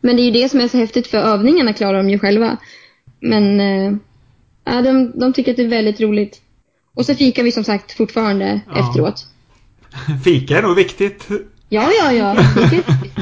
Men 0.00 0.16
det 0.16 0.22
är 0.22 0.24
ju 0.24 0.30
det 0.30 0.48
som 0.48 0.60
är 0.60 0.68
så 0.68 0.76
häftigt 0.76 1.06
för 1.06 1.18
övningarna 1.18 1.72
klarar 1.72 1.98
de 1.98 2.10
ju 2.10 2.18
själva. 2.18 2.56
Men 3.20 3.60
ja, 4.64 4.82
de, 4.82 5.12
de 5.20 5.32
tycker 5.32 5.50
att 5.50 5.56
det 5.56 5.62
är 5.64 5.68
väldigt 5.68 6.00
roligt. 6.00 6.40
Och 6.94 7.06
så 7.06 7.14
fikar 7.14 7.42
vi 7.42 7.52
som 7.52 7.64
sagt 7.64 7.92
fortfarande 7.92 8.60
Ja. 8.74 8.88
efteråt. 8.88 9.26
Fika 10.24 10.58
är 10.58 10.62
nog 10.62 10.76
viktigt. 10.76 11.28
Ja, 11.72 11.90
ja, 12.00 12.12
ja. 12.12 12.34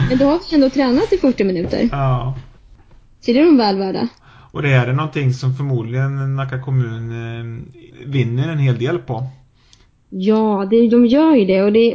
Men 0.08 0.18
då 0.18 0.24
har 0.24 0.40
vi 0.50 0.54
ändå 0.54 0.70
tränat 0.70 1.12
i 1.12 1.18
40 1.18 1.44
minuter. 1.44 1.88
Ja. 1.92 2.34
Så 3.20 3.32
det 3.32 3.40
är 3.40 3.44
de 3.44 3.56
väl 3.56 3.78
värda. 3.78 4.08
Och 4.52 4.62
det 4.62 4.68
här 4.68 4.86
är 4.86 4.92
någonting 4.92 5.32
som 5.32 5.54
förmodligen 5.54 6.36
Nacka 6.36 6.62
kommun 6.62 7.10
eh, 7.10 8.06
vinner 8.06 8.48
en 8.48 8.58
hel 8.58 8.78
del 8.78 8.98
på. 8.98 9.26
Ja, 10.10 10.66
det, 10.70 10.88
de 10.88 11.06
gör 11.06 11.34
ju 11.34 11.44
det. 11.44 11.62
Och 11.62 11.72
det, 11.72 11.94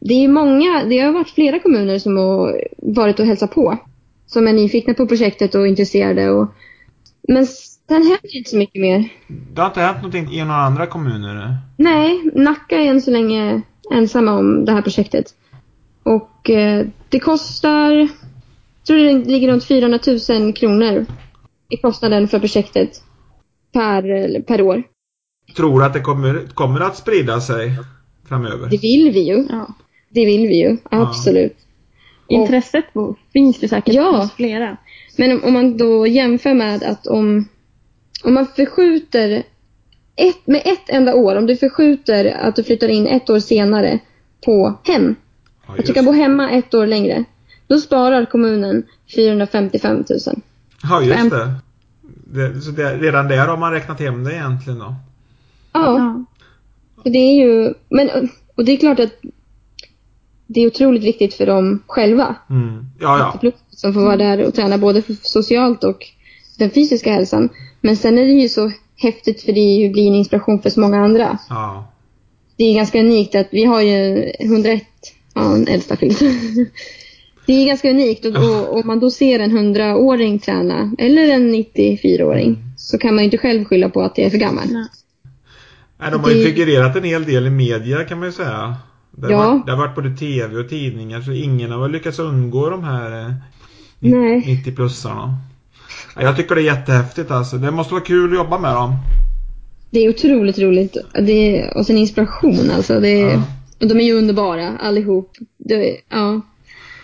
det 0.00 0.14
är 0.14 0.20
ju 0.20 0.28
många, 0.28 0.84
det 0.84 0.98
har 0.98 1.12
varit 1.12 1.30
flera 1.30 1.58
kommuner 1.58 1.98
som 1.98 2.16
har 2.16 2.64
varit 2.78 3.20
och 3.20 3.26
hälsat 3.26 3.54
på. 3.54 3.78
Som 4.26 4.48
är 4.48 4.52
nyfikna 4.52 4.94
på 4.94 5.06
projektet 5.06 5.54
och 5.54 5.68
intresserade. 5.68 6.30
Och, 6.30 6.54
men 7.28 7.46
sen 7.46 8.02
händer 8.02 8.18
det 8.22 8.38
inte 8.38 8.50
så 8.50 8.56
mycket 8.56 8.82
mer. 8.82 9.08
Det 9.52 9.60
har 9.60 9.68
inte 9.68 9.80
hänt 9.80 9.96
någonting 9.96 10.32
i 10.32 10.44
några 10.44 10.60
andra 10.60 10.86
kommuner? 10.86 11.56
Nej, 11.76 12.30
Nacka 12.34 12.76
är 12.76 12.90
än 12.90 13.02
så 13.02 13.10
länge 13.10 13.62
ensamma 13.94 14.32
om 14.32 14.64
det 14.64 14.72
här 14.72 14.82
projektet. 14.82 15.34
Och 16.02 16.50
eh, 16.50 16.86
det 17.08 17.20
kostar, 17.20 17.92
jag 17.92 18.08
tror 18.86 18.96
det 18.96 19.30
ligger 19.30 19.48
runt 19.48 19.64
400 19.64 19.98
000 20.28 20.52
kronor 20.52 21.06
i 21.68 21.76
kostnaden 21.76 22.28
för 22.28 22.38
projektet 22.38 23.02
per, 23.72 24.40
per 24.42 24.62
år. 24.62 24.82
Tror 25.56 25.80
du 25.80 25.86
att 25.86 25.92
det 25.92 26.00
kommer, 26.00 26.46
kommer 26.54 26.80
att 26.80 26.96
sprida 26.96 27.40
sig 27.40 27.72
framöver? 28.28 28.68
Det 28.70 28.76
vill 28.76 29.10
vi 29.12 29.20
ju. 29.20 29.46
Ja. 29.50 29.74
Det 30.08 30.26
vill 30.26 30.48
vi 30.48 30.56
ju, 30.62 30.76
absolut. 30.90 31.56
intresset 32.28 32.92
på, 32.92 33.16
finns 33.32 33.60
det 33.60 33.68
säkert 33.68 33.94
Ja. 33.94 34.16
hos 34.16 34.32
flera. 34.32 34.76
Men 35.18 35.32
om, 35.32 35.44
om 35.44 35.52
man 35.52 35.76
då 35.76 36.06
jämför 36.06 36.54
med 36.54 36.82
att 36.82 37.06
om, 37.06 37.48
om 38.24 38.34
man 38.34 38.46
förskjuter 38.46 39.42
ett, 40.16 40.46
med 40.46 40.62
ett 40.64 40.88
enda 40.88 41.14
år, 41.14 41.36
om 41.36 41.46
du 41.46 41.56
förskjuter 41.56 42.24
att 42.24 42.56
du 42.56 42.64
flyttar 42.64 42.88
in 42.88 43.06
ett 43.06 43.30
år 43.30 43.38
senare 43.38 43.98
på 44.44 44.74
hem, 44.84 45.14
Ja, 45.66 45.74
att 45.78 45.86
du 45.86 45.92
kan 45.92 46.04
bo 46.04 46.12
hemma 46.12 46.50
ett 46.50 46.74
år 46.74 46.86
längre, 46.86 47.24
då 47.66 47.78
sparar 47.78 48.24
kommunen 48.24 48.82
455 49.14 49.96
000. 49.96 50.04
ja, 50.82 51.02
just 51.02 51.30
det. 51.30 51.54
det. 52.24 52.60
Så 52.60 52.70
det, 52.70 52.96
redan 52.98 53.28
där 53.28 53.46
har 53.48 53.56
man 53.56 53.72
räknat 53.72 54.00
hem 54.00 54.24
det 54.24 54.32
egentligen 54.32 54.78
då. 54.78 54.94
Ja, 55.72 55.96
Ja. 55.98 56.24
så 57.02 57.08
det 57.08 57.18
är 57.18 57.34
ju, 57.44 57.74
men, 57.88 58.28
och 58.56 58.64
det 58.64 58.72
är 58.72 58.76
klart 58.76 59.00
att 59.00 59.12
det 60.46 60.60
är 60.60 60.66
otroligt 60.66 61.02
viktigt 61.04 61.34
för 61.34 61.46
dem 61.46 61.82
själva. 61.86 62.36
Mm. 62.50 62.84
Ja, 63.00 63.38
ja. 63.42 63.50
Som 63.70 63.94
får 63.94 64.00
vara 64.00 64.16
där 64.16 64.46
och 64.46 64.54
träna 64.54 64.78
både 64.78 65.02
för 65.02 65.16
socialt 65.22 65.84
och 65.84 66.06
den 66.58 66.70
fysiska 66.70 67.12
hälsan. 67.12 67.48
Men 67.80 67.96
sen 67.96 68.18
är 68.18 68.22
det 68.24 68.32
ju 68.32 68.48
så 68.48 68.72
häftigt 68.96 69.42
för 69.42 69.52
det 69.52 69.60
ju 69.60 69.90
blir 69.92 70.08
en 70.08 70.14
inspiration 70.14 70.62
för 70.62 70.70
så 70.70 70.80
många 70.80 71.04
andra. 71.04 71.38
ja. 71.48 71.88
Det 72.56 72.64
är 72.64 72.74
ganska 72.74 73.00
unikt 73.00 73.34
att 73.34 73.48
vi 73.50 73.64
har 73.64 73.80
ju 73.80 74.30
101, 74.40 74.82
ja 75.34 75.54
en 75.54 75.68
äldsta 75.68 75.96
fyllt. 75.96 76.18
Det 77.46 77.52
är 77.52 77.66
ganska 77.66 77.90
unikt 77.90 78.24
och, 78.24 78.36
och 78.36 78.76
om 78.76 78.86
man 78.86 79.00
då 79.00 79.10
ser 79.10 79.38
en 79.38 79.58
100-åring 79.58 80.38
träna 80.38 80.92
eller 80.98 81.28
en 81.32 81.54
94-åring 81.54 82.58
så 82.76 82.98
kan 82.98 83.14
man 83.14 83.18
ju 83.18 83.24
inte 83.24 83.38
själv 83.38 83.64
skylla 83.64 83.88
på 83.88 84.02
att 84.02 84.14
det 84.16 84.24
är 84.24 84.30
för 84.30 84.38
gammal. 84.38 84.64
Nej. 84.72 84.86
Nej, 86.00 86.10
de 86.10 86.20
har 86.20 86.30
ju 86.30 86.36
Det- 86.38 86.44
figurerat 86.44 86.96
en 86.96 87.04
hel 87.04 87.24
del 87.24 87.46
i 87.46 87.50
media 87.50 88.04
kan 88.04 88.18
man 88.18 88.28
ju 88.28 88.32
säga. 88.32 88.76
Det 89.10 89.26
har, 89.26 89.32
Ja. 89.32 89.48
varit, 89.52 89.66
det 89.66 89.72
har 89.72 89.78
varit 89.78 89.94
både 89.94 90.16
TV 90.16 90.56
och 90.56 90.68
tidningar 90.68 91.20
så 91.20 91.32
ingen 91.32 91.70
har 91.70 91.82
väl 91.82 91.90
lyckats 91.90 92.18
undgå 92.18 92.70
de 92.70 92.84
här 92.84 93.20
eh, 93.26 93.32
Nej. 94.00 94.62
90-plussarna. 94.66 95.34
Ja, 96.16 96.22
Jag 96.22 96.36
tycker 96.36 96.54
det 96.54 96.60
är 96.60 96.76
jättehäftigt 96.76 97.30
alltså. 97.30 97.56
Det 97.56 97.70
måste 97.70 97.94
vara 97.94 98.04
kul 98.04 98.30
att 98.32 98.36
jobba 98.38 98.58
med 98.58 98.74
dem. 98.74 98.94
Det 99.90 100.04
är 100.04 100.08
otroligt 100.08 100.58
roligt. 100.58 100.96
Det 101.26 101.58
är, 101.60 101.76
och 101.76 101.86
sen 101.86 101.98
inspiration 101.98 102.70
alltså. 102.76 103.00
Det 103.00 103.08
är, 103.22 103.30
Ja. 103.32 103.42
Och 103.82 103.88
de 103.88 104.00
är 104.00 104.04
ju 104.04 104.12
underbara 104.12 104.78
allihop. 104.78 105.36
Det, 105.56 106.00
ja. 106.08 106.40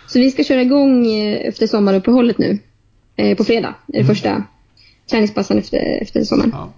Så 0.07 0.19
vi 0.19 0.31
ska 0.31 0.43
köra 0.43 0.61
igång 0.61 1.07
eh, 1.11 1.47
efter 1.47 1.67
sommaruppehållet 1.67 2.37
nu. 2.37 2.59
Eh, 3.15 3.37
på 3.37 3.43
fredag. 3.43 3.75
är 3.87 3.99
Det 3.99 4.05
första 4.05 4.43
träningspassen 5.09 5.57
efter, 5.57 6.01
efter 6.01 6.23
sommaren. 6.23 6.51
Ja. 6.53 6.73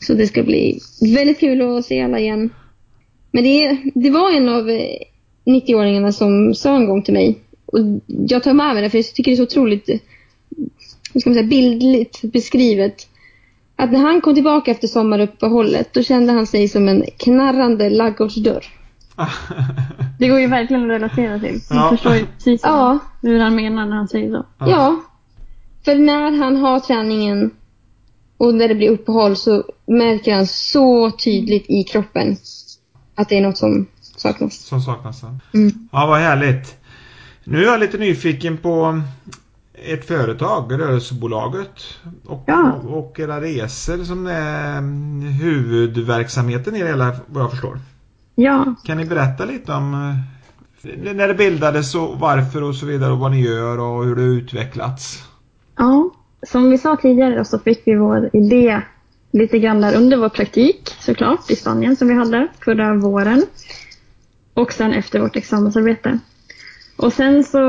Så 0.00 0.14
det 0.14 0.26
ska 0.26 0.42
bli 0.42 0.80
väldigt 1.14 1.40
kul 1.40 1.62
att 1.62 1.84
se 1.84 2.00
alla 2.00 2.18
igen. 2.18 2.50
Men 3.30 3.44
det, 3.44 3.78
det 3.94 4.10
var 4.10 4.32
en 4.32 4.48
av 4.48 4.70
eh, 4.70 4.98
90-åringarna 5.44 6.12
som 6.12 6.54
sa 6.54 6.76
en 6.76 6.86
gång 6.86 7.02
till 7.02 7.14
mig. 7.14 7.38
Och 7.66 7.78
jag 8.06 8.42
tar 8.42 8.52
med 8.52 8.74
mig 8.74 8.82
det 8.82 8.90
för 8.90 8.98
jag 8.98 9.14
tycker 9.14 9.30
det 9.30 9.34
är 9.34 9.36
så 9.36 9.42
otroligt 9.42 9.88
eh, 9.88 9.98
hur 11.12 11.20
ska 11.20 11.30
man 11.30 11.34
säga, 11.34 11.46
bildligt 11.46 12.22
beskrivet. 12.22 13.08
Att 13.76 13.92
när 13.92 14.00
han 14.00 14.20
kom 14.20 14.34
tillbaka 14.34 14.70
efter 14.70 14.88
sommaruppehållet 14.88 15.92
då 15.92 16.02
kände 16.02 16.32
han 16.32 16.46
sig 16.46 16.68
som 16.68 16.88
en 16.88 17.04
knarrande 17.16 17.90
ladugårdsdörr. 17.90 18.77
Det 20.18 20.28
går 20.28 20.40
ju 20.40 20.46
verkligen 20.46 20.82
att 20.84 20.88
relatera 20.90 21.38
till. 21.38 21.60
Ja. 21.70 21.76
Jag 21.76 21.90
förstår 21.90 22.14
ju 22.14 22.26
precis 22.26 22.60
Ja, 22.64 22.98
hur 23.22 23.40
han 23.40 23.54
menar 23.54 23.86
när 23.86 23.96
han 23.96 24.08
säger 24.08 24.30
så. 24.30 24.44
ja. 24.58 25.00
För 25.84 25.94
när 25.94 26.30
han 26.38 26.56
har 26.56 26.80
träningen 26.80 27.50
och 28.36 28.54
när 28.54 28.68
det 28.68 28.74
blir 28.74 28.90
uppehåll 28.90 29.36
så 29.36 29.64
märker 29.86 30.34
han 30.34 30.46
så 30.46 31.10
tydligt 31.10 31.64
i 31.68 31.84
kroppen 31.84 32.36
att 33.14 33.28
det 33.28 33.38
är 33.38 33.42
något 33.42 33.58
som 33.58 33.86
saknas. 34.16 34.54
Som 34.54 34.80
saknas. 34.80 35.22
ja. 35.22 35.38
Mm. 35.54 35.88
Ja, 35.92 36.06
vad 36.06 36.18
härligt. 36.20 36.76
Nu 37.44 37.58
är 37.62 37.66
jag 37.66 37.80
lite 37.80 37.98
nyfiken 37.98 38.56
på 38.58 39.00
ert 39.74 40.04
företag, 40.04 40.72
rörelsebolaget 40.72 41.82
och, 42.26 42.44
Ja. 42.46 42.72
och, 42.72 42.98
och 42.98 43.20
era 43.20 43.40
resor 43.40 44.04
som 44.04 44.26
är 44.26 44.78
mm, 44.78 45.20
huvudverksamheten 45.22 46.76
i 46.76 46.82
det 46.82 46.88
hela 46.88 47.16
vad 47.26 47.42
jag 47.42 47.50
förstår. 47.50 47.78
Ja, 48.40 48.74
Kan 48.84 48.96
ni 48.96 49.04
berätta 49.04 49.44
lite 49.44 49.72
om 49.72 49.94
eh, 50.82 51.14
när 51.14 51.28
det 51.28 51.34
bildades 51.34 51.94
och 51.94 52.18
varför 52.18 52.62
och 52.62 52.74
så 52.74 52.86
vidare 52.86 53.12
och 53.12 53.18
vad 53.18 53.30
ni 53.30 53.40
gör 53.40 53.78
och 53.78 54.04
hur 54.04 54.16
det 54.16 54.22
har 54.22 54.28
utvecklats? 54.28 55.24
Ja, 55.76 56.10
som 56.42 56.70
vi 56.70 56.78
sa 56.78 56.96
tidigare 56.96 57.44
så 57.44 57.58
fick 57.58 57.82
vi 57.86 57.96
vår 57.96 58.30
idé 58.32 58.82
lite 59.32 59.58
grann 59.58 59.80
där 59.80 59.96
under 59.96 60.16
vår 60.16 60.28
praktik 60.28 60.94
såklart 61.00 61.50
i 61.50 61.56
Spanien 61.56 61.96
som 61.96 62.08
vi 62.08 62.14
hade 62.14 62.48
förra 62.64 62.94
våren. 62.94 63.42
Och 64.54 64.72
sen 64.72 64.92
efter 64.92 65.20
vårt 65.20 65.36
examensarbete. 65.36 66.18
Och 66.96 67.12
sen 67.12 67.44
så 67.44 67.60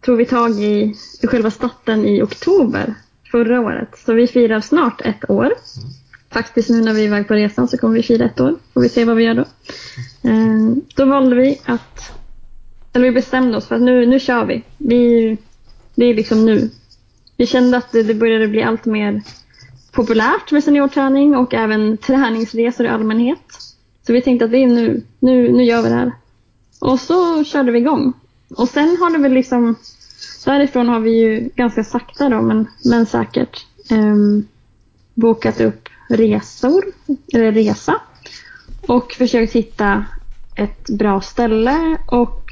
tog 0.00 0.16
vi 0.16 0.24
tag 0.24 0.50
i, 0.50 0.94
själva 1.22 1.50
starten 1.50 2.06
i 2.06 2.22
oktober 2.22 2.94
förra 3.30 3.60
året. 3.60 3.98
Så 4.06 4.12
vi 4.12 4.26
firar 4.26 4.60
snart 4.60 5.00
ett 5.00 5.30
år. 5.30 5.52
Faktiskt 6.30 6.70
nu 6.70 6.80
när 6.80 6.94
vi 6.94 7.00
är 7.00 7.06
iväg 7.06 7.28
på 7.28 7.34
resan 7.34 7.68
så 7.68 7.78
kommer 7.78 7.94
vi 7.94 8.02
fira 8.02 8.24
ett 8.24 8.40
år. 8.40 8.56
Får 8.74 8.80
vi 8.80 8.88
se 8.88 9.04
vad 9.04 9.16
vi 9.16 9.24
gör 9.24 9.34
då. 9.34 9.44
Eh, 10.28 10.76
då 10.96 11.04
valde 11.04 11.36
vi 11.36 11.60
att, 11.64 12.12
eller 12.92 13.04
vi 13.04 13.12
bestämde 13.12 13.56
oss 13.56 13.66
för 13.66 13.74
att 13.74 13.82
nu, 13.82 14.06
nu 14.06 14.20
kör 14.20 14.44
vi. 14.44 14.62
vi. 14.78 15.36
Det 15.94 16.04
är 16.04 16.14
liksom 16.14 16.46
nu. 16.46 16.70
Vi 17.36 17.46
kände 17.46 17.76
att 17.76 17.92
det, 17.92 18.02
det 18.02 18.14
började 18.14 18.48
bli 18.48 18.62
allt 18.62 18.84
mer 18.84 19.22
populärt 19.92 20.52
med 20.52 20.64
seniorträning 20.64 21.36
och 21.36 21.54
även 21.54 21.96
träningsresor 21.96 22.86
i 22.86 22.88
allmänhet. 22.88 23.38
Så 24.06 24.12
vi 24.12 24.22
tänkte 24.22 24.44
att 24.44 24.50
det 24.50 24.58
är 24.58 24.66
nu, 24.66 25.02
nu, 25.18 25.52
nu 25.52 25.64
gör 25.64 25.82
vi 25.82 25.88
det 25.88 25.94
här. 25.94 26.12
Och 26.80 27.00
så 27.00 27.44
körde 27.44 27.72
vi 27.72 27.78
igång. 27.78 28.12
Och 28.56 28.68
sen 28.68 28.96
har 29.00 29.10
det 29.10 29.18
väl 29.18 29.32
liksom, 29.32 29.74
därifrån 30.44 30.88
har 30.88 31.00
vi 31.00 31.10
ju 31.10 31.50
ganska 31.54 31.84
sakta 31.84 32.28
då, 32.28 32.42
men, 32.42 32.66
men 32.84 33.06
säkert, 33.06 33.66
ehm, 33.90 34.44
bokat 35.14 35.60
upp 35.60 35.88
resor, 36.08 36.84
eller 37.34 37.52
resa. 37.52 37.94
Och 38.86 39.12
försökt 39.12 39.52
hitta 39.52 40.04
ett 40.54 40.90
bra 40.90 41.20
ställe 41.20 41.98
och 42.06 42.44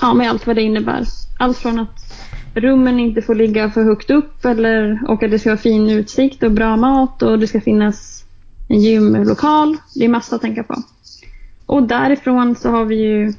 ja, 0.00 0.14
med 0.14 0.30
allt 0.30 0.46
vad 0.46 0.56
det 0.56 0.62
innebär. 0.62 1.04
Allt 1.38 1.58
från 1.58 1.78
att 1.78 2.06
rummen 2.54 3.00
inte 3.00 3.22
får 3.22 3.34
ligga 3.34 3.70
för 3.70 3.84
högt 3.84 4.10
upp 4.10 4.44
eller, 4.44 5.00
och 5.08 5.22
att 5.22 5.30
det 5.30 5.38
ska 5.38 5.50
vara 5.50 5.58
fin 5.58 5.90
utsikt 5.90 6.42
och 6.42 6.52
bra 6.52 6.76
mat 6.76 7.22
och 7.22 7.38
det 7.38 7.46
ska 7.46 7.60
finnas 7.60 8.24
en 8.68 8.80
gymlokal. 8.80 9.76
Det 9.94 10.04
är 10.04 10.08
massa 10.08 10.36
att 10.36 10.42
tänka 10.42 10.62
på. 10.62 10.82
Och 11.66 11.82
därifrån 11.82 12.56
så 12.56 12.70
har 12.70 12.84
vi 12.84 12.96
ju 12.96 13.32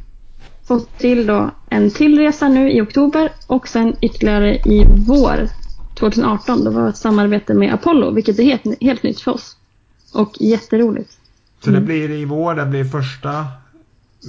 fått 0.68 0.98
till 0.98 1.28
då 1.28 1.52
en 1.70 1.92
till 1.92 2.20
resa 2.20 2.50
nu 2.50 2.72
i 2.72 2.82
oktober 2.82 3.32
och 3.48 3.68
sen 3.68 3.96
ytterligare 4.02 4.56
i 4.56 4.86
vår 5.08 5.50
2018. 6.00 6.64
Det 6.64 6.70
var 6.70 6.90
ett 6.90 6.98
samarbete 6.98 7.54
med 7.54 7.74
Apollo 7.74 8.12
vilket 8.12 8.40
är 8.40 8.44
helt, 8.44 8.82
helt 8.82 9.04
nytt 9.04 9.22
för 9.22 9.32
oss. 9.32 9.56
Och 10.14 10.36
jätteroligt. 10.40 11.18
Så 11.64 11.70
det 11.70 11.82
blir 11.82 12.12
i 12.12 12.26
vår, 12.26 12.56
det 12.56 12.66
blir 12.66 12.84
första 12.84 13.46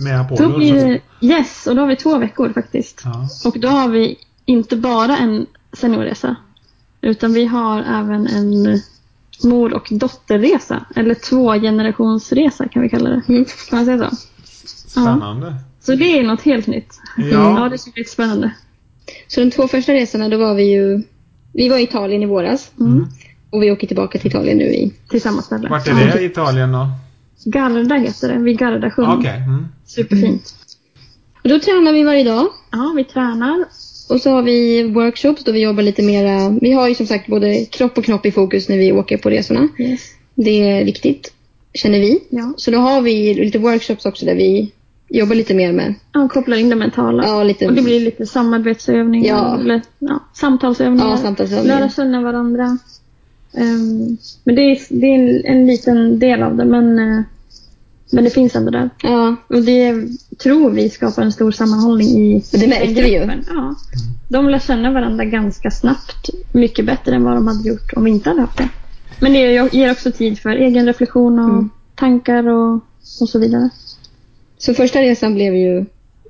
med 0.05 0.21
Apollo. 0.21 0.49
Då 0.49 0.59
blir, 0.59 1.01
yes, 1.21 1.67
och 1.67 1.77
då 1.77 1.83
har 1.83 1.89
vi 1.89 1.97
två 1.97 2.19
veckor 2.19 2.53
faktiskt. 2.53 3.03
Ja. 3.05 3.29
Och 3.45 3.61
då 3.61 3.69
har 3.69 3.89
vi 3.89 4.17
inte 4.45 4.77
bara 4.77 5.17
en 5.17 5.47
seniorresa. 5.73 6.37
Utan 7.01 7.33
vi 7.33 7.45
har 7.45 7.81
även 7.81 8.27
en 8.27 8.81
mor 9.45 9.75
och 9.75 9.89
dotterresa. 9.91 10.85
Eller 10.97 11.15
två 11.15 11.53
generationsresa 11.53 12.69
kan 12.69 12.83
vi 12.83 12.89
kalla 12.89 13.11
det. 13.11 13.23
Mm. 13.29 13.45
Kan 13.45 13.79
man 13.79 13.85
säga 13.85 14.11
så? 14.11 14.17
Spännande. 14.89 15.55
Så 15.81 15.95
det 15.95 16.19
är 16.19 16.25
något 16.25 16.43
helt 16.43 16.67
nytt. 16.67 17.01
Ja. 17.17 17.61
ja 17.61 17.69
det 17.69 17.79
ska 17.79 17.91
bli 17.91 18.05
spännande. 18.05 18.51
Så 19.29 19.41
de 19.41 19.51
två 19.51 19.69
första 19.69 19.93
resorna 19.93 20.29
då 20.29 20.39
var 20.39 20.55
vi 20.55 20.73
ju, 20.73 21.03
vi 21.53 21.69
var 21.69 21.79
i 21.79 21.83
Italien 21.83 22.23
i 22.23 22.27
våras 22.27 22.71
Mm. 22.81 23.07
och 23.51 23.63
vi 23.63 23.71
åker 23.71 23.87
tillbaka 23.87 24.19
till 24.19 24.29
Italien 24.29 24.59
nu 24.59 24.65
i, 24.65 24.93
Till 25.11 25.21
samma 25.21 25.43
ställe. 25.43 25.69
Vart 25.69 25.89
är 25.89 25.95
det 26.15 26.21
i 26.21 26.25
Italien 26.25 26.73
då? 26.73 26.87
Garda 27.45 27.95
heter 27.95 28.29
det. 28.29 28.39
Vid 28.39 28.59
Gardasjön. 28.59 29.19
Okej. 29.19 29.37
Mm. 29.37 29.67
Superfint. 29.87 30.55
och 31.43 31.49
då 31.49 31.59
tränar 31.59 31.93
vi 31.93 32.03
varje 32.03 32.25
dag 32.25 32.47
Ja, 32.73 32.93
vi 32.97 33.05
tränar. 33.05 33.65
och 34.11 34.21
så 34.21 34.31
har 34.31 34.43
vi 34.43 34.83
workshops 34.83 35.45
då 35.45 35.53
vi 35.53 35.61
jobbar 35.63 35.83
lite 35.83 36.03
mera, 36.03 36.49
vi 36.61 36.73
har 36.73 36.89
ju 36.89 36.95
som 36.95 37.07
sagt 37.07 37.27
både 37.27 37.65
kropp 37.65 37.99
och 37.99 38.05
knopp 38.05 38.27
i 38.27 38.31
fokus 38.33 38.69
när 38.69 38.77
vi 38.79 38.93
åker 38.93 39.19
på 39.19 39.31
resorna. 39.31 39.69
Yes. 39.79 40.01
Det 40.35 40.71
är 40.71 40.85
viktigt, 40.85 41.33
känner 41.75 41.99
vi. 41.99 42.19
Ja. 42.31 42.55
Så 42.57 42.71
då 42.71 42.79
har 42.79 43.01
vi 43.01 43.35
lite 43.35 43.59
workshops 43.59 44.07
också 44.07 44.27
där 44.27 44.35
vi 44.35 44.73
jobbar 45.09 45.35
lite 45.35 45.55
mer 45.55 45.73
med, 45.73 45.95
ja, 46.13 46.29
kopplar 46.29 46.57
in 46.57 46.69
det 46.69 46.77
mentala. 46.77 47.25
ja 47.27 47.43
lite, 47.43 47.67
Och 47.67 47.73
det 47.75 47.83
blir 47.83 48.01
lite 48.01 48.27
samarbetsövningar. 48.27 49.29
Ja. 49.37 49.61
Eller, 49.61 49.83
ja, 49.99 50.21
samtalsövningar. 50.35 51.11
ja, 51.11 51.17
samtalsövningar. 51.17 51.79
Lära 51.81 51.91
känna 51.91 52.23
varandra. 52.23 52.79
Ehm, 53.55 54.17
men 54.45 54.55
det 54.55 54.63
är, 54.63 54.79
det 55.01 55.07
är 55.07 55.15
en, 55.15 55.45
en 55.45 55.67
liten 55.67 56.19
del 56.19 56.43
av 56.43 56.57
det, 56.57 56.65
men, 56.65 56.99
eh, 56.99 57.23
men 58.13 58.25
det 58.25 58.31
finns 58.31 58.57
ändå 58.57 58.71
där. 58.71 58.91
Ja, 59.03 59.37
Och 59.49 59.63
det 59.63 59.95
tror 60.43 60.71
vi 60.71 60.91
skapar 60.91 61.23
en 61.23 61.33
stor 61.33 61.51
sammanhållning 61.51 62.09
i 62.09 62.39
och 62.53 62.59
det 62.59 62.67
märkte 62.69 63.03
vi 63.03 63.13
ju. 63.13 63.31
Ja. 63.49 63.75
De 64.29 64.49
lär 64.49 64.59
känna 64.59 64.91
varandra 64.93 65.25
ganska 65.25 65.71
snabbt. 65.71 66.31
Mycket 66.53 66.87
bättre 66.87 67.15
än 67.15 67.25
vad 67.25 67.35
de 67.35 67.47
hade 67.47 67.69
gjort 67.69 67.93
om 67.97 68.05
vi 68.05 68.11
inte 68.11 68.29
hade 68.29 68.41
haft 68.41 68.59
det. 68.59 68.69
Men 69.21 69.33
det 69.33 69.39
ger- 69.39 69.75
ger 69.77 69.91
också 69.93 70.13
tid 70.13 70.39
för 70.39 70.51
egen 70.51 70.87
reflektion 70.87 71.39
och 71.39 71.49
Mm. 71.49 71.71
tankar 71.95 72.49
och, 72.49 72.75
och 73.21 73.29
så 73.29 73.39
vidare. 73.39 73.71
Så 74.59 74.75
första 74.75 74.99
resan 75.01 75.35
blev 75.35 75.55
ju 75.57 75.85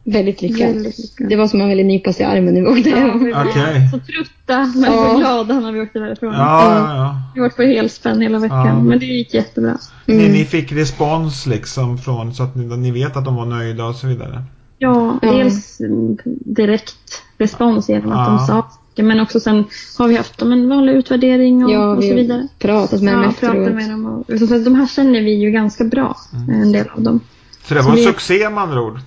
Väldigt 0.04 0.42
lyckad. 0.42 0.66
Väldigt 0.74 0.98
lyckad. 0.98 1.28
Det 1.28 1.36
var 1.36 1.48
som 1.48 1.58
att 1.58 1.62
man 1.62 1.68
ville 1.68 1.82
nypa 1.84 2.12
sig 2.12 2.22
i 2.22 2.26
armen 2.28 2.54
när 2.54 2.60
vi 2.60 2.66
åkte 2.66 2.90
Ja, 2.90 2.96
hem. 2.96 3.18
vi 3.18 3.24
blev 3.24 3.36
Okej. 3.48 3.88
så 3.92 3.98
trötta 3.98 4.72
men 4.74 4.92
Ja. 4.92 5.10
så 5.12 5.18
glada 5.18 5.60
när 5.60 5.72
vi 5.72 5.80
åkte 5.80 5.98
därifrån. 5.98 6.32
Ja, 6.34 6.62
ja, 6.64 6.96
ja. 6.96 7.22
Vi 7.34 7.40
var 7.40 7.48
på 7.48 7.62
helspänn 7.62 8.20
hela 8.20 8.38
veckan. 8.38 8.66
Ja. 8.66 8.80
Men 8.82 8.98
det 8.98 9.06
gick 9.06 9.34
jättebra. 9.34 9.78
Ni, 10.06 10.14
Mm. 10.14 10.32
ni 10.32 10.44
fick 10.44 10.72
respons 10.72 11.46
liksom 11.46 11.98
från 11.98 12.34
så 12.34 12.42
att 12.42 12.56
ni, 12.56 12.76
ni 12.76 12.90
vet 12.90 13.16
att 13.16 13.24
de 13.24 13.36
var 13.36 13.46
nöjda 13.46 13.84
och 13.84 13.94
så 13.94 14.06
vidare. 14.06 14.42
Ja, 14.78 15.18
Ja. 15.22 15.32
dels 15.32 15.80
mm, 15.80 16.16
direkt 16.44 17.22
respons 17.38 17.88
genom 17.88 18.12
att 18.12 18.18
Ja. 18.28 18.30
de 18.32 18.38
sa 18.38 18.46
saker, 18.46 19.02
men 19.02 19.20
också 19.20 19.40
sen 19.40 19.64
har 19.98 20.08
vi 20.08 20.16
haft 20.16 20.38
dem 20.38 20.52
en 20.52 20.68
vanlig 20.68 20.92
utvärdering 20.92 21.64
och, 21.64 21.70
Ja, 21.70 21.86
och 21.96 22.02
så 22.04 22.08
vi 22.08 22.14
vidare. 22.14 22.38
har 22.38 22.48
pratat 22.58 23.02
med 23.02 23.14
dem 23.14 23.22
Ja, 23.22 23.32
pratar 23.40 23.56
efteråt. 23.60 23.74
med 23.74 23.90
dem. 23.90 24.06
Och, 24.06 24.38
så, 24.38 24.46
så, 24.46 24.58
de 24.58 24.74
här 24.74 24.86
känner 24.86 25.20
vi 25.22 25.34
ju 25.34 25.50
ganska 25.50 25.84
bra, 25.84 26.16
Mm. 26.34 26.62
en 26.62 26.72
del 26.72 26.86
av 26.96 27.02
dem. 27.02 27.20
Så 27.68 27.74
det 27.74 27.82
var 27.82 27.90
en 27.92 28.04
succé 28.04 28.50
med 28.50 28.62
andra 28.62 28.82
ord. 28.82 28.98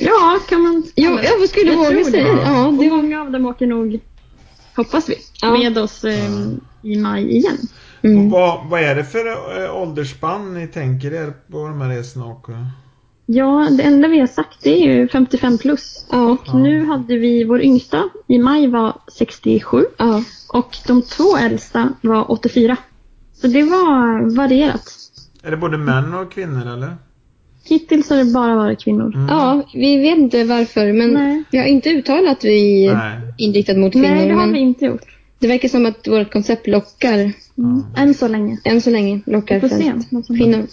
Ja, 0.00 0.38
kan 0.48 0.60
man 0.62 0.84
Ja, 0.94 1.22
jag 1.22 1.38
vad 1.38 1.48
skulle 1.48 1.72
Jag 1.72 1.76
våga 1.78 2.04
säga. 2.04 2.24
det. 2.34 2.40
Ja, 2.42 2.52
det 2.52 2.68
Och 2.68 2.90
var... 2.90 2.96
många 3.02 3.20
av 3.20 3.30
dem 3.30 3.46
åker 3.46 3.66
nog, 3.66 4.00
hoppas 4.76 5.08
vi, 5.08 5.14
Ja. 5.42 5.50
med 5.52 5.78
oss 5.78 6.04
eh, 6.04 6.30
i 6.82 6.96
maj 6.96 7.36
igen. 7.36 7.58
Mm. 8.02 8.30
Vad, 8.30 8.66
vad 8.68 8.80
är 8.80 8.94
det 8.94 9.04
för 9.04 9.26
äh, 9.64 9.76
åldersspann 9.82 10.54
ni 10.54 10.66
tänker 10.66 11.14
er 11.14 11.32
på 11.50 11.68
de 11.68 11.80
här 11.80 11.88
resorna? 11.88 12.26
Och, 12.26 12.48
eh? 12.50 12.66
Ja, 13.26 13.68
det 13.70 13.82
enda 13.82 14.08
vi 14.08 14.20
har 14.20 14.26
sagt 14.26 14.58
det 14.62 14.70
är 14.82 14.94
ju 14.94 15.08
55 15.08 15.58
plus. 15.58 16.06
Ja, 16.10 16.36
Ja. 16.46 16.58
Nu 16.58 16.86
hade 16.86 17.18
vi 17.18 17.44
vår 17.44 17.60
yngsta 17.62 18.08
i 18.26 18.38
maj 18.38 18.66
var 18.68 18.96
67 19.18 19.84
ja. 19.96 20.22
och 20.48 20.76
de 20.86 21.02
två 21.02 21.36
äldsta 21.36 21.88
var 22.00 22.30
84. 22.30 22.76
Så 23.32 23.46
det 23.46 23.62
var 23.62 24.36
varierat. 24.36 24.92
är 25.42 25.50
det 25.50 25.56
både 25.56 25.78
män 25.78 26.14
och 26.14 26.32
kvinnor 26.32 26.66
eller? 26.72 26.96
Hittills 27.64 28.10
har 28.10 28.16
det 28.16 28.24
bara 28.24 28.56
varit 28.56 28.80
kvinnor. 28.84 29.14
Mm. 29.14 29.28
ja, 29.28 29.62
vi 29.74 29.96
vet 29.96 30.18
inte 30.18 30.44
varför 30.44 30.92
men 30.92 31.10
Nej. 31.10 31.42
vi 31.50 31.58
har 31.58 31.64
inte 31.64 31.90
uttalat 31.90 32.32
att 32.38 32.44
vi 32.44 32.86
är 32.86 32.94
Nej. 32.94 33.18
inriktat 33.38 33.76
mot 33.76 33.92
kvinnor. 33.92 34.08
Nej, 34.08 34.28
det 34.28 34.34
har 34.34 34.46
vi 34.46 34.58
inte 34.58 34.84
gjort. 34.84 35.02
det 35.38 35.48
verkar 35.48 35.68
som 35.68 35.86
att 35.86 36.08
vårt 36.08 36.32
koncept 36.32 36.66
lockar, 36.66 37.32
Mm. 37.58 37.82
Än 37.96 38.14
så 38.14 38.28
länge. 38.28 38.58
än 38.64 38.80
så 38.80 38.90
länge, 38.90 39.20
lockar 39.26 39.60
främst 39.60 40.08
kvinnor. 40.26 40.66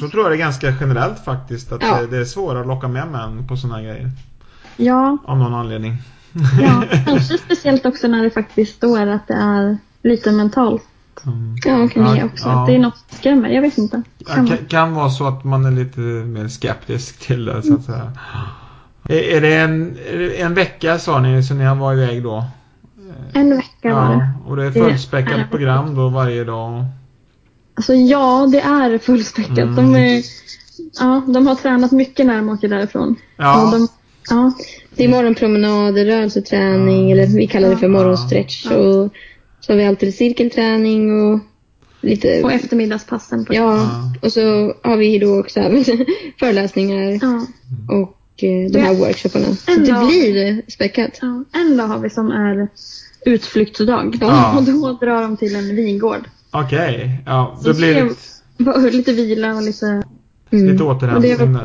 Så 0.00 0.08
tror 0.08 0.22
jag 0.22 0.32
det 0.32 0.36
är 0.36 0.38
ganska 0.38 0.74
generellt 0.80 1.24
faktiskt. 1.24 1.72
Att 1.72 1.82
Ja. 1.82 2.00
det, 2.00 2.06
det 2.06 2.16
är 2.18 2.24
svårare 2.24 2.60
att 2.60 2.66
locka 2.66 2.88
med 2.88 3.08
män 3.12 3.48
på 3.48 3.56
sådana 3.56 3.76
här 3.76 3.84
grejer. 3.84 4.10
Ja, 4.76 5.18
Av 5.24 5.38
någon 5.38 5.54
anledning. 5.54 5.92
ja, 6.62 6.84
kanske 7.06 7.38
speciellt 7.38 7.86
också 7.86 8.08
när 8.08 8.22
det 8.24 8.30
faktiskt 8.30 8.74
står 8.76 9.06
att 9.06 9.28
det 9.28 9.34
är 9.34 9.78
lite 10.02 10.32
mentalt 10.32 10.82
Mm. 11.26 11.56
Ja, 11.64 11.88
kan 11.88 12.16
Ja, 12.16 12.24
också. 12.24 12.48
ja. 12.48 12.64
Det 12.68 12.74
är 12.74 12.78
något 12.78 12.96
som 12.96 13.18
skrämmer. 13.18 13.48
Jag 13.48 13.62
vet 13.62 13.78
inte. 13.78 14.02
Ja, 14.18 14.34
Kan 14.34 14.44
vara. 14.46 14.56
kan 14.68 14.94
vara 14.94 15.10
så 15.10 15.26
att 15.26 15.44
man 15.44 15.64
är 15.64 15.70
lite 15.70 16.00
mer 16.00 16.48
skeptisk 16.48 17.18
till 17.26 17.44
det 17.44 17.62
så 17.62 17.74
att 17.74 17.84
säga. 17.84 18.12
Är, 19.08 19.36
är 19.36 19.40
det 19.40 19.54
en, 19.56 19.96
är 20.12 20.18
det 20.18 20.40
en 20.40 20.54
vecka 20.54 20.98
sa 20.98 21.18
ni 21.20 21.42
så 21.42 21.54
ni 21.54 21.64
varit 21.74 21.96
iväg 21.98 22.22
då? 22.22 22.44
En 23.32 23.56
vecka 23.56 23.94
var 23.94 24.08
det. 24.14 24.30
och 24.46 24.56
det 24.56 24.64
är 24.66 24.70
Det 24.70 24.80
är 24.80 24.84
fullspäckat 24.88 25.50
program 25.50 25.94
då 25.94 26.08
varje 26.08 26.44
dag. 26.44 26.84
Alltså 27.74 27.94
ja, 27.94 28.48
det 28.52 28.60
är 28.60 28.98
fullspäckat. 28.98 29.58
Mm. 29.58 29.76
De, 29.76 29.94
är, 29.96 30.22
ja, 31.00 31.22
de 31.26 31.46
har 31.46 31.54
tränat 31.54 31.92
mycket 31.92 32.26
när 32.26 32.36
de 32.36 32.48
åker 32.48 32.68
därifrån. 32.68 33.16
Ja. 33.36 33.70
De, 33.72 33.88
ja, 34.30 34.52
Det 34.96 35.04
är 35.04 35.08
morgonpromenader, 35.08 36.04
rörelseträning, 36.04 37.08
Ja. 37.10 37.16
eller 37.16 37.26
vi 37.36 37.46
kallar 37.46 37.68
det 37.68 37.76
för 37.76 37.86
Ja. 37.86 37.92
morgonstretch. 37.92 38.66
Ja. 38.70 38.76
Och 38.76 39.12
så 39.60 39.72
har 39.72 39.76
vi 39.76 39.84
alltid 39.84 40.14
cirkelträning 40.14 41.22
och 41.22 41.40
lite... 42.00 42.42
och 42.42 42.52
eftermiddagspassen. 42.52 43.44
På 43.44 43.54
Ja, 43.54 43.76
Ja. 43.76 44.14
och 44.22 44.32
så 44.32 44.74
har 44.84 44.96
vi 44.96 45.18
då 45.18 45.40
också 45.40 45.60
föreläsningar 46.40 47.18
Ja, 47.22 47.46
och 47.96 48.44
eh, 48.44 48.70
de 48.70 48.78
här 48.80 48.94
workshopparna. 48.94 49.44
Så 49.46 49.72
En 49.72 49.84
det 49.84 49.92
dag. 49.92 50.06
blir 50.06 50.62
späckat. 50.68 51.18
ja. 51.22 51.44
En 51.60 51.76
dag 51.76 51.86
har 51.86 51.98
vi 51.98 52.10
som 52.10 52.30
är 52.30 52.68
utflyktsdag. 53.26 54.16
Ja. 54.20 54.56
Och 54.58 54.62
då 54.62 54.92
drar 55.00 55.22
de 55.22 55.36
till 55.36 55.56
en 55.56 55.76
vingård. 55.76 56.20
Okej, 56.50 57.22
ja. 57.26 57.58
Så 57.62 57.68
Då 57.72 57.74
blir 57.78 57.94
det 57.94 58.00
det- 58.00 58.80
lite, 58.80 58.90
Lite 58.96 59.12
vila 59.12 59.54
och 59.54 59.62
lite... 59.62 60.02
Mm. 60.50 60.72
lite 60.72 60.84
återhämtning. 60.84 61.56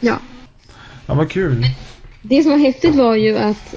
Ja. 0.00 0.18
Ja, 1.06 1.14
vad 1.14 1.30
kul. 1.30 1.64
Det 2.22 2.42
som 2.42 2.50
var 2.52 2.58
häftigt 2.58 2.94
var 2.94 3.14
ju 3.14 3.38
att 3.38 3.74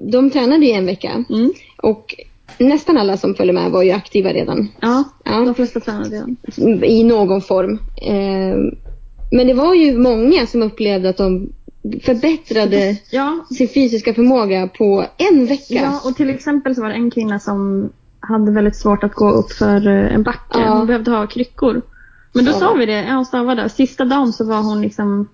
de 0.00 0.30
tränade 0.30 0.66
ju 0.66 0.72
en 0.72 0.86
vecka 0.86 1.24
Mm. 1.30 1.52
och 1.82 2.14
nästan 2.58 2.96
alla 2.96 3.16
som 3.16 3.34
följde 3.34 3.52
med 3.52 3.70
var 3.70 3.82
ju 3.82 3.90
aktiva 3.90 4.32
redan. 4.32 4.68
Ja, 4.80 5.04
Ja, 5.24 5.32
de 5.40 5.54
flesta 5.54 5.80
tränar 5.80 6.04
redan. 6.04 6.36
I 6.84 7.04
någon 7.04 7.40
form. 7.42 7.78
Eh, 8.02 8.56
Men 9.32 9.46
det 9.46 9.54
var 9.54 9.74
ju 9.74 9.98
många 9.98 10.46
som 10.46 10.62
upplevde 10.62 11.08
att 11.08 11.16
de 11.16 11.52
förbättrade 12.02 12.96
Ja, 13.10 13.46
sin 13.50 13.68
fysiska 13.68 14.14
förmåga 14.14 14.68
på 14.68 15.04
en 15.16 15.46
vecka. 15.46 15.74
ja, 15.74 16.00
och 16.04 16.16
till 16.16 16.30
exempel 16.30 16.74
så 16.74 16.82
var 16.82 16.88
det 16.88 16.94
en 16.94 17.10
kvinna 17.10 17.38
som 17.38 17.88
hade 18.20 18.52
väldigt 18.52 18.76
svårt 18.76 19.04
att 19.04 19.14
gå 19.14 19.30
upp 19.30 19.52
för 19.52 19.86
eh, 19.88 20.14
en 20.14 20.22
backe. 20.22 20.58
Ja. 20.58 20.74
Hon 20.78 20.86
behövde 20.86 21.10
ha 21.10 21.26
kryckor. 21.26 21.82
Men 22.32 22.44
då 22.44 22.52
sa 22.52 22.72
vi 22.74 22.86
det, 22.86 23.02
ja 23.08 23.14
hon 23.14 23.24
stavade. 23.26 23.68
Sista 23.68 24.04
dagen 24.04 24.32
så 24.32 24.44
var 24.44 24.62
hon 24.62 24.82
liksom 24.82 25.28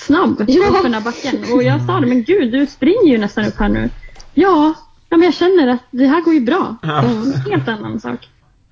snabb 0.00 0.44
Ja. 0.48 0.68
upp 0.68 0.82
den 0.82 0.94
här 0.94 1.00
backen. 1.00 1.36
Och 1.54 1.62
jag 1.62 1.86
sa 1.86 2.00
det, 2.00 2.06
men 2.06 2.22
gud 2.22 2.52
du 2.52 2.66
springer 2.66 3.12
ju 3.12 3.18
nästan 3.18 3.44
upp 3.44 3.56
här 3.58 3.68
nu. 3.68 3.90
Ja, 4.34 4.74
ja 5.08 5.16
men 5.16 5.22
jag 5.24 5.34
känner 5.34 5.68
att 5.68 5.82
det 5.90 6.06
här 6.06 6.20
går 6.22 6.34
ju 6.34 6.40
bra. 6.40 6.76
Ja. 6.82 6.88
Det 6.88 7.08
är 7.08 7.34
en 7.46 7.50
helt 7.50 7.68
annan 7.68 8.00
sak. 8.00 8.28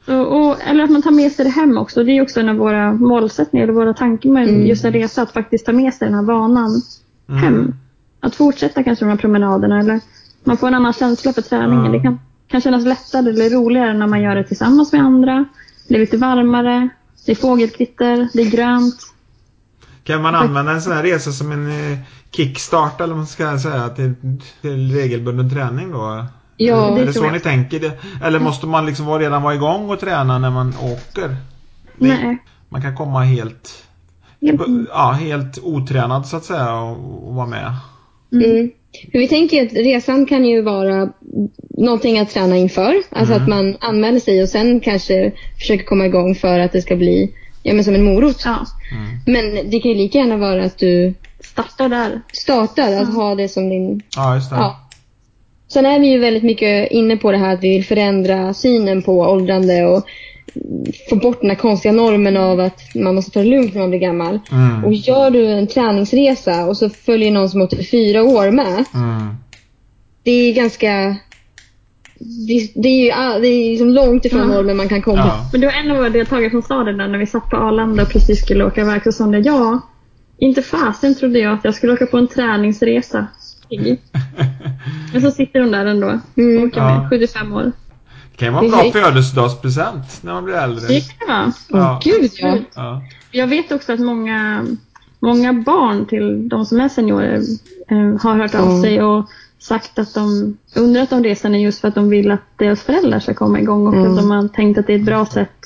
Så, 0.07 0.21
och, 0.23 0.57
eller 0.63 0.85
att 0.85 0.91
man 0.91 1.03
tar 1.03 1.11
med 1.11 1.33
sig 1.33 1.45
det 1.45 1.51
hem 1.51 1.79
också. 1.79 2.05
Det 2.05 2.13
är 2.13 2.23
också 2.23 2.41
en 2.41 2.49
av 2.49 2.57
våra 2.57 2.93
målsättningar, 2.93 3.65
eller 3.65 3.75
våra 3.75 3.95
tankar 3.95 4.31
med 4.31 4.49
Mm. 4.49 4.67
just 4.67 4.85
en 4.85 4.93
resa. 4.93 5.23
Att 5.23 5.33
faktiskt 5.33 5.67
ta 5.67 5.73
med 5.73 5.95
sig 5.95 6.09
den 6.09 6.15
här 6.15 6.23
vanan 6.23 6.83
Mm. 7.29 7.43
hem. 7.43 7.75
Att 8.21 8.35
fortsätta 8.37 8.83
kanske 8.83 9.05
de 9.05 9.09
här 9.11 9.17
promenaderna 9.17 9.81
eller 9.81 10.01
man 10.45 10.57
får 10.57 10.69
en 10.69 10.75
annan 10.75 10.93
känsla 10.93 11.33
för 11.33 11.43
träningen. 11.43 11.85
Ja. 11.85 11.91
Det 11.93 12.01
kan, 12.01 12.21
kan 12.49 12.61
kännas 12.61 12.85
lättare 12.85 13.31
eller 13.31 13.51
roligare 13.51 13.95
när 13.95 14.07
man 14.07 14.23
gör 14.23 14.35
det 14.37 14.45
tillsammans 14.45 14.93
med 14.93 15.01
andra. 15.03 15.45
Det 15.89 15.95
är 15.95 15.99
lite 15.99 16.17
varmare, 16.17 16.89
det 17.27 17.33
är 17.33 17.37
fågelkvitter, 17.37 18.29
det 18.33 18.43
är 18.43 18.51
grönt. 18.51 18.95
Kan 20.07 20.23
man 20.23 20.35
använda 20.35 20.73
en 20.73 20.83
sån 20.83 20.93
här 20.93 21.03
resa 21.03 21.33
som 21.33 21.53
en 21.53 21.93
eh, 21.93 21.99
kickstart 22.31 23.01
eller 23.01 23.09
vad 23.09 23.17
man 23.17 23.27
ska 23.27 23.59
säga 23.59 23.89
till, 23.89 24.15
till 24.63 24.93
regelbunden 24.95 25.51
träning 25.51 25.93
då? 25.93 26.25
Ja, 26.57 26.93
är 26.93 26.99
det 27.01 27.05
det 27.05 27.13
så 27.13 27.25
jag. 27.25 27.33
ni 27.33 27.41
tänker? 27.41 27.81
Det? 27.81 27.93
Eller 28.25 28.39
måste 28.39 28.67
man 28.67 28.87
liksom 28.87 29.07
vara- 29.07 29.19
redan 29.23 29.43
vara 29.43 29.55
igång 29.55 29.91
och 29.91 30.01
träna 30.01 30.39
när 30.39 30.51
man 30.51 30.69
åker? 30.83 31.29
Det- 31.99 32.09
Nej. 32.09 32.39
Man 32.69 32.83
kan 32.83 32.97
komma 32.97 33.21
helt, 33.21 33.83
Helt, 34.41 34.61
ja, 34.89 35.11
helt 35.13 35.59
otränad 35.63 36.27
så 36.27 36.37
att 36.37 36.45
säga 36.45 36.75
och, 36.75 37.29
och 37.29 37.35
vara 37.35 37.47
med. 37.47 37.73
Mm. 38.33 38.71
För 39.13 39.19
vi 39.19 39.29
tänker 39.29 39.67
att 39.67 39.73
resan 39.73 40.27
kan 40.27 40.45
ju 40.45 40.63
vara 40.63 41.09
någonting 41.71 42.19
att 42.19 42.31
träna 42.31 42.57
inför. 42.57 42.95
Alltså 43.11 43.35
Mm. 43.35 43.43
att 43.43 43.49
man 43.49 43.77
anmäler 43.81 44.21
sig 44.21 44.43
och 44.43 44.49
sen 44.49 44.81
kanske 44.81 45.33
försöker 45.59 45.85
komma 45.85 46.07
igång 46.07 46.35
för 46.35 46.59
att 46.59 46.73
det 46.73 46.83
ska 46.83 46.97
bli 46.97 47.35
ja, 47.67 47.75
men 47.75 47.85
som 47.85 47.95
en 47.95 48.05
morot. 48.05 48.43
ja, 48.45 48.67
Mm. 48.93 49.19
Men 49.27 49.71
det 49.71 49.81
kan 49.81 49.91
ju 49.91 49.97
lika 49.97 50.19
gärna 50.19 50.37
vara 50.37 50.65
att 50.65 50.79
du 50.79 51.15
starta 51.41 51.89
där. 51.89 52.21
startar, 52.33 52.93
att 52.93 53.15
ha 53.15 53.35
det 53.35 53.49
som 53.49 53.69
din... 53.69 54.03
Ja, 54.17 54.35
just 54.35 54.51
det. 54.51 54.57
Ja. 54.57 54.81
Sen 55.69 55.87
är 55.87 56.01
vi 56.01 56.07
ju 56.07 56.19
väldigt 56.19 56.43
mycket 56.43 56.91
inne 56.91 57.17
på 57.17 57.33
det 57.33 57.39
här 57.39 57.55
att 57.55 57.63
vi 57.63 57.69
vill 57.69 57.85
förändra 57.85 58.55
synen 58.55 59.03
på 59.03 59.19
åldrande 59.21 59.87
och 59.87 60.07
få 61.11 61.17
bort 61.17 61.41
den 61.41 61.51
här 61.51 61.57
konstiga 61.57 61.93
normen 61.93 62.37
av 62.37 62.61
att 62.61 62.81
man 62.95 63.15
måste 63.15 63.31
ta 63.31 63.41
det 63.41 63.47
lugnt 63.47 63.75
när 63.75 63.81
man 63.81 63.91
blir 63.91 64.01
gammal. 64.01 64.41
Mm. 64.53 64.85
Och 64.85 64.95
gör 64.95 65.31
du 65.31 65.47
en 65.47 65.67
träningsresa 65.67 66.67
och 66.67 66.77
så 66.77 66.91
följer 66.91 67.31
någon 67.31 67.51
som 67.51 67.61
är 67.61 67.65
84 67.65 68.23
år 68.23 68.51
med. 68.51 68.85
Mm. 68.95 69.37
Det 70.23 70.31
är 70.31 70.55
ganska... 70.55 71.17
Det, 72.19 72.73
det 72.75 72.89
är 72.89 73.05
ju 73.05 73.11
ah, 73.13 73.39
det 73.39 73.49
är 73.49 73.71
liksom 73.71 73.89
långt 73.89 74.25
ifrån 74.25 74.41
Ja. 74.41 74.47
normen 74.47 74.77
man 74.77 74.89
kan 74.89 75.03
komma. 75.03 75.17
Ja. 75.19 75.49
Men 75.53 75.61
det 75.61 75.67
var 75.67 75.75
en 75.75 75.91
av 75.91 75.97
våra 75.97 76.09
deltagare 76.11 76.51
som 76.51 76.63
sa 76.63 76.85
det 76.85 76.97
där 76.97 77.09
när 77.09 77.19
vi 77.19 77.27
satt 77.27 77.51
på 77.51 77.57
Arlanda 77.57 78.03
och 78.03 78.09
precis 78.09 78.43
skulle 78.43 78.65
åka 78.65 78.81
iväg. 78.81 79.03
Så 79.05 79.13
sa 79.13 79.25
hon 79.25 79.33
det, 79.33 79.39
ja, 79.39 79.81
inte 80.39 80.63
fasen 80.63 81.15
trodde 81.15 81.39
jag 81.39 81.53
att 81.53 81.65
jag 81.65 81.75
skulle 81.75 81.93
åka 81.93 82.07
på 82.07 82.19
en 82.19 82.29
träningsresa. 82.29 83.27
Men 85.13 85.23
så 85.23 85.31
sitter 85.31 85.61
hon 85.61 85.71
där 85.71 85.87
ändå 85.87 86.21
Mm. 86.37 86.59
och 86.63 86.69
åker 86.69 86.81
Ja. 86.81 87.01
med, 87.01 87.09
75 87.11 87.53
år. 87.53 87.73
Det 88.33 88.37
kan 88.39 88.49
ju 88.49 88.55
vara 88.55 88.65
en 88.85 88.91
bra 88.93 89.03
födelsedagspresent 89.03 90.23
när 90.23 90.33
man 90.33 90.45
blir 90.45 90.55
äldre. 90.55 90.87
Det 90.89 91.01
kan 91.01 91.27
det 91.29 91.75
vara. 91.75 91.83
Ja. 91.83 92.01
Gud 92.05 92.31
ja. 92.39 92.59
Ja. 92.75 93.03
Jag 93.31 93.47
vet 93.47 93.73
också 93.73 93.93
att 93.93 94.01
många, 94.01 94.67
många 95.21 95.53
barn 95.53 96.07
till 96.07 96.49
de 96.49 96.67
som 96.67 96.81
är 96.81 96.89
seniorer 96.89 97.41
eh, 97.91 98.21
har 98.23 98.37
hört 98.37 98.55
av 98.55 98.83
sig 98.83 99.03
och 99.03 99.27
sagt 99.67 99.99
att 99.99 100.15
de 100.15 100.57
undrat 100.77 101.13
om 101.13 101.23
resan 101.25 101.55
är 101.55 101.59
just 101.59 101.81
för 101.81 101.89
att 101.89 101.95
de 101.95 102.09
vill 102.11 102.31
att 102.31 102.41
deras 102.57 102.83
föräldrar 102.83 103.21
ska 103.21 103.35
komma 103.35 103.61
igång 103.61 103.87
och 103.87 103.95
Mm. 103.95 104.11
att 104.11 104.17
de 104.17 104.31
har 104.31 104.49
tänkt 104.49 104.79
att 104.79 104.87
det 104.87 104.93
är 104.95 104.99
ett 104.99 105.05
bra 105.07 105.27
sätt. 105.27 105.57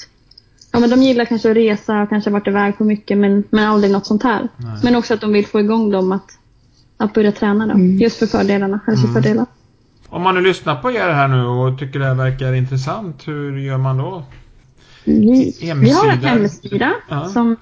Ja, 0.72 0.78
men 0.78 0.90
de 0.90 1.02
gillar 1.02 1.24
kanske 1.24 1.50
att 1.50 1.56
resa 1.56 2.02
och 2.02 2.08
kanske 2.08 2.30
varit 2.30 2.46
iväg 2.46 2.78
på 2.78 2.84
mycket 2.84 3.18
men, 3.18 3.44
men 3.50 3.64
aldrig 3.64 3.92
något 3.92 4.06
sånt 4.06 4.22
här. 4.22 4.48
Nej. 4.56 4.78
Men 4.82 4.96
också 4.96 5.14
att 5.14 5.20
de 5.20 5.32
vill 5.32 5.46
få 5.46 5.60
igång 5.60 5.90
dem 5.90 6.12
att, 6.12 6.30
att 6.96 7.14
börja 7.14 7.32
träna 7.32 7.66
då. 7.66 7.72
Mm. 7.72 7.98
Just 7.98 8.18
för 8.18 8.26
fördelarna, 8.26 8.80
hälsofördelar. 8.86 9.46
Om 10.08 10.22
man 10.22 10.34
nu 10.34 10.40
lyssnar 10.40 10.76
på 10.76 10.90
er 10.90 11.08
här 11.08 11.28
nu 11.28 11.44
och 11.44 11.78
tycker 11.78 11.98
det 11.98 12.04
här 12.06 12.14
verkar 12.14 12.52
intressant, 12.54 13.28
hur 13.28 13.58
gör 13.58 13.78
man 13.78 13.98
då? 13.98 14.22
Vi, 15.04 15.56
vi 15.60 15.68
har 15.90 16.04
en 16.06 16.10
Hemsida. 16.18 16.28
hemsida 16.28 16.92
Ja. 17.08 17.28
som 17.28 17.56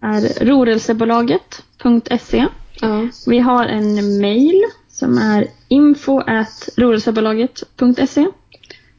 är 0.00 0.44
rorelsebolaget.se 0.44 2.46
Ja. 2.80 3.08
Vi 3.26 3.38
har 3.38 3.64
en 3.66 4.20
mail 4.20 4.62
som 5.00 5.18
är 5.18 5.46
info. 5.68 6.22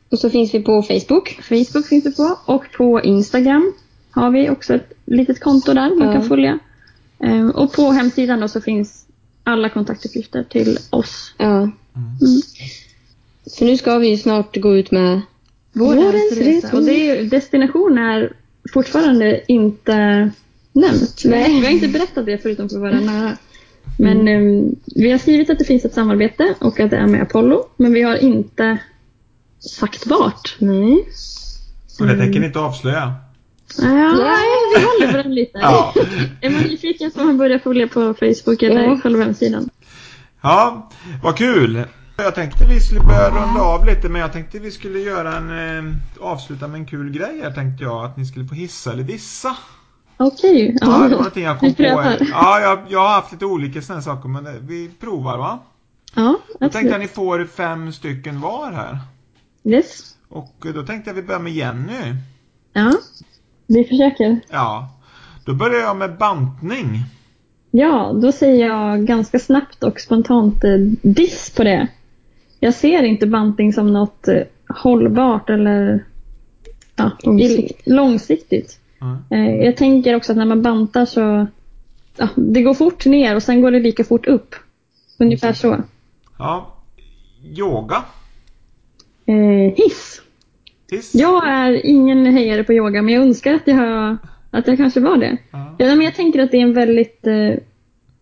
Och 0.10 0.20
så 0.20 0.30
finns 0.30 0.54
vi 0.54 0.60
på 0.64 0.82
Facebook. 0.84 1.40
Facebook 1.42 1.86
finns 1.88 2.04
det 2.04 2.12
på 2.12 2.38
och 2.46 2.64
på 2.78 3.02
Instagram 3.02 3.74
har 4.12 4.32
vi 4.32 4.50
också 4.50 4.74
ett 4.76 4.94
litet 5.06 5.40
konto 5.40 5.74
där 5.74 5.96
man 5.96 6.08
Ja. 6.08 6.14
kan 6.14 6.24
följa. 6.28 6.60
Ehm, 7.20 7.50
Och 7.52 7.74
på 7.74 7.92
hemsidan 7.92 8.40
då 8.40 8.48
så 8.48 8.62
finns 8.62 9.06
alla 9.44 9.70
kontaktuppgifter 9.70 10.44
till 10.44 10.78
oss. 10.90 11.34
Ja. 11.38 11.58
Mm. 11.58 11.72
För 13.58 13.66
nu 13.66 13.78
ska 13.78 13.98
vi 13.98 14.08
ju 14.10 14.18
snart 14.18 14.58
gå 14.58 14.78
ut 14.78 14.92
med 14.92 15.22
Vårens 15.74 16.38
resa. 16.38 16.78
Och 16.78 16.84
det 16.84 16.92
är, 17.10 17.16
ju- 17.16 17.30
destination 17.30 17.98
är 17.98 18.34
fortfarande 18.74 19.42
inte 19.48 19.96
nämnt. 20.74 21.22
Nej. 21.26 21.60
Vi 21.60 21.66
har 21.66 21.72
inte 21.74 21.88
berättat 21.88 22.26
det 22.26 22.38
förutom 22.38 22.70
för 22.70 22.78
våra 22.78 23.00
nära. 23.00 23.38
Men 23.98 24.28
ehm, 24.28 24.76
vi 24.96 25.12
har 25.12 25.18
skrivit 25.18 25.50
att 25.50 25.60
det 25.60 25.66
finns 25.66 25.86
ett 25.86 25.94
samarbete 25.94 26.56
och 26.60 26.80
att 26.80 26.90
det 26.90 26.98
är 26.98 27.08
med 27.08 27.22
Apollo. 27.22 27.66
Men 27.78 27.94
vi 27.94 28.02
har 28.02 28.16
inte 28.16 28.78
sagt 29.60 30.08
vart. 30.08 30.56
Nej. 30.60 31.06
Och 32.00 32.08
det 32.08 32.18
tänker 32.18 32.40
ni 32.40 32.46
inte 32.46 32.60
avslöja. 32.60 33.14
Ja, 33.78 34.38
vi 34.76 34.84
håller 34.84 35.12
på 35.12 35.18
den 35.18 35.36
lite. 35.36 35.60
Ja. 35.62 35.94
Är 36.42 36.50
man 36.50 36.62
nyfiken 36.62 37.12
får 37.12 37.24
man 37.24 37.38
börja 37.38 37.60
följa 37.60 37.88
på 37.88 38.14
Facebook 38.14 38.62
eller 38.64 38.84
Ja. 38.84 39.00
själva 39.04 39.24
hemsidan. 39.24 39.70
Ja, 40.42 40.90
vad 41.24 41.38
kul! 41.38 41.84
Jag 42.18 42.36
tänkte 42.36 42.66
vi 42.70 42.80
skulle 42.80 43.00
börja 43.00 43.30
runda 43.30 43.62
av 43.62 43.86
lite 43.86 44.10
men 44.10 44.22
jag 44.22 44.34
tänkte 44.34 44.60
vi 44.60 44.72
skulle 44.72 45.00
göra 45.00 45.38
en 45.38 45.78
eh, 45.88 45.94
avsluta 46.20 46.68
med 46.68 46.80
en 46.80 46.86
kul 46.86 47.12
grej 47.12 47.40
här 47.44 47.52
tänkte 47.52 47.84
jag 47.84 48.06
att 48.06 48.18
ni 48.18 48.26
skulle 48.26 48.46
få 48.48 48.56
hissa 48.56 48.92
eller 48.94 49.04
dissa. 49.04 49.56
Okej. 50.28 50.78
Ja, 50.82 50.88
det 50.88 50.92
var 50.92 51.10
någonting 51.10 51.44
jag 51.44 51.60
kom 51.60 51.74
på. 51.74 51.84
Ja, 52.32 52.60
jag, 52.60 52.80
jag 52.90 53.00
har 53.00 53.10
haft 53.10 53.32
lite 53.32 53.46
olika 53.46 53.82
sådana 53.82 54.02
saker 54.02 54.30
men 54.30 54.48
eh, 54.48 54.54
vi 54.62 54.90
provar 55.00 55.38
va? 55.38 55.60
Ja, 56.16 56.38
Då 56.48 56.58
tänkte 56.60 56.64
jag 56.64 56.66
absolut. 56.66 56.94
att 56.94 57.02
ni 57.02 57.08
får 57.08 57.46
fem 57.46 57.92
stycken 57.92 58.42
var 58.42 58.72
här. 58.72 58.98
Yes. 59.64 60.16
Och 60.30 60.66
eh, 60.66 60.74
då 60.74 60.84
tänkte 60.84 61.10
jag 61.10 61.16
vi 61.16 61.24
börjar 61.24 61.40
med 61.40 61.54
Jenny. 61.54 62.16
Ja. 62.74 62.94
Vi 63.68 63.84
försöker. 63.84 64.40
Ja. 64.50 64.90
Då 65.46 65.54
börjar 65.54 65.80
jag 65.80 65.98
med 65.98 66.18
bantning. 66.18 67.04
Ja, 67.72 68.14
då 68.22 68.32
säger 68.32 68.68
jag 68.68 69.06
ganska 69.06 69.40
snabbt 69.40 69.84
och 69.84 70.00
spontant 70.00 70.64
eh, 70.64 70.78
diss 71.02 71.50
på 71.50 71.64
det. 71.64 71.88
Jag 72.60 72.74
ser 72.74 73.04
inte 73.04 73.28
bantning 73.28 73.74
som 73.74 73.94
något 73.94 74.28
eh, 74.28 74.42
hållbart 74.70 75.50
eller 75.50 76.06
ja, 76.96 77.12
långsiktigt. 77.86 78.80
Eh, 79.30 79.56
jag 79.66 79.78
tänker 79.78 80.16
också 80.16 80.32
att 80.32 80.38
när 80.38 80.46
man 80.46 80.62
bantar 80.62 81.06
så 81.06 81.48
ja, 82.18 82.28
det 82.36 82.62
går 82.62 82.74
fort 82.74 83.06
ner 83.06 83.36
och 83.36 83.44
sen 83.44 83.62
går 83.62 83.72
det 83.72 83.80
lika 83.80 84.04
fort 84.04 84.28
upp. 84.28 84.56
Ungefär 85.18 85.54
så. 85.54 85.84
Ja. 86.38 86.74
Yoga. 87.44 88.04
Eh, 89.26 89.74
hiss. 89.76 90.22
Hiss. 90.92 91.16
Jag 91.16 91.50
är 91.50 91.86
ingen 91.86 92.26
hejare 92.26 92.64
på 92.64 92.74
yoga 92.74 93.02
men 93.02 93.14
jag 93.14 93.24
önskar 93.24 93.54
att 93.54 93.68
jag, 93.68 94.18
att 94.52 94.68
jag 94.68 94.78
kanske 94.78 95.00
var 95.00 95.18
det. 95.18 95.38
Ja. 95.52 95.76
Ja, 95.78 95.96
men 95.96 96.02
jag 96.02 96.16
tänker 96.16 96.44
att 96.44 96.52
det 96.52 96.58
är 96.58 96.62
en 96.62 96.74
väldigt 96.74 97.28
eh, 97.28 97.54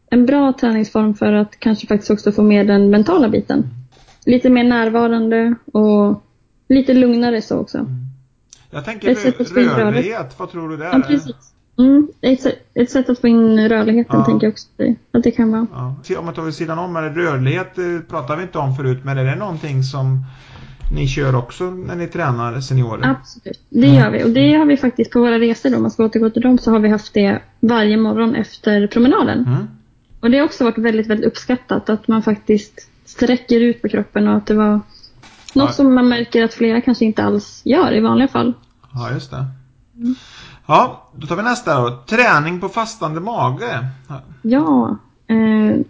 en 0.10 0.26
bra 0.26 0.54
träningsform 0.54 1.14
för 1.14 1.34
att 1.34 1.60
kanske 1.60 1.88
faktiskt 1.88 2.12
också 2.12 2.32
få 2.32 2.44
med 2.44 2.68
den 2.68 2.90
mentala 2.90 3.30
biten. 3.30 3.68
Lite 4.26 4.50
mer 4.50 4.64
närvarande 4.64 5.56
och 5.74 6.24
lite 6.70 6.94
lugnare 6.94 7.42
så 7.42 7.58
också. 7.58 7.86
Jag 8.72 8.86
tänker 8.86 9.10
Ett 9.10 9.20
sätt 9.20 9.42
att 9.42 9.50
få 9.50 9.60
in 9.60 9.70
rörlighet. 9.70 10.36
Vad 10.40 10.52
tror 10.52 10.70
du 10.70 10.78
det 10.78 10.86
är? 10.86 10.94
Ja, 10.94 11.00
precis. 11.08 11.36
Mm, 11.78 12.08
ett, 12.22 12.42
sätt- 12.42 12.60
ett 12.74 12.92
sätt 12.92 13.10
att 13.10 13.20
få 13.20 13.28
in 13.28 13.70
rörligheten 13.70 14.20
Ja. 14.20 14.26
tänker 14.26 14.48
jag 14.48 14.52
också 14.52 14.68
att 15.12 15.24
det 15.24 15.32
kan 15.32 15.52
vara. 15.52 15.68
Ja. 16.08 16.20
Om 16.20 16.26
man 16.26 16.34
tar 16.34 16.44
vid 16.44 16.54
sidan 16.54 16.80
om, 16.80 16.98
rörlighet 16.98 17.78
eh, 17.78 17.84
pratar 18.10 18.36
vi 18.36 18.42
inte 18.42 18.58
om 18.58 18.76
förut, 18.76 19.00
men 19.04 19.18
är 19.18 19.24
det 19.26 19.36
någonting 19.36 19.84
som 19.84 20.24
ni 20.94 21.08
kör 21.08 21.36
också 21.36 21.64
när 21.64 21.96
ni 21.96 22.08
tränar 22.08 22.62
seniorer? 22.62 23.08
Absolut, 23.10 23.60
det 23.70 23.88
gör 23.88 24.12
vi. 24.12 24.24
Och 24.24 24.30
det 24.30 24.54
har 24.54 24.66
vi 24.66 24.78
faktiskt 24.78 25.12
på 25.12 25.20
våra 25.20 25.40
resor, 25.40 25.70
då, 25.70 25.76
om 25.76 25.82
man 25.82 25.92
ska 25.92 26.06
återgå 26.06 26.30
till 26.30 26.42
dem, 26.42 26.58
så 26.58 26.72
har 26.72 26.80
vi 26.80 26.90
haft 26.90 27.14
det 27.14 27.40
varje 27.60 27.98
morgon 27.98 28.36
efter 28.36 28.88
promenaden. 28.88 29.40
Mm. 29.48 29.68
Och 30.20 30.32
det 30.32 30.38
har 30.38 30.46
också 30.46 30.64
varit 30.64 30.78
väldigt, 30.78 31.08
väldigt 31.08 31.28
uppskattat 31.28 31.90
att 31.90 32.08
man 32.08 32.24
faktiskt 32.24 32.90
sträcker 33.06 33.62
ut 33.62 33.82
på 33.82 33.90
kroppen 33.90 34.28
och 34.28 34.36
att 34.38 34.48
det 34.48 34.54
var 34.54 34.80
Ja. 35.54 35.64
något 35.64 35.76
som 35.76 35.96
man 35.96 36.10
märker 36.10 36.44
att 36.44 36.54
flera 36.54 36.82
kanske 36.82 37.06
inte 37.06 37.24
alls 37.24 37.62
gör 37.66 37.94
i 37.94 38.00
vanliga 38.00 38.28
fall. 38.28 38.54
Ja, 38.94 39.12
just 39.12 39.32
det. 39.32 39.46
Ja, 40.66 41.10
då 41.16 41.28
tar 41.28 41.36
vi 41.36 41.44
nästa 41.44 41.82
då. 41.82 42.04
Träning 42.08 42.60
på 42.60 42.70
fastande 42.70 43.20
mage. 43.20 43.86
Ja. 44.08 44.22
Ja, 44.42 44.98
eh, 45.28 45.82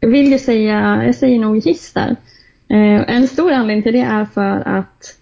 jag 0.00 0.08
vill 0.08 0.32
ju 0.32 0.38
säga, 0.38 1.04
jag 1.04 1.14
säger 1.14 1.40
nog 1.40 1.64
hiss 1.64 1.92
där. 1.92 2.16
Eh, 2.68 3.16
en 3.16 3.28
stor 3.28 3.52
anledning 3.52 3.82
till 3.82 3.92
det 3.92 4.00
är 4.00 4.24
för 4.24 4.68
att 4.68 5.14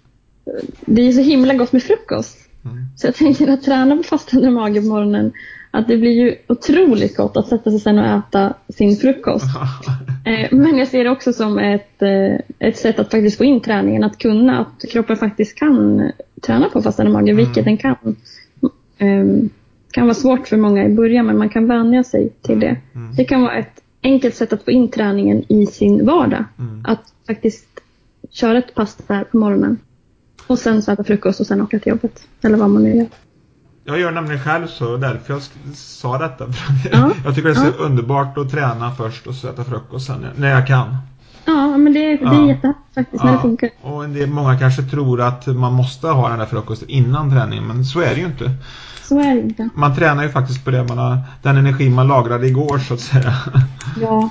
eh, 0.47 0.69
det 0.81 1.03
är 1.03 1.13
så 1.13 1.21
himla 1.21 1.55
gott 1.55 1.73
med 1.73 1.83
frukost. 1.83 2.39
Mm. 2.65 2.77
Så 2.97 3.07
jag 3.07 3.15
tänker 3.15 3.49
att 3.49 3.63
träna 3.63 3.97
på 3.97 4.03
fastande 4.03 4.51
mage 4.51 4.81
på 4.81 4.87
morgonen, 4.87 5.33
att 5.75 5.89
det 5.89 5.97
blir 5.97 6.13
ju 6.13 6.37
otroligt 6.49 7.17
gott 7.17 7.37
att 7.37 7.49
sätta 7.49 7.71
sig 7.71 7.81
sen 7.81 7.99
och 7.99 8.07
äta 8.07 8.55
sin 8.69 8.97
frukost. 8.97 9.47
Eh, 10.27 10.49
Men 10.51 10.79
jag 10.79 10.89
ser 10.89 11.05
det 11.05 11.11
också 11.11 11.33
som 11.33 11.59
ett, 11.59 12.03
eh, 12.03 12.69
ett 12.69 12.77
sätt 12.77 12.99
att 12.99 13.11
faktiskt 13.11 13.39
få 13.39 13.45
in 13.45 13.61
träningen, 13.61 14.05
att 14.05 14.19
kunna, 14.19 14.61
att 14.61 14.91
kroppen 14.91 15.17
faktiskt 15.17 15.59
kan 15.59 16.03
träna 16.43 16.69
på 16.69 16.83
fastande 16.83 17.13
mage, 17.13 17.33
vilket 17.33 17.65
den 17.65 17.77
kan. 17.77 18.17
Eh, 18.99 19.25
kan 19.91 20.05
vara 20.05 20.15
svårt 20.15 20.49
för 20.49 20.57
många 20.57 20.85
i 20.85 20.89
början, 20.89 21.27
men 21.27 21.39
man 21.39 21.49
kan 21.49 21.69
vänja 21.69 22.05
sig 22.05 22.29
till 22.43 22.61
det. 22.61 22.77
Mm. 22.95 23.15
Det 23.17 23.25
kan 23.25 23.43
vara 23.43 23.55
ett 23.55 23.81
enkelt 24.03 24.35
sätt 24.35 24.53
att 24.53 24.65
få 24.65 24.71
in 24.71 24.89
träningen 24.89 25.45
i 25.49 25.67
sin 25.67 26.07
vardag. 26.07 26.45
Mm. 26.59 26.83
Att 26.85 27.13
faktiskt 27.27 27.67
köra 28.31 28.59
ett 28.59 28.75
pass 28.75 28.97
där 29.07 29.25
på 29.25 29.37
morgonen. 29.37 29.79
Och 30.47 30.59
sen 30.59 30.83
så 30.83 30.93
äta 30.93 31.05
frukost 31.05 31.41
och 31.41 31.47
sen 31.47 31.61
åka 31.61 31.79
till 31.79 31.91
jobbet. 31.91 32.29
Eller 32.43 32.57
vad 32.59 32.71
man 32.71 32.83
nu 32.83 32.97
gör. 32.97 33.07
Jag 33.85 34.01
gör 34.01 34.11
nämligen 34.11 34.43
själv 34.43 34.67
så, 34.67 34.97
därför 34.97 35.33
jag 35.35 35.43
sa 35.75 36.19
detta. 36.19 36.45
Ja. 36.93 37.11
jag 37.25 37.35
tycker 37.35 37.49
det 37.49 37.55
är 37.61 37.73
så 37.73 37.79
underbart 37.79 38.39
att 38.39 38.51
träna 38.51 38.95
först 38.95 39.27
och 39.27 39.35
så 39.35 39.49
äta 39.49 39.65
frukost 39.65 40.07
sen 40.07 40.27
när 40.37 40.49
jag 40.51 40.67
kan. 40.67 40.97
Ja, 41.45 41.77
men 41.77 41.93
det, 41.93 42.01
det 42.01 42.07
är 42.07 42.19
Ja. 42.25 42.47
jättehärligt 42.49 42.95
faktiskt 42.95 43.25
när 43.25 43.33
det 43.33 43.39
funkar. 43.39 43.71
Och 43.83 44.05
en 44.05 44.13
del, 44.13 44.29
många 44.31 44.59
kanske 44.59 44.83
tror 44.83 45.21
att 45.21 45.47
man 45.47 45.73
måste 45.73 46.09
ha 46.09 46.29
den 46.29 46.39
där 46.39 46.47
frukosten 46.47 46.89
innan 46.91 47.31
träningen, 47.31 47.67
men 47.67 47.85
så 47.85 48.01
är 48.01 48.15
det 48.15 48.21
ju 48.21 48.27
inte. 48.27 48.51
Så 49.03 49.19
är 49.21 49.35
det 49.35 49.41
inte. 49.41 49.69
Man 49.75 49.97
tränar 49.97 50.23
ju 50.23 50.29
faktiskt 50.29 50.65
på 50.65 50.71
det 50.71 50.85
man 50.85 50.99
har, 50.99 51.19
den 51.43 51.57
energi 51.57 51.91
man 51.91 52.09
lagrade 52.09 52.47
igår 52.47 52.79
så 52.79 52.95
att 52.95 53.01
säga. 53.01 53.35
Ja. 54.01 54.31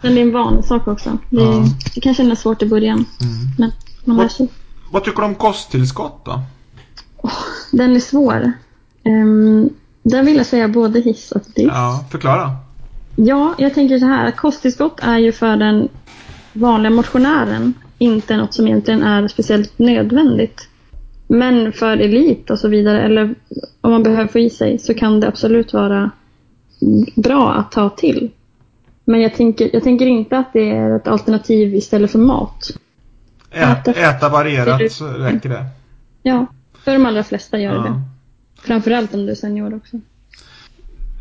Men 0.00 0.14
det 0.14 0.20
är 0.20 0.22
en 0.22 0.32
vanesak 0.32 0.88
också. 0.88 1.18
Det, 1.30 1.42
Ja. 1.42 1.64
det 1.94 2.00
kan 2.00 2.14
kännas 2.14 2.40
svårt 2.40 2.62
i 2.62 2.66
början. 2.68 3.04
Mm. 3.20 3.36
Men 3.58 3.72
man 4.04 4.16
lär 4.16 4.28
sig. 4.28 4.48
Vad 4.90 5.04
tycker 5.04 5.18
du 5.22 5.24
om 5.28 5.34
kosttillskott 5.34 6.24
då? 6.24 6.42
Den 7.72 7.96
är 7.96 8.00
svår. 8.00 8.52
Um, 9.04 9.70
där 10.02 10.22
vill 10.22 10.36
jag 10.36 10.46
säga 10.46 10.68
både 10.68 11.00
hiss 11.00 11.32
och 11.32 11.42
diss. 11.54 11.66
Ja, 11.66 12.04
förklara. 12.10 12.50
Ja, 13.16 13.54
jag 13.58 13.74
tänker 13.74 13.98
så 13.98 14.06
här. 14.06 14.30
Kosttillskott 14.30 15.00
är 15.02 15.18
ju 15.18 15.32
för 15.32 15.56
den 15.56 15.88
vanliga 16.52 16.90
motionären 16.90 17.74
inte 17.98 18.36
något 18.36 18.54
som 18.54 18.66
egentligen 18.66 19.02
är 19.02 19.28
speciellt 19.28 19.78
nödvändigt. 19.78 20.68
Men 21.28 21.72
för 21.72 21.96
elit 21.96 22.50
och 22.50 22.58
så 22.58 22.68
vidare, 22.68 23.02
eller 23.02 23.34
om 23.80 23.90
man 23.90 24.02
behöver 24.02 24.26
få 24.26 24.38
i 24.38 24.50
sig, 24.50 24.78
så 24.78 24.94
kan 24.94 25.20
det 25.20 25.28
absolut 25.28 25.72
vara 25.72 26.10
bra 27.16 27.52
att 27.54 27.72
ta 27.72 27.90
till. 27.90 28.30
Men 29.04 29.20
jag 29.20 29.34
tänker, 29.34 29.70
jag 29.72 29.82
tänker 29.82 30.06
inte 30.06 30.38
att 30.38 30.52
det 30.52 30.70
är 30.70 30.96
ett 30.96 31.08
alternativ 31.08 31.74
istället 31.74 32.10
för 32.10 32.18
mat. 32.18 32.70
Ät, 33.50 33.86
Äta- 33.86 33.92
äta 33.92 34.28
varierat 34.28 34.92
så 34.92 35.06
räcker 35.06 35.48
det. 35.48 35.64
Ja, 36.22 36.46
för 36.84 36.92
de 36.92 37.06
allra 37.06 37.24
flesta 37.24 37.58
gör 37.58 37.74
det. 37.82 38.00
Framförallt 38.62 39.14
om 39.14 39.26
du 39.26 39.32
är 39.32 39.36
senior 39.36 39.74
också. 39.76 40.00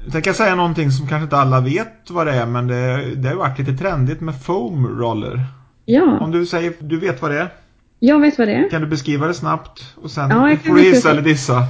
Jag 0.03 0.13
tänker 0.13 0.33
säga 0.33 0.55
någonting 0.55 0.91
som 0.91 1.07
kanske 1.07 1.23
inte 1.23 1.37
alla 1.37 1.61
vet 1.61 2.09
vad 2.09 2.27
det 2.27 2.33
är, 2.33 2.45
men 2.45 2.67
det, 2.67 3.15
det 3.15 3.29
har 3.29 3.35
varit 3.35 3.59
lite 3.59 3.73
trendigt 3.73 4.21
med 4.21 4.41
foam 4.41 4.87
roller. 4.99 5.43
Ja, 5.85 6.17
Om 6.21 6.31
du 6.31 6.45
säger, 6.45 6.73
du 6.79 6.99
vet 6.99 7.21
vad 7.21 7.31
det 7.31 7.39
är? 7.39 7.49
jag 7.99 8.19
vet 8.19 8.37
vad 8.37 8.47
det 8.47 8.53
är. 8.53 8.69
Kan 8.69 8.81
du 8.81 8.87
beskriva 8.87 9.27
det 9.27 9.33
snabbt? 9.33 9.83
Och 9.95 10.11
sen 10.11 10.29
Ja, 10.29 10.49
jag 10.49 10.61
kan 10.63 10.69
får 10.69 10.75
du 10.75 10.81
hissa 10.81 10.93
beskriva. 10.93 11.11
eller 11.11 11.21
dissa. 11.21 11.63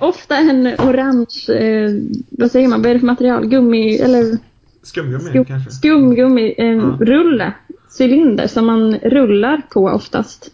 Ofta 0.06 0.36
en 0.36 0.66
orange, 0.66 1.52
eh, 1.58 1.90
vad 2.30 2.50
säger 2.50 2.68
man, 2.68 2.82
vad 2.82 2.90
är 2.90 2.94
det 2.94 3.00
för 3.00 3.06
material? 3.06 3.46
Gummi, 3.46 3.96
eller 3.98 4.38
Skumgummi 4.82 5.24
skum, 5.30 5.44
kanske? 5.44 5.70
skumgummi, 5.70 6.54
eh, 6.58 6.66
Ja. 6.66 6.96
rulle, 7.00 7.52
cylinder 7.98 8.46
som 8.46 8.66
man 8.66 8.94
rullar 8.94 9.62
på 9.72 9.84
oftast. 9.86 10.50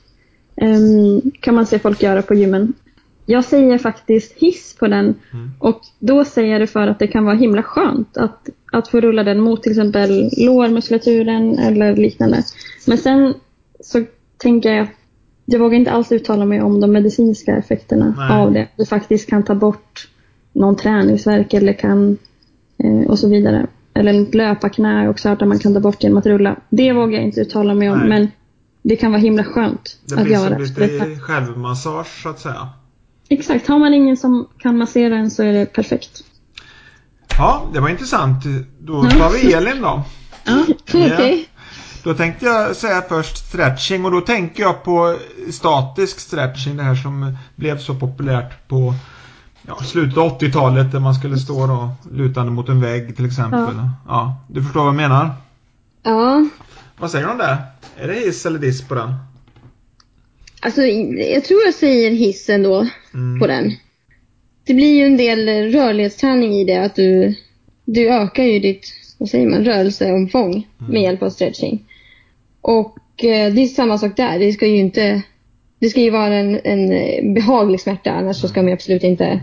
Ehm, 0.57 1.21
kan 1.41 1.55
man 1.55 1.67
se 1.67 1.79
folk 1.79 2.03
göra 2.03 2.23
på 2.23 2.35
gymmen. 2.35 2.73
Jag 3.27 3.45
säger 3.45 3.79
faktiskt 3.79 4.33
hiss 4.33 4.77
på 4.79 4.87
den 4.89 5.15
Mm. 5.33 5.51
och 5.59 5.81
då 5.99 6.25
säger 6.25 6.53
jag 6.53 6.61
det 6.61 6.67
för 6.67 6.87
att 6.87 6.99
det 6.99 7.07
kan 7.07 7.25
vara 7.25 7.35
himla 7.37 7.63
skönt 7.63 8.17
att, 8.17 8.49
att 8.73 8.89
få 8.89 9.01
rulla 9.01 9.25
den 9.25 9.41
mot 9.41 9.63
till 9.63 9.73
exempel 9.73 10.31
lårmuskulaturen 10.37 11.59
eller 11.59 11.97
liknande. 11.97 12.43
Men 12.87 12.99
sen 12.99 13.35
så 13.81 14.05
tänker 14.37 14.73
jag, 14.75 14.87
jag 15.45 15.59
vågar 15.61 15.77
inte 15.79 15.91
alls 15.91 16.13
uttala 16.13 16.45
mig 16.45 16.63
om 16.63 16.81
de 16.81 16.93
medicinska 16.93 17.57
effekterna 17.57 18.15
Nej. 18.19 18.31
av 18.39 18.53
det. 18.53 18.69
Det 18.77 18.87
faktiskt 18.87 19.31
kan 19.31 19.43
ta 19.43 19.55
bort 19.55 20.09
någon 20.53 20.77
träningsvärk 20.77 21.55
eller 21.55 21.73
kan 21.73 22.19
eh, 22.85 23.11
och 23.11 23.19
så 23.19 23.29
vidare. 23.29 23.67
eller 23.95 24.23
ett 24.23 24.35
löparknä 24.35 25.09
också 25.09 25.29
att 25.29 25.41
man 25.49 25.59
kan 25.59 25.75
ta 25.75 25.81
bort 25.81 26.03
genom 26.03 26.19
att 26.19 26.27
rulla. 26.27 26.57
Det 26.71 26.93
vågar 26.93 27.15
jag 27.15 27.25
inte 27.25 27.41
uttala 27.41 27.75
mig 27.75 27.91
om 27.91 27.99
Nej. 27.99 28.09
men 28.09 28.29
det 28.83 28.97
kan 28.97 29.11
vara 29.13 29.21
himla 29.23 29.45
skönt 29.45 29.99
Det 30.09 30.15
att 30.15 30.25
blir 30.25 30.37
som 30.37 30.45
göra. 30.45 30.59
lite 30.59 31.17
självmassage 31.21 32.23
så 32.23 32.29
att 32.29 32.41
säga. 32.41 32.69
Exakt, 33.33 33.69
har 33.69 33.79
man 33.79 33.95
ingen 33.95 34.17
som 34.17 34.49
kan 34.59 34.79
massera 34.79 35.17
en 35.17 35.31
så 35.31 35.43
är 35.43 35.53
det 35.53 35.67
perfekt. 35.67 36.25
Ja, 37.39 37.69
det 37.73 37.81
var 37.81 37.89
intressant. 37.89 38.45
Då 38.79 39.03
tar 39.03 39.31
vi 39.31 39.53
Elin 39.53 39.83
då. 39.83 40.03
Ja, 40.45 40.65
Okej. 40.89 41.49
Då 42.03 42.15
tänkte 42.15 42.47
jag 42.47 42.77
säga 42.77 43.03
först 43.09 43.37
stretching 43.37 44.05
och 44.05 44.11
då 44.11 44.21
tänker 44.21 44.63
jag 44.63 44.85
på 44.85 45.17
statisk 45.51 46.21
stretching, 46.21 46.77
det 46.77 46.83
här 46.83 46.95
som 46.95 47.37
blev 47.57 47.79
så 47.79 47.95
populärt 47.95 48.69
på 48.69 48.95
ja, 49.63 49.77
slutet 49.77 50.19
av 50.19 50.39
80-talet 50.39 50.93
där 50.93 51.01
man 51.01 51.15
skulle 51.15 51.37
stå 51.37 51.67
då 51.67 51.91
lutande 52.13 52.53
mot 52.53 52.69
en 52.69 52.81
vägg 52.81 53.17
till 53.17 53.27
exempel. 53.27 53.77
Ja. 53.77 53.91
Ja. 54.09 54.37
du 54.49 54.63
förstår 54.63 54.81
vad 54.81 54.89
jag 54.89 54.97
menar? 54.97 55.31
Ja, 56.03 56.47
Vad 56.99 57.11
säger 57.11 57.27
du 57.27 57.33
om 57.33 57.39
det? 57.39 57.59
Är 57.97 58.09
det 58.09 58.15
hiss 58.15 58.47
eller 58.47 58.59
diss 58.59 58.89
på 58.89 58.95
den? 58.95 59.15
Alltså 60.61 60.83
jag 60.87 61.45
tror 61.45 61.61
jag 61.65 61.75
säger 61.75 62.11
hissen 62.11 62.63
då 62.63 62.87
Mm. 63.15 63.41
på 63.41 63.47
den. 63.47 63.73
Det 64.67 64.75
blir 64.75 64.95
ju 64.97 65.05
en 65.05 65.17
del 65.17 65.73
rörlighetsträning 65.73 66.53
i 66.53 66.65
det, 66.65 66.77
att 66.77 66.95
du, 66.97 67.35
du 67.85 68.09
ökar 68.09 68.45
ju 68.45 68.59
ditt, 68.59 68.87
vad 69.19 69.29
säger 69.29 69.49
man, 69.49 69.65
rörelseomfång 69.65 70.67
med 70.91 71.03
hjälp 71.03 71.23
av 71.23 71.31
stretching. 71.31 71.85
Och 72.61 73.25
eh, 73.25 73.53
det 73.53 73.63
är 73.63 73.67
samma 73.67 73.99
sak 73.99 74.17
där, 74.17 74.39
det 74.39 74.53
ska 74.53 74.67
ju 74.67 74.77
inte, 74.77 75.23
det 75.79 75.89
ska 75.89 76.01
ju 76.01 76.11
vara 76.11 76.35
en, 76.35 76.61
en 76.65 76.93
eh, 76.93 77.33
behaglig 77.35 77.81
smärta, 77.81 78.11
annars 78.11 78.37
så 78.37 78.49
ska 78.49 78.63
man 78.63 78.73
absolut 78.73 79.05
inte 79.05 79.41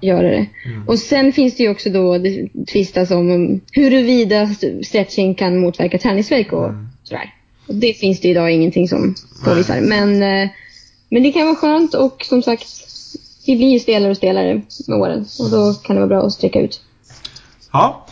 göra 0.00 0.28
det. 0.30 0.46
Och 0.86 0.98
sen 0.98 1.32
finns 1.32 1.56
det 1.56 1.62
ju 1.62 1.68
också 1.70 1.90
då 1.90 2.18
det 2.18 2.48
tvistas 2.72 3.10
om 3.10 3.60
huruvida 3.72 4.46
stretching 4.82 5.34
kan 5.34 5.58
motverka 5.58 5.98
träningsvärk 5.98 6.52
och 6.52 6.70
sådär. 7.02 7.34
Det 7.68 7.92
finns 7.92 8.20
det 8.20 8.28
idag 8.28 8.50
ingenting 8.52 8.88
som 8.88 9.14
påvisar. 9.44 9.80
Men, 9.80 10.22
eh, 10.22 10.48
men 11.08 11.22
det 11.22 11.32
kan 11.32 11.46
vara 11.46 11.56
skönt 11.56 11.94
och 11.94 12.24
som 12.28 12.42
sagt, 12.42 12.66
vi 13.46 13.56
blir 13.56 13.68
ju 13.70 13.78
stelare 13.78 14.10
och 14.10 14.16
stelare 14.16 14.62
med 14.86 14.98
åren. 14.98 15.26
Och 15.38 15.50
då 15.50 15.74
kan 15.74 15.96
det 15.96 16.00
vara 16.00 16.08
bra 16.08 16.26
att 16.26 16.32
sträcka 16.32 16.60
ut. 16.60 16.80
Ja. 17.72 18.06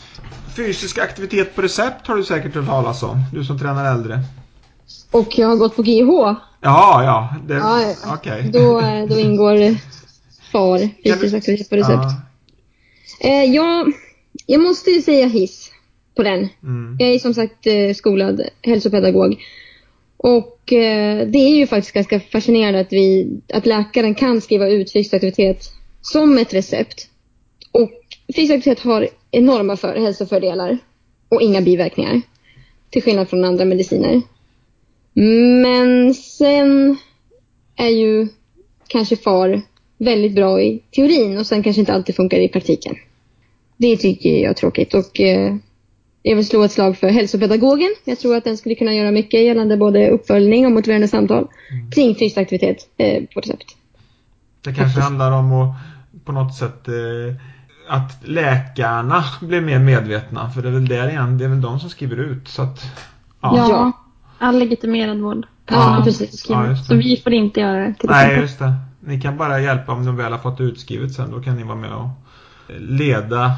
Fysisk 0.57 0.99
aktivitet 0.99 1.55
på 1.55 1.63
recept 1.63 2.07
har 2.07 2.17
du 2.17 2.25
säkert 2.25 2.55
hört 2.55 2.67
talas 2.67 3.03
om. 3.03 3.23
Du 3.33 3.45
som 3.45 3.59
tränar 3.59 3.93
äldre. 3.95 4.21
Och 5.11 5.39
jag 5.39 5.49
har 5.49 5.57
gått 5.57 5.77
på 5.77 5.83
GH. 5.83 6.11
Ja, 6.61 7.05
ja. 7.05 7.35
Det, 7.47 7.55
Ja. 7.55 7.95
Okej. 8.07 8.51
Då, 8.53 8.81
eh, 8.81 9.07
då 9.07 9.19
ingår 9.19 9.77
FAR, 10.53 10.89
fysisk 11.05 11.35
aktivitet 11.35 11.71
på 11.71 11.77
recept. 11.77 12.05
Ja. 13.21 13.29
Eh, 13.29 13.45
jag, 13.45 13.93
jag 14.47 14.61
måste 14.61 14.91
ju 14.91 15.03
säga 15.03 15.27
hiss 15.27 15.71
på 16.15 16.23
den. 16.23 16.49
Mm. 16.63 16.97
Jag 16.99 17.09
är 17.09 17.19
som 17.19 17.35
sagt 17.35 17.67
eh, 17.67 17.95
skolad 17.95 18.43
hälsopedagog. 18.63 19.37
Och 20.17 20.73
eh, 20.73 21.27
det 21.29 21.39
är 21.39 21.57
ju 21.57 21.67
faktiskt 21.67 21.95
ganska 21.95 22.21
fascinerande 22.21 22.81
att, 22.81 22.93
vi, 22.93 23.29
att 23.53 23.67
läkaren 23.67 24.15
kan 24.15 24.41
skriva 24.41 24.69
ut 24.69 24.93
fysisk 24.93 25.15
aktivitet 25.15 25.73
som 26.01 26.39
ett 26.39 26.55
recept. 26.55 27.09
Och 27.73 27.91
fysisk 28.37 28.55
aktivitet 28.55 28.85
har 28.85 29.09
enorma 29.31 29.77
för, 29.77 29.97
hälsofördelar 29.97 30.79
och 31.29 31.43
inga 31.43 31.61
biverkningar. 31.61 32.21
Till 32.91 33.03
skillnad 33.03 33.29
från 33.29 33.45
andra 33.45 33.65
mediciner. 33.65 34.23
Men 35.63 36.15
sen 36.15 36.97
är 37.77 37.89
ju 37.89 38.29
kanske 38.89 39.17
FAR 39.17 39.63
väldigt 39.99 40.35
bra 40.35 40.63
i 40.63 40.83
teorin 40.91 41.39
och 41.39 41.47
sen 41.47 41.63
kanske 41.63 41.81
inte 41.81 41.93
alltid 41.93 42.15
funkar 42.15 42.39
i 42.39 42.49
praktiken. 42.49 42.97
Det 43.77 43.97
tycker 43.97 44.31
jag 44.31 44.51
är 44.51 44.55
tråkigt 44.55 44.95
och 44.95 45.21
eh, 45.21 45.57
jag 46.27 46.37
vill 46.37 46.47
slå 46.47 46.63
ett 46.63 46.73
slag 46.73 46.97
för 46.97 47.09
hälsopedagogen. 47.09 47.89
Jag 48.05 48.19
tror 48.19 48.37
att 48.37 48.45
den 48.45 48.57
skulle 48.57 48.75
kunna 48.75 48.95
göra 48.95 49.11
mycket 49.11 49.41
gällande 49.45 49.77
både 49.77 50.11
uppföljning 50.11 50.67
och 50.67 50.73
motiverande 50.73 51.09
samtal 51.09 51.47
kring 51.95 52.15
fysisk 52.15 52.39
aktivitet 52.39 52.79
eh, 52.97 53.23
på 53.35 53.41
recept. 53.41 53.77
Det 54.65 54.75
kanske 54.75 55.01
handlar 55.01 55.33
om 55.33 55.53
att 55.53 55.75
på 56.25 56.33
något 56.33 56.55
sätt 56.55 56.89
eh, 56.89 56.95
att 57.89 58.29
läkarna 58.29 59.25
blir 59.41 59.61
mer 59.61 59.79
medvetna. 59.79 60.51
För 60.51 60.63
det 60.63 60.69
är 60.69 60.73
väl 60.73 60.89
där 60.89 61.09
igen, 61.09 61.39
det 61.39 61.45
är 61.45 61.49
väl 61.49 61.61
de 61.61 61.81
som 61.81 61.91
skriver 61.91 62.17
ut. 62.17 62.49
Så 62.49 62.63
att, 62.63 62.85
Ja, 63.41 63.57
Ja. 63.69 63.93
all 64.39 64.59
legitimerad 64.59 65.19
vård. 65.21 65.47
Ja, 65.69 65.97
Ja, 65.99 66.05
precis. 66.05 66.47
Ja. 66.49 66.77
Så 66.77 66.95
vi 66.95 67.17
får 67.25 67.33
inte 67.33 67.61
göra 67.61 67.79
det 67.89 67.95
till 67.95 68.11
Nej, 68.11 68.21
exempel. 68.25 68.43
just 68.43 68.59
det. 68.59 68.73
Ni 69.01 69.21
kan 69.21 69.37
bara 69.37 69.61
hjälpa 69.61 69.93
om 69.93 70.05
de 70.07 70.17
väl 70.17 70.33
har 70.33 70.39
fått 70.39 70.59
det 70.59 70.65
utskrivet 70.65 71.13
sen. 71.13 71.31
Då 71.31 71.41
kan 71.41 71.57
ni 71.57 71.63
vara 71.63 71.77
med 71.77 71.93
och 71.93 72.09
leda 72.79 73.53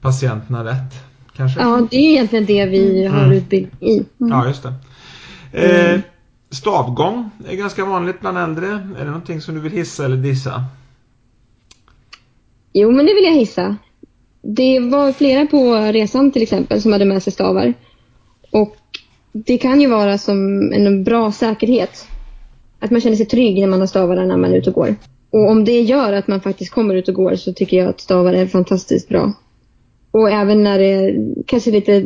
patienterna 0.00 0.64
rätt. 0.64 0.94
Kanske? 1.36 1.60
Ja, 1.60 1.86
det 1.90 1.96
är 1.96 2.10
egentligen 2.10 2.46
det 2.46 2.66
vi 2.66 3.06
har 3.06 3.18
Mm. 3.24 3.32
utbildning 3.32 3.90
i. 3.90 4.04
Ja, 4.16 4.46
just 4.46 4.62
det. 4.62 4.72
Eh, 5.52 6.00
stavgång 6.50 7.30
är 7.48 7.56
ganska 7.56 7.84
vanligt 7.84 8.20
bland 8.20 8.38
äldre. 8.38 8.66
Är 8.66 8.98
det 8.98 9.04
någonting 9.04 9.40
som 9.40 9.54
du 9.54 9.60
vill 9.60 9.72
hissa 9.72 10.04
eller 10.04 10.16
dissa? 10.16 10.64
Jo, 12.72 12.90
men 12.90 13.06
det 13.06 13.14
vill 13.14 13.24
jag 13.24 13.34
hissa. 13.34 13.76
Det 14.42 14.80
var 14.80 15.12
flera 15.12 15.46
på 15.46 15.74
resan 15.74 16.30
till 16.30 16.42
exempel 16.42 16.82
som 16.82 16.92
hade 16.92 17.04
med 17.04 17.22
sig 17.22 17.32
stavar. 17.32 17.74
Och 18.52 18.76
det 19.32 19.58
kan 19.58 19.80
ju 19.80 19.86
vara 19.86 20.18
som 20.18 20.72
en 20.72 21.04
bra 21.04 21.32
säkerhet. 21.32 22.08
Att 22.80 22.90
man 22.90 23.00
känner 23.00 23.16
sig 23.16 23.26
trygg 23.26 23.60
när 23.60 23.66
man 23.66 23.80
har 23.80 23.86
stavarna 23.86 24.24
när 24.24 24.36
man 24.36 24.52
är 24.52 24.56
ute 24.56 24.70
och 24.70 24.74
går. 24.74 24.94
Och 25.30 25.50
om 25.50 25.64
det 25.64 25.80
gör 25.80 26.12
att 26.12 26.28
man 26.28 26.40
faktiskt 26.40 26.72
kommer 26.72 26.94
ut 26.94 27.08
och 27.08 27.14
går 27.14 27.34
så 27.36 27.52
tycker 27.52 27.76
jag 27.76 27.88
att 27.88 28.00
stavar 28.00 28.32
är 28.32 28.46
fantastiskt 28.46 29.08
bra. 29.08 29.32
Och 30.16 30.30
även 30.30 30.62
när 30.62 30.78
det 30.78 30.84
är 30.84 31.34
kanske 31.46 31.70
lite 31.70 32.04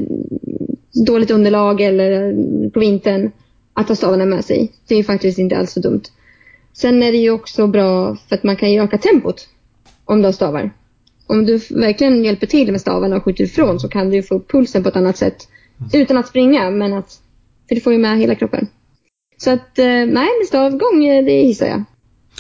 dåligt 1.07 1.31
underlag 1.31 1.81
eller 1.81 2.35
på 2.71 2.81
vintern, 2.81 3.31
att 3.75 3.89
ha 3.89 3.97
stavarna 3.97 4.27
med 4.27 4.45
sig. 4.45 4.73
Det 4.89 4.95
är 4.95 5.03
faktiskt 5.03 5.39
inte 5.39 5.59
alls 5.59 5.73
så 5.73 5.81
dumt. 5.81 6.03
Sen 6.73 7.03
är 7.03 7.13
det 7.13 7.19
ju 7.19 7.31
också 7.31 7.67
bra 7.67 8.17
för 8.17 8.37
att 8.37 8.43
man 8.43 8.57
kan 8.57 8.73
ju 8.73 8.83
öka 8.83 8.99
tempot 8.99 9.49
om 10.05 10.19
du 10.19 10.25
har 10.25 10.33
stavar. 10.33 10.71
Om 11.27 11.47
du 11.47 11.61
verkligen 11.71 12.25
hjälper 12.25 12.47
till 12.47 12.73
med 12.73 12.81
stavarna 12.81 13.17
och 13.17 13.25
skjuter 13.25 13.45
ifrån 13.45 13.81
så 13.81 13.89
kan 13.89 14.11
du 14.11 14.23
få 14.23 14.35
upp 14.35 14.51
pulsen 14.51 14.83
på 14.83 14.89
ett 14.89 14.97
annat 14.97 15.17
sätt. 15.17 15.49
Utan 15.93 16.17
att 16.17 16.29
springa, 16.29 16.71
men 16.71 16.93
att... 16.93 17.21
För 17.69 17.75
du 17.75 17.81
får 17.81 17.93
ju 17.93 17.99
med 17.99 18.19
hela 18.19 18.35
kroppen. 18.35 18.67
Så 19.37 19.51
att, 19.51 19.79
eh, 19.79 19.85
nej, 19.87 20.29
med 20.39 20.47
stavgång, 20.47 21.05
eh, 21.05 21.25
det 21.25 21.43
hissar 21.43 21.67
jag. 21.67 21.85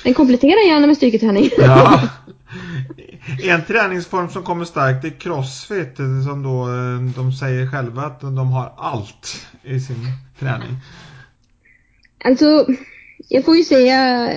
Den 0.04 0.14
kompletterar 0.14 0.68
gärna 0.68 0.86
med 0.86 0.96
styrketräning. 0.96 1.50
Ja. 1.58 2.00
En 3.38 3.64
träningsform 3.64 4.28
som 4.28 4.42
kommer 4.42 4.64
starkt 4.64 5.04
är 5.04 5.10
crossfit 5.10 5.96
som 6.24 6.42
då 6.42 6.68
eh, 6.68 7.14
de 7.16 7.32
säger 7.32 7.66
själva 7.66 8.02
att 8.02 8.20
de 8.20 8.52
har 8.52 8.72
allt 8.76 9.46
i 9.62 9.80
sin 9.80 10.06
träning. 10.38 10.76
Alltså, 12.24 12.66
jag 13.28 13.44
får 13.44 13.56
ju 13.56 13.64
säga... 13.64 14.28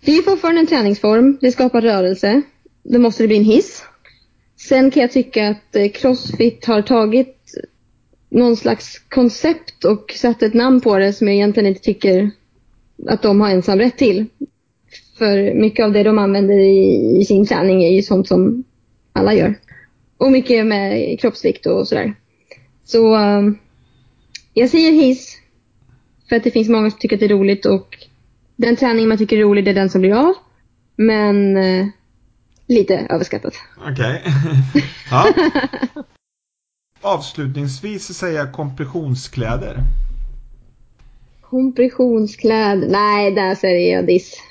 Det 0.00 0.12
är 0.12 0.22
fortfarande 0.22 0.60
en 0.60 0.66
träningsform. 0.66 1.38
Det 1.40 1.52
skapar 1.52 1.80
rörelse. 1.80 2.42
Då 2.82 2.98
måste 2.98 3.22
det 3.22 3.26
bli 3.26 3.36
en 3.36 3.44
hiss. 3.44 3.84
Sen 4.56 4.90
kan 4.90 5.00
jag 5.00 5.12
tycka 5.12 5.48
att 5.48 5.76
eh, 5.76 5.88
Crossfit 5.88 6.64
har 6.64 6.82
tagit 6.82 7.36
någon 8.28 8.56
slags 8.56 8.98
koncept 8.98 9.84
och 9.84 10.12
satt 10.16 10.42
ett 10.42 10.54
namn 10.54 10.80
på 10.80 10.98
det 10.98 11.12
som 11.12 11.26
jag 11.26 11.34
egentligen 11.36 11.66
inte 11.66 11.80
tycker 11.80 12.30
att 13.08 13.22
de 13.22 13.40
har 13.40 13.50
ensam 13.50 13.78
rätt 13.78 13.98
till. 13.98 14.26
För 15.18 15.54
mycket 15.54 15.84
av 15.84 15.92
det 15.92 16.02
de 16.02 16.18
använder 16.18 16.54
i, 16.54 17.16
i 17.20 17.24
sin 17.24 17.46
träning 17.46 17.84
är 17.84 17.90
ju 17.90 18.02
sånt 18.02 18.28
som 18.28 18.64
alla 19.12 19.34
gör. 19.34 19.54
Och 20.16 20.32
mycket 20.32 20.66
med 20.66 21.20
kroppsvikt 21.20 21.66
och 21.66 21.88
sådär. 21.88 22.14
Så 22.84 23.14
eh, 23.16 23.42
jag 24.54 24.70
säger 24.70 24.92
hiss. 24.92 25.36
För 26.28 26.36
att 26.36 26.44
det 26.44 26.50
finns 26.50 26.68
många 26.68 26.90
som 26.90 26.98
tycker 26.98 27.16
att 27.16 27.20
det 27.20 27.26
är 27.26 27.36
roligt 27.38 27.66
och 27.66 28.06
den 28.56 28.76
träning 28.76 29.08
man 29.08 29.18
tycker 29.18 29.36
är 29.36 29.40
rolig 29.40 29.64
det 29.64 29.70
är 29.70 29.74
den 29.74 29.90
som 29.90 30.00
blir 30.00 30.14
av. 30.14 30.34
Men 30.96 31.56
eh, 31.56 31.86
lite 32.66 33.06
överskattat. 33.10 33.54
Okej. 33.90 34.22
ja. 35.10 35.32
Avslutningsvis 37.00 38.18
säger 38.18 38.38
jag 38.38 38.52
kompressionskläder. 38.52 39.76
Kompressionskläder. 41.40 42.88
Nej, 42.88 43.32
där 43.34 43.54
säger 43.54 43.96
jag 43.96 44.06
diss. 44.06 44.42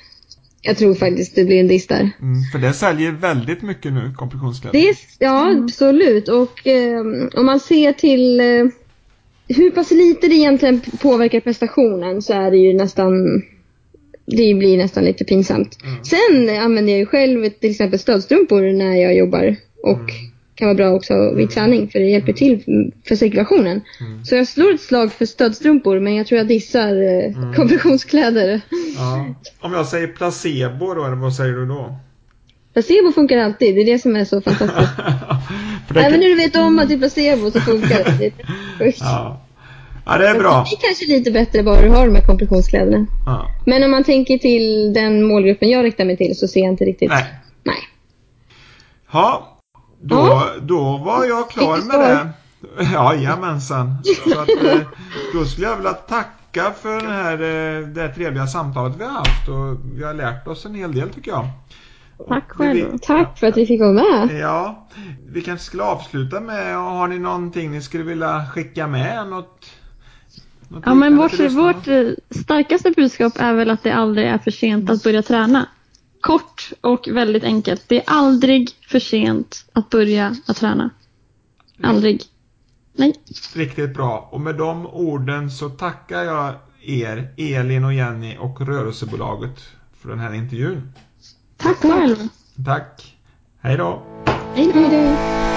Jag 0.66 0.76
tror 0.76 0.94
faktiskt 0.94 1.34
det 1.34 1.44
blir 1.44 1.60
en 1.60 1.68
diss 1.68 1.86
där. 1.86 2.00
Mm, 2.00 2.42
för 2.52 2.58
det 2.58 2.72
säljer 2.72 3.12
väldigt 3.12 3.62
mycket 3.62 3.92
nu, 3.92 4.12
kompressionskläder. 4.16 4.78
Det 4.78 4.88
är, 4.88 4.96
ja, 5.18 5.50
absolut. 5.50 6.28
Och 6.28 6.66
eh, 6.66 7.00
om 7.34 7.46
man 7.46 7.60
ser 7.60 7.92
till 7.92 8.40
eh, 8.40 8.66
hur 9.48 9.70
pass 9.70 9.90
lite 9.90 10.28
det 10.28 10.34
egentligen 10.34 10.80
påverkar 10.80 11.40
prestationen 11.40 12.22
så 12.22 12.32
är 12.32 12.50
det 12.50 12.56
ju 12.56 12.74
nästan 12.74 13.42
det 14.26 14.54
blir 14.54 14.76
nästan 14.76 15.04
lite 15.04 15.24
pinsamt. 15.24 15.78
Sen 16.02 16.58
använder 16.58 16.92
jag 16.92 16.98
ju 16.98 17.06
själv 17.06 17.48
till 17.48 17.70
exempel 17.70 17.98
stödstrumpor 17.98 18.72
när 18.72 18.96
jag 18.96 19.16
jobbar 19.16 19.56
och 19.82 20.10
kan 20.56 20.66
vara 20.68 20.74
bra 20.74 20.90
också 20.90 21.34
vid 21.34 21.50
träning 21.50 21.88
för 21.88 21.98
det 21.98 22.04
hjälper 22.04 22.32
till 22.32 22.92
för 23.08 23.16
cirkulationen. 23.16 23.80
Så 24.24 24.34
jag 24.34 24.48
slår 24.48 24.74
ett 24.74 24.80
slag 24.80 25.12
för 25.12 25.26
stödstrumpor 25.26 26.00
men 26.00 26.14
jag 26.14 26.26
tror 26.26 26.38
jag 26.38 26.48
dissar 26.48 27.02
eh, 27.02 27.54
kompressionskläder. 27.54 28.60
Ja. 28.96 29.34
Om 29.60 29.72
jag 29.72 29.86
säger 29.86 30.06
placebo 30.06 30.94
då, 30.94 31.04
eller 31.04 31.16
vad 31.16 31.34
säger 31.34 31.52
du 31.52 31.66
då? 31.66 31.96
Placebo 32.72 33.12
funkar 33.12 33.38
alltid, 33.38 33.74
det 33.74 33.80
är 33.80 33.86
det 33.86 33.98
som 33.98 34.16
är 34.16 34.24
så 34.24 34.40
fantastiskt. 34.40 34.92
Även 35.96 36.20
när 36.20 36.28
du 36.28 36.34
vet 36.34 36.56
om 36.56 36.78
att 36.78 36.88
det 36.88 36.94
är 36.94 36.98
placebo 36.98 37.50
så 37.50 37.60
funkar 37.60 38.18
det. 38.18 38.32
det 38.78 39.00
ja. 39.00 39.40
ja, 40.06 40.18
det 40.18 40.28
är 40.28 40.38
bra. 40.38 40.66
Det 40.70 40.76
är 40.76 40.88
kanske 40.88 41.06
lite 41.06 41.30
bättre 41.30 41.62
bara 41.62 41.82
du 41.82 41.88
har 41.88 42.06
de 42.06 42.14
här 42.14 42.26
kompressionskläderna. 42.26 43.06
Ja. 43.26 43.50
Men 43.66 43.84
om 43.84 43.90
man 43.90 44.04
tänker 44.04 44.38
till 44.38 44.92
den 44.92 45.22
målgruppen 45.22 45.68
jag 45.70 45.84
riktar 45.84 46.04
mig 46.04 46.16
till 46.16 46.36
så 46.36 46.48
ser 46.48 46.60
jag 46.60 46.68
inte 46.68 46.84
riktigt. 46.84 47.10
Nej. 47.10 47.24
Nej. 47.64 47.78
Ja, 49.12 49.55
då, 50.00 50.16
ja. 50.16 50.50
då 50.62 50.96
var 50.96 51.24
jag 51.24 51.50
klar 51.50 51.76
med 51.76 52.00
det. 52.00 52.28
Ja, 52.92 53.14
jajamensan. 53.14 53.94
Så 54.04 54.40
att, 54.40 54.48
eh, 54.64 54.80
då 55.32 55.44
skulle 55.44 55.66
jag 55.66 55.76
vilja 55.76 55.92
tacka 55.92 56.72
för 56.82 57.00
det 57.00 57.12
här, 57.12 57.32
eh, 57.32 57.88
det 57.88 58.00
här 58.00 58.12
trevliga 58.14 58.46
samtalet 58.46 58.96
vi 58.98 59.04
har 59.04 59.12
haft 59.12 59.48
och 59.48 59.78
vi 59.94 60.04
har 60.04 60.14
lärt 60.14 60.46
oss 60.46 60.66
en 60.66 60.74
hel 60.74 60.92
del 60.92 61.08
tycker 61.08 61.30
jag. 61.30 61.46
Tack 62.28 62.50
själv. 62.50 62.92
Vi, 62.92 62.98
Tack 62.98 63.38
för 63.38 63.46
att 63.46 63.56
vi 63.56 63.66
fick 63.66 63.80
vara 63.80 63.92
med. 63.92 64.40
Ja, 64.40 64.86
vi 65.28 65.42
kanske 65.42 65.66
skulle 65.66 65.82
avsluta 65.82 66.40
med, 66.40 66.76
har 66.76 67.08
ni 67.08 67.18
någonting 67.18 67.70
ni 67.70 67.82
skulle 67.82 68.04
vilja 68.04 68.46
skicka 68.46 68.86
med? 68.86 69.28
Något, 69.28 69.66
något 70.68 70.82
ja, 70.86 70.94
men 70.94 71.16
vårt, 71.16 71.40
vårt 71.40 71.88
eh, 71.88 72.04
starkaste 72.30 72.90
budskap 72.90 73.32
är 73.36 73.52
väl 73.52 73.70
att 73.70 73.82
det 73.82 73.90
aldrig 73.90 74.26
är 74.26 74.38
för 74.38 74.50
sent 74.50 74.90
att 74.90 75.02
börja 75.02 75.22
träna. 75.22 75.68
Kort 76.26 76.72
och 76.80 77.08
väldigt 77.08 77.44
enkelt. 77.44 77.84
Det 77.88 77.96
är 77.96 78.04
aldrig 78.06 78.70
för 78.88 78.98
sent 78.98 79.64
att 79.72 79.90
börja 79.90 80.36
att 80.46 80.56
träna. 80.56 80.90
Aldrig. 81.82 82.22
Nej. 82.92 83.14
Riktigt 83.54 83.94
bra. 83.94 84.28
Och 84.32 84.40
med 84.40 84.54
de 84.54 84.86
orden 84.86 85.50
så 85.50 85.68
tackar 85.68 86.22
jag 86.22 86.54
er, 86.82 87.34
Elin 87.36 87.84
och 87.84 87.94
Jenny 87.94 88.36
och 88.36 88.60
Rörelsebolaget 88.60 89.60
för 90.00 90.08
den 90.08 90.18
här 90.18 90.32
intervjun. 90.34 90.92
Tack 91.56 91.76
själv. 91.76 92.16
Tack. 92.64 93.16
Hej 93.60 93.76
då. 93.76 94.02
Hej 94.54 94.70
då. 94.74 95.55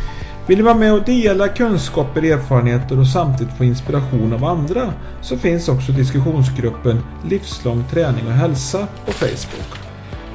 Vill 0.47 0.59
du 0.59 0.65
vara 0.65 0.75
med 0.75 0.93
och 0.93 1.05
dela 1.05 1.49
kunskaper, 1.49 2.25
erfarenheter 2.25 3.01
och 3.01 3.07
samtidigt 3.07 3.57
få 3.57 3.65
inspiration 3.65 4.33
av 4.33 4.45
andra 4.45 4.93
så 5.21 5.37
finns 5.37 5.69
också 5.69 5.93
diskussionsgruppen 5.93 7.03
Livslång 7.29 7.85
träning 7.91 8.27
och 8.27 8.33
hälsa 8.33 8.87
på 9.07 9.13
Facebook. 9.13 9.79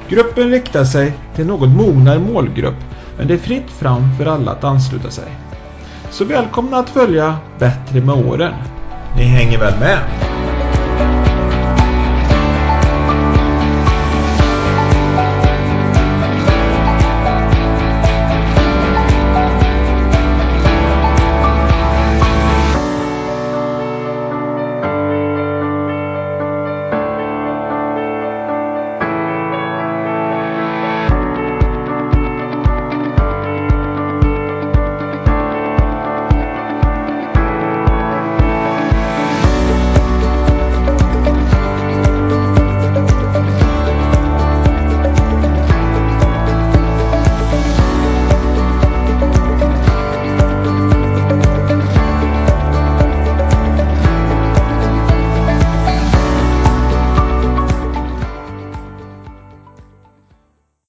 Gruppen 0.08 0.50
riktar 0.50 0.84
sig 0.84 1.12
till 1.34 1.46
något 1.46 1.68
mognare 1.68 2.18
målgrupp 2.18 2.84
men 3.18 3.28
det 3.28 3.34
är 3.34 3.38
fritt 3.38 3.70
fram 3.70 4.16
för 4.18 4.26
alla 4.26 4.50
att 4.52 4.64
ansluta 4.64 5.10
sig. 5.10 5.32
Så 6.10 6.24
välkomna 6.24 6.76
att 6.76 6.90
följa 6.90 7.36
Bättre 7.58 8.00
med 8.00 8.26
åren. 8.26 8.54
Ni 9.16 9.22
hänger 9.22 9.58
väl 9.58 9.78
med? 9.78 9.98